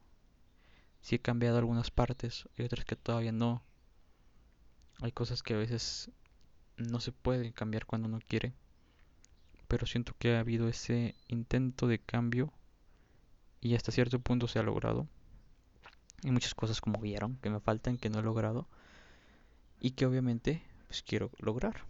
Sí 1.03 1.15
he 1.15 1.19
cambiado 1.19 1.57
algunas 1.57 1.91
partes, 1.91 2.47
y 2.57 2.63
otras 2.63 2.85
que 2.85 2.95
todavía 2.95 3.33
no. 3.33 3.61
Hay 5.01 5.11
cosas 5.11 5.43
que 5.43 5.53
a 5.53 5.57
veces 5.57 6.09
no 6.77 7.01
se 7.01 7.11
pueden 7.11 7.51
cambiar 7.51 7.85
cuando 7.85 8.07
uno 8.07 8.19
quiere. 8.25 8.53
Pero 9.67 9.85
siento 9.85 10.15
que 10.17 10.33
ha 10.33 10.39
habido 10.39 10.69
ese 10.69 11.15
intento 11.27 11.87
de 11.87 11.99
cambio 11.99 12.53
y 13.59 13.75
hasta 13.75 13.91
cierto 13.91 14.19
punto 14.19 14.47
se 14.47 14.59
ha 14.59 14.63
logrado. 14.63 15.09
Hay 16.23 16.31
muchas 16.31 16.55
cosas 16.55 16.79
como 16.79 17.01
vieron 17.01 17.35
que 17.41 17.49
me 17.49 17.59
faltan, 17.59 17.97
que 17.97 18.09
no 18.09 18.19
he 18.19 18.23
logrado 18.23 18.69
y 19.81 19.91
que 19.91 20.05
obviamente 20.05 20.63
pues 20.87 21.03
quiero 21.03 21.31
lograr. 21.37 21.85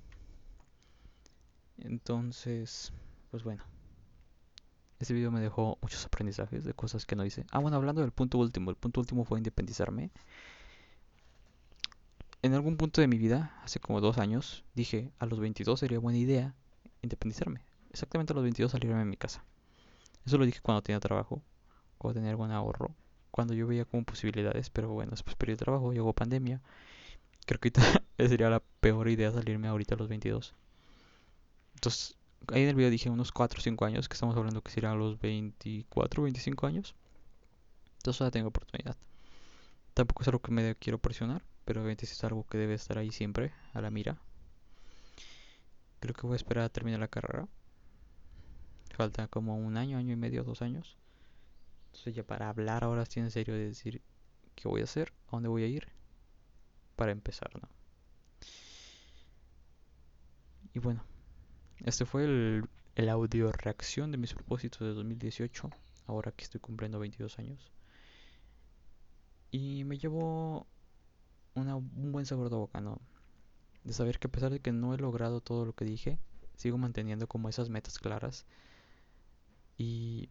Entonces, 1.77 2.91
pues 3.29 3.43
bueno. 3.43 3.63
Este 5.03 5.13
video 5.13 5.31
me 5.31 5.41
dejó 5.41 5.77
muchos 5.81 6.05
aprendizajes 6.05 6.63
de 6.63 6.73
cosas 6.73 7.05
que 7.05 7.17
no 7.17 7.25
hice. 7.25 7.45
Ah, 7.51 7.59
bueno, 7.59 7.75
hablando 7.75 7.99
del 7.99 8.11
punto 8.11 8.37
último. 8.37 8.69
El 8.69 8.77
punto 8.77 9.01
último 9.01 9.25
fue 9.25 9.37
independizarme. 9.37 10.11
En 12.41 12.53
algún 12.53 12.77
punto 12.77 13.01
de 13.01 13.07
mi 13.07 13.17
vida, 13.17 13.53
hace 13.65 13.81
como 13.81 13.99
dos 13.99 14.17
años, 14.17 14.63
dije, 14.75 15.11
a 15.19 15.25
los 15.25 15.41
22 15.41 15.77
sería 15.77 15.99
buena 15.99 16.19
idea 16.19 16.55
independizarme. 17.01 17.65
Exactamente 17.89 18.31
a 18.31 18.35
los 18.35 18.43
22 18.43 18.71
salirme 18.71 18.97
de 18.99 19.03
mi 19.03 19.17
casa. 19.17 19.43
Eso 20.25 20.37
lo 20.37 20.45
dije 20.45 20.61
cuando 20.61 20.81
tenía 20.81 21.01
trabajo, 21.01 21.41
cuando 21.97 22.19
tenía 22.19 22.31
algún 22.31 22.51
ahorro, 22.51 22.95
cuando 23.29 23.53
yo 23.53 23.67
veía 23.67 23.83
como 23.83 24.05
posibilidades, 24.05 24.69
pero 24.69 24.87
bueno, 24.87 25.11
después 25.11 25.35
perdió 25.35 25.51
el 25.51 25.59
trabajo, 25.59 25.91
llegó 25.91 26.13
pandemia 26.13 26.61
Creo 27.45 27.59
que 27.59 27.73
sería 28.17 28.49
la 28.49 28.61
peor 28.79 29.09
idea 29.09 29.33
salirme 29.33 29.67
ahorita 29.67 29.95
a 29.95 29.97
los 29.97 30.07
22. 30.07 30.53
Entonces, 31.73 32.15
ahí 32.51 32.63
en 32.63 32.69
el 32.69 32.75
video 32.75 32.89
dije 32.89 33.09
unos 33.09 33.31
4 33.31 33.59
o 33.59 33.61
5 33.61 33.85
años, 33.85 34.09
que 34.09 34.13
estamos 34.13 34.35
hablando 34.35 34.61
que 34.61 34.71
serían 34.71 34.99
los 34.99 35.19
24 35.19 36.21
o 36.21 36.23
25 36.23 36.67
años. 36.67 36.95
Entonces 37.97 38.19
ya 38.19 38.31
tengo 38.31 38.49
oportunidad. 38.49 38.97
Tampoco 39.93 40.23
es 40.23 40.27
algo 40.27 40.41
que 40.41 40.51
me 40.51 40.75
quiero 40.75 40.97
presionar, 40.99 41.43
pero 41.65 41.81
obviamente 41.81 42.05
es 42.05 42.23
algo 42.23 42.45
que 42.47 42.57
debe 42.57 42.73
estar 42.73 42.97
ahí 42.97 43.11
siempre, 43.11 43.53
a 43.73 43.81
la 43.81 43.89
mira. 43.89 44.17
Creo 45.99 46.13
que 46.13 46.27
voy 46.27 46.33
a 46.33 46.37
esperar 46.37 46.65
a 46.65 46.69
terminar 46.69 46.99
la 46.99 47.07
carrera. 47.07 47.47
Falta 48.95 49.27
como 49.27 49.57
un 49.57 49.77
año, 49.77 49.97
año 49.97 50.13
y 50.13 50.17
medio, 50.17 50.43
dos 50.43 50.61
años. 50.61 50.97
Entonces 51.87 52.15
ya 52.15 52.23
para 52.23 52.49
hablar 52.49 52.83
ahora 52.83 53.05
sí 53.05 53.19
en 53.19 53.31
serio 53.31 53.53
de 53.53 53.67
decir 53.67 54.01
qué 54.55 54.67
voy 54.67 54.81
a 54.81 54.85
hacer, 54.85 55.13
a 55.27 55.31
dónde 55.31 55.49
voy 55.49 55.63
a 55.63 55.67
ir 55.67 55.87
para 56.95 57.11
empezar, 57.11 57.49
¿no? 57.61 57.69
Y 60.73 60.79
bueno, 60.79 61.03
este 61.79 62.05
fue 62.05 62.25
el, 62.25 62.65
el 62.95 63.09
audio 63.09 63.51
reacción 63.51 64.11
de 64.11 64.17
mis 64.17 64.33
propósitos 64.33 64.79
de 64.81 64.93
2018, 64.93 65.69
ahora 66.07 66.31
que 66.31 66.43
estoy 66.43 66.59
cumpliendo 66.61 66.99
22 66.99 67.39
años. 67.39 67.71
Y 69.51 69.83
me 69.83 69.97
llevo 69.97 70.67
un 71.55 72.11
buen 72.11 72.25
sabor 72.25 72.49
de 72.49 72.55
boca, 72.55 72.81
¿no? 72.81 72.99
De 73.83 73.93
saber 73.93 74.19
que 74.19 74.27
a 74.27 74.31
pesar 74.31 74.51
de 74.51 74.59
que 74.59 74.71
no 74.71 74.93
he 74.93 74.97
logrado 74.97 75.41
todo 75.41 75.65
lo 75.65 75.73
que 75.73 75.85
dije, 75.85 76.17
sigo 76.55 76.77
manteniendo 76.77 77.27
como 77.27 77.49
esas 77.49 77.69
metas 77.69 77.99
claras. 77.99 78.45
Y, 79.77 80.29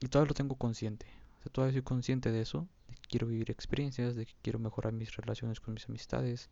y 0.00 0.08
todavía 0.08 0.28
lo 0.28 0.34
tengo 0.34 0.56
consciente. 0.56 1.06
O 1.38 1.42
sea, 1.42 1.52
todavía 1.52 1.74
soy 1.74 1.82
consciente 1.82 2.30
de 2.32 2.42
eso 2.42 2.68
quiero 3.10 3.26
vivir 3.26 3.50
experiencias, 3.50 4.14
de 4.14 4.24
que 4.24 4.34
quiero 4.40 4.58
mejorar 4.58 4.92
mis 4.92 5.14
relaciones 5.16 5.60
con 5.60 5.74
mis 5.74 5.86
amistades, 5.88 6.48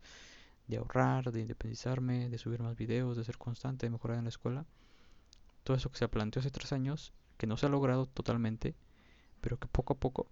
de 0.69 0.77
ahorrar, 0.77 1.31
de 1.31 1.41
independizarme, 1.41 2.29
de 2.29 2.37
subir 2.37 2.61
más 2.61 2.75
videos, 2.75 3.17
de 3.17 3.25
ser 3.25 3.37
constante, 3.37 3.85
de 3.85 3.89
mejorar 3.89 4.17
en 4.17 4.23
la 4.25 4.29
escuela. 4.29 4.65
Todo 5.63 5.75
eso 5.75 5.91
que 5.91 5.97
se 5.97 6.07
planteó 6.07 6.39
hace 6.39 6.51
tres 6.51 6.71
años, 6.71 7.13
que 7.37 7.47
no 7.47 7.57
se 7.57 7.65
ha 7.65 7.69
logrado 7.69 8.05
totalmente, 8.05 8.75
pero 9.41 9.57
que 9.57 9.67
poco 9.67 9.93
a 9.93 9.99
poco 9.99 10.31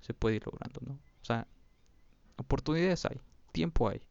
se 0.00 0.12
puede 0.12 0.36
ir 0.36 0.46
logrando, 0.46 0.80
¿no? 0.84 0.92
O 0.92 1.24
sea, 1.24 1.46
oportunidades 2.36 3.06
hay, 3.06 3.20
tiempo 3.52 3.88
hay. 3.88 4.02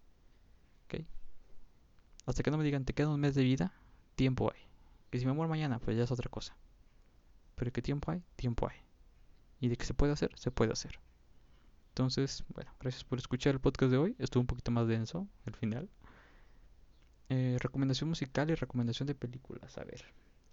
Hasta 2.25 2.41
que 2.41 2.51
no 2.51 2.57
me 2.57 2.63
digan, 2.63 2.85
te 2.85 2.93
queda 2.93 3.09
un 3.09 3.19
mes 3.19 3.35
de 3.35 3.43
vida, 3.43 3.71
tiempo 4.15 4.51
hay. 4.51 4.59
Que 5.11 5.19
si 5.19 5.25
me 5.25 5.33
muero 5.33 5.49
mañana, 5.49 5.79
pues 5.79 5.95
ya 5.95 6.03
es 6.03 6.11
otra 6.11 6.29
cosa. 6.29 6.57
Pero 7.55 7.71
que 7.71 7.81
tiempo 7.81 8.11
hay, 8.11 8.23
tiempo 8.35 8.67
hay. 8.67 8.77
Y 9.59 9.69
de 9.69 9.77
que 9.77 9.85
se 9.85 9.93
puede 9.93 10.13
hacer, 10.13 10.31
se 10.35 10.49
puede 10.49 10.71
hacer. 10.71 10.99
Entonces, 11.95 12.43
bueno, 12.53 12.69
gracias 12.81 13.05
por 13.05 13.19
escuchar 13.19 13.53
el 13.53 13.61
podcast 13.61 13.89
de 13.89 13.97
hoy. 13.97 14.17
Estuvo 14.19 14.41
un 14.41 14.47
poquito 14.47 14.69
más 14.69 14.85
denso 14.85 15.29
al 15.45 15.55
final. 15.55 15.89
Eh, 17.29 17.55
recomendación 17.61 18.09
musical 18.09 18.51
y 18.51 18.55
recomendación 18.55 19.07
de 19.07 19.15
películas. 19.15 19.77
A 19.77 19.85
ver. 19.85 20.03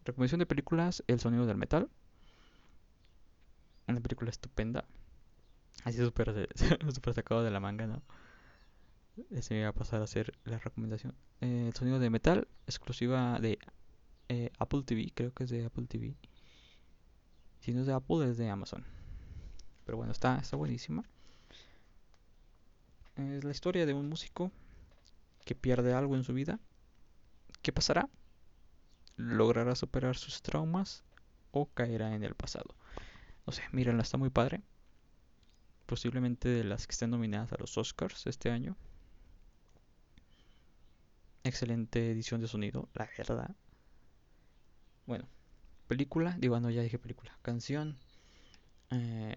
Recomendación 0.04 0.38
de 0.38 0.46
películas, 0.46 1.02
El 1.08 1.18
sonido 1.18 1.44
del 1.44 1.56
metal. 1.56 1.90
Una 3.88 3.98
película 3.98 4.30
estupenda. 4.30 4.84
Así 5.82 5.98
súper 5.98 6.48
super 6.94 7.12
sacado 7.14 7.42
de 7.42 7.50
la 7.50 7.58
manga, 7.58 7.88
¿no? 7.88 8.04
Ese 9.30 9.54
me 9.54 9.64
va 9.64 9.70
a 9.70 9.74
pasar 9.74 10.00
a 10.00 10.06
ser 10.06 10.38
la 10.44 10.60
recomendación. 10.60 11.16
Eh, 11.40 11.64
el 11.66 11.74
sonido 11.74 11.98
de 11.98 12.08
metal, 12.08 12.46
exclusiva 12.68 13.40
de 13.40 13.58
eh, 14.28 14.52
Apple 14.60 14.84
TV. 14.84 15.10
Creo 15.12 15.34
que 15.34 15.42
es 15.42 15.50
de 15.50 15.64
Apple 15.64 15.86
TV. 15.88 16.14
Si 17.58 17.72
no 17.72 17.80
es 17.80 17.88
de 17.88 17.94
Apple, 17.94 18.30
es 18.30 18.36
de 18.36 18.48
Amazon. 18.48 18.84
Pero 19.84 19.98
bueno, 19.98 20.12
está, 20.12 20.38
está 20.38 20.56
buenísima. 20.56 21.02
Es 23.16 23.44
la 23.44 23.50
historia 23.50 23.86
de 23.86 23.94
un 23.94 24.08
músico 24.08 24.50
que 25.44 25.54
pierde 25.54 25.92
algo 25.92 26.16
en 26.16 26.24
su 26.24 26.32
vida. 26.32 26.58
¿Qué 27.60 27.72
pasará? 27.72 28.08
¿Logrará 29.16 29.74
superar 29.74 30.16
sus 30.16 30.42
traumas 30.42 31.04
o 31.50 31.66
caerá 31.66 32.14
en 32.14 32.24
el 32.24 32.34
pasado? 32.34 32.74
No 33.46 33.52
sé, 33.52 33.62
mírenla, 33.72 34.02
está 34.02 34.16
muy 34.16 34.30
padre. 34.30 34.62
Posiblemente 35.86 36.48
de 36.48 36.64
las 36.64 36.86
que 36.86 36.92
estén 36.92 37.10
nominadas 37.10 37.52
a 37.52 37.58
los 37.58 37.76
Oscars 37.76 38.26
este 38.26 38.50
año. 38.50 38.76
Excelente 41.44 42.10
edición 42.12 42.40
de 42.40 42.48
sonido, 42.48 42.88
la 42.94 43.08
verdad. 43.18 43.54
Bueno, 45.06 45.28
película, 45.88 46.36
digo, 46.38 46.58
no, 46.60 46.70
ya 46.70 46.82
dije 46.82 46.98
película. 46.98 47.36
Canción. 47.42 47.98
Eh, 48.90 49.36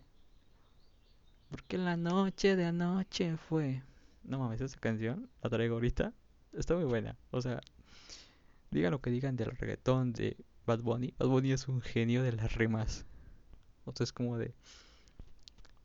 porque 1.50 1.78
la 1.78 1.98
noche 1.98 2.56
de 2.56 2.66
anoche 2.66 3.38
fue. 3.38 3.84
No 4.24 4.40
mames, 4.40 4.62
esa 4.62 4.80
canción 4.80 5.30
la 5.42 5.50
traigo 5.50 5.76
ahorita. 5.76 6.14
Está 6.54 6.76
muy 6.76 6.86
buena. 6.86 7.18
O 7.32 7.42
sea, 7.42 7.62
digan 8.72 8.92
lo 8.92 9.02
que 9.02 9.12
digan 9.12 9.36
del 9.36 9.52
reggaetón 9.52 10.14
de 10.14 10.38
Bad 10.66 10.82
Bunny. 10.82 11.14
Bad 11.18 11.28
Bunny 11.28 11.52
es 11.52 11.68
un 11.68 11.82
genio 11.82 12.24
de 12.24 12.32
las 12.32 12.56
rimas. 12.56 13.06
O 13.86 13.94
sea, 13.94 14.04
es 14.04 14.14
como 14.14 14.38
de. 14.38 14.54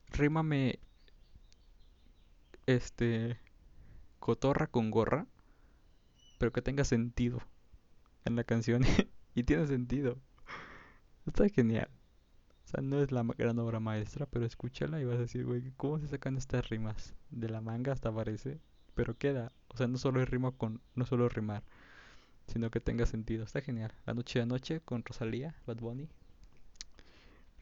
Rímame. 0.09 0.79
Este. 2.67 3.39
Cotorra 4.19 4.67
con 4.67 4.91
gorra. 4.91 5.27
Pero 6.39 6.53
que 6.53 6.63
tenga 6.63 6.85
sentido 6.85 7.41
en 8.25 8.37
la 8.37 8.45
canción. 8.45 8.83
y 9.35 9.43
tiene 9.43 9.67
sentido. 9.67 10.19
Está 11.27 11.49
genial. 11.49 11.91
No 12.81 13.03
es 13.03 13.11
la 13.11 13.25
gran 13.37 13.59
obra 13.59 13.81
maestra, 13.81 14.27
pero 14.27 14.47
escúchala 14.47 15.01
y 15.01 15.05
vas 15.05 15.16
a 15.16 15.23
decir, 15.23 15.45
güey, 15.45 15.73
¿cómo 15.77 15.99
se 15.99 16.07
sacan 16.07 16.37
estas 16.37 16.68
rimas? 16.68 17.14
De 17.31 17.49
la 17.49 17.61
manga 17.61 17.93
hasta 17.93 18.12
parece, 18.12 18.61
pero 18.95 19.18
queda. 19.18 19.53
O 19.68 19.77
sea, 19.77 19.89
no 19.89 19.99
solo 19.99 20.23
es 20.23 20.29
rima 20.29 20.53
con, 20.53 20.81
no 20.95 21.05
solo 21.05 21.29
rimar, 21.29 21.64
sino 22.47 22.71
que 22.71 22.81
tenga 22.81 23.07
sentido. 23.07 23.45
Está 23.45 23.61
genial. 23.61 23.93
La 24.07 24.14
noche 24.14 24.39
de 24.39 24.45
anoche 24.45 24.81
con 24.81 25.05
Rosalía, 25.05 25.55
Bad 25.66 25.79
Bunny. 25.79 26.09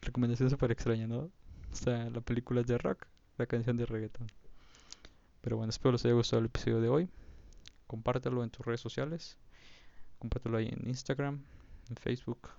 Recomendación 0.01 0.49
súper 0.49 0.71
extraña, 0.71 1.07
¿no? 1.07 1.29
O 1.71 1.75
sea, 1.75 2.09
la 2.09 2.21
película 2.21 2.61
es 2.61 2.67
de 2.67 2.77
rock, 2.77 3.05
la 3.37 3.47
canción 3.47 3.77
de 3.77 3.85
reggaeton. 3.85 4.27
Pero 5.41 5.57
bueno, 5.57 5.71
espero 5.71 5.93
les 5.93 6.05
haya 6.05 6.13
gustado 6.13 6.39
el 6.39 6.45
episodio 6.45 6.81
de 6.81 6.89
hoy. 6.89 7.09
Compártelo 7.87 8.43
en 8.43 8.51
tus 8.51 8.65
redes 8.65 8.81
sociales. 8.81 9.37
Compártelo 10.19 10.57
ahí 10.57 10.67
en 10.67 10.87
Instagram, 10.87 11.41
en 11.89 11.95
Facebook, 11.95 12.49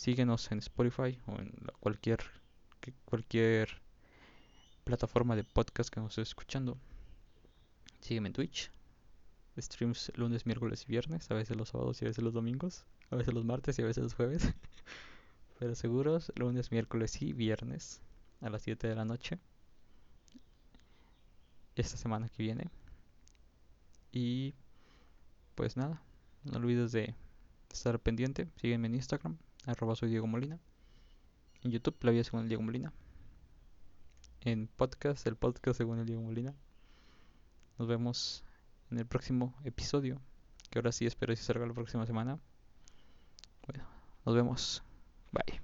Síguenos 0.00 0.50
en 0.50 0.60
Spotify 0.60 1.20
o 1.26 1.38
en 1.38 1.52
cualquier, 1.78 2.20
cualquier 3.04 3.82
plataforma 4.82 5.36
de 5.36 5.44
podcast 5.44 5.92
que 5.92 6.00
nos 6.00 6.12
estés 6.12 6.28
escuchando. 6.28 6.78
Sígueme 8.00 8.28
en 8.28 8.32
Twitch. 8.32 8.70
Streams 9.58 10.10
lunes, 10.16 10.46
miércoles 10.46 10.86
y 10.88 10.92
viernes, 10.92 11.30
a 11.30 11.34
veces 11.34 11.54
los 11.54 11.68
sábados 11.68 12.00
y 12.00 12.06
a 12.06 12.08
veces 12.08 12.24
los 12.24 12.32
domingos, 12.32 12.86
a 13.10 13.16
veces 13.16 13.34
los 13.34 13.44
martes 13.44 13.78
y 13.78 13.82
a 13.82 13.84
veces 13.84 14.02
los 14.02 14.14
jueves. 14.14 14.48
Pero 15.58 15.74
seguros, 15.74 16.32
lunes, 16.34 16.70
miércoles 16.70 17.20
y 17.20 17.34
viernes 17.34 18.00
a 18.40 18.48
las 18.48 18.62
7 18.62 18.88
de 18.88 18.94
la 18.94 19.04
noche. 19.04 19.38
Esta 21.76 21.98
semana 21.98 22.30
que 22.30 22.42
viene. 22.42 22.70
Y 24.12 24.54
pues 25.56 25.76
nada, 25.76 26.02
no 26.44 26.56
olvides 26.56 26.90
de 26.92 27.14
estar 27.70 28.00
pendiente. 28.00 28.48
Sígueme 28.56 28.86
en 28.86 28.94
Instagram, 28.94 29.36
arroba 29.70 29.94
soy 29.94 30.10
Diego 30.10 30.26
Molina. 30.26 30.58
En 31.62 31.70
YouTube, 31.70 31.96
la 32.02 32.10
vida 32.10 32.24
según 32.24 32.42
el 32.42 32.48
Diego 32.48 32.62
Molina. 32.62 32.92
En 34.42 34.66
podcast, 34.68 35.26
el 35.26 35.36
podcast 35.36 35.78
según 35.78 35.98
el 35.98 36.06
Diego 36.06 36.22
Molina. 36.22 36.54
Nos 37.78 37.88
vemos 37.88 38.44
en 38.90 38.98
el 38.98 39.06
próximo 39.06 39.54
episodio. 39.64 40.20
Que 40.70 40.78
ahora 40.78 40.92
sí 40.92 41.06
espero 41.06 41.32
que 41.34 41.40
salga 41.40 41.66
la 41.66 41.74
próxima 41.74 42.06
semana. 42.06 42.38
Bueno, 43.66 43.84
nos 44.24 44.34
vemos. 44.34 44.82
Bye. 45.32 45.60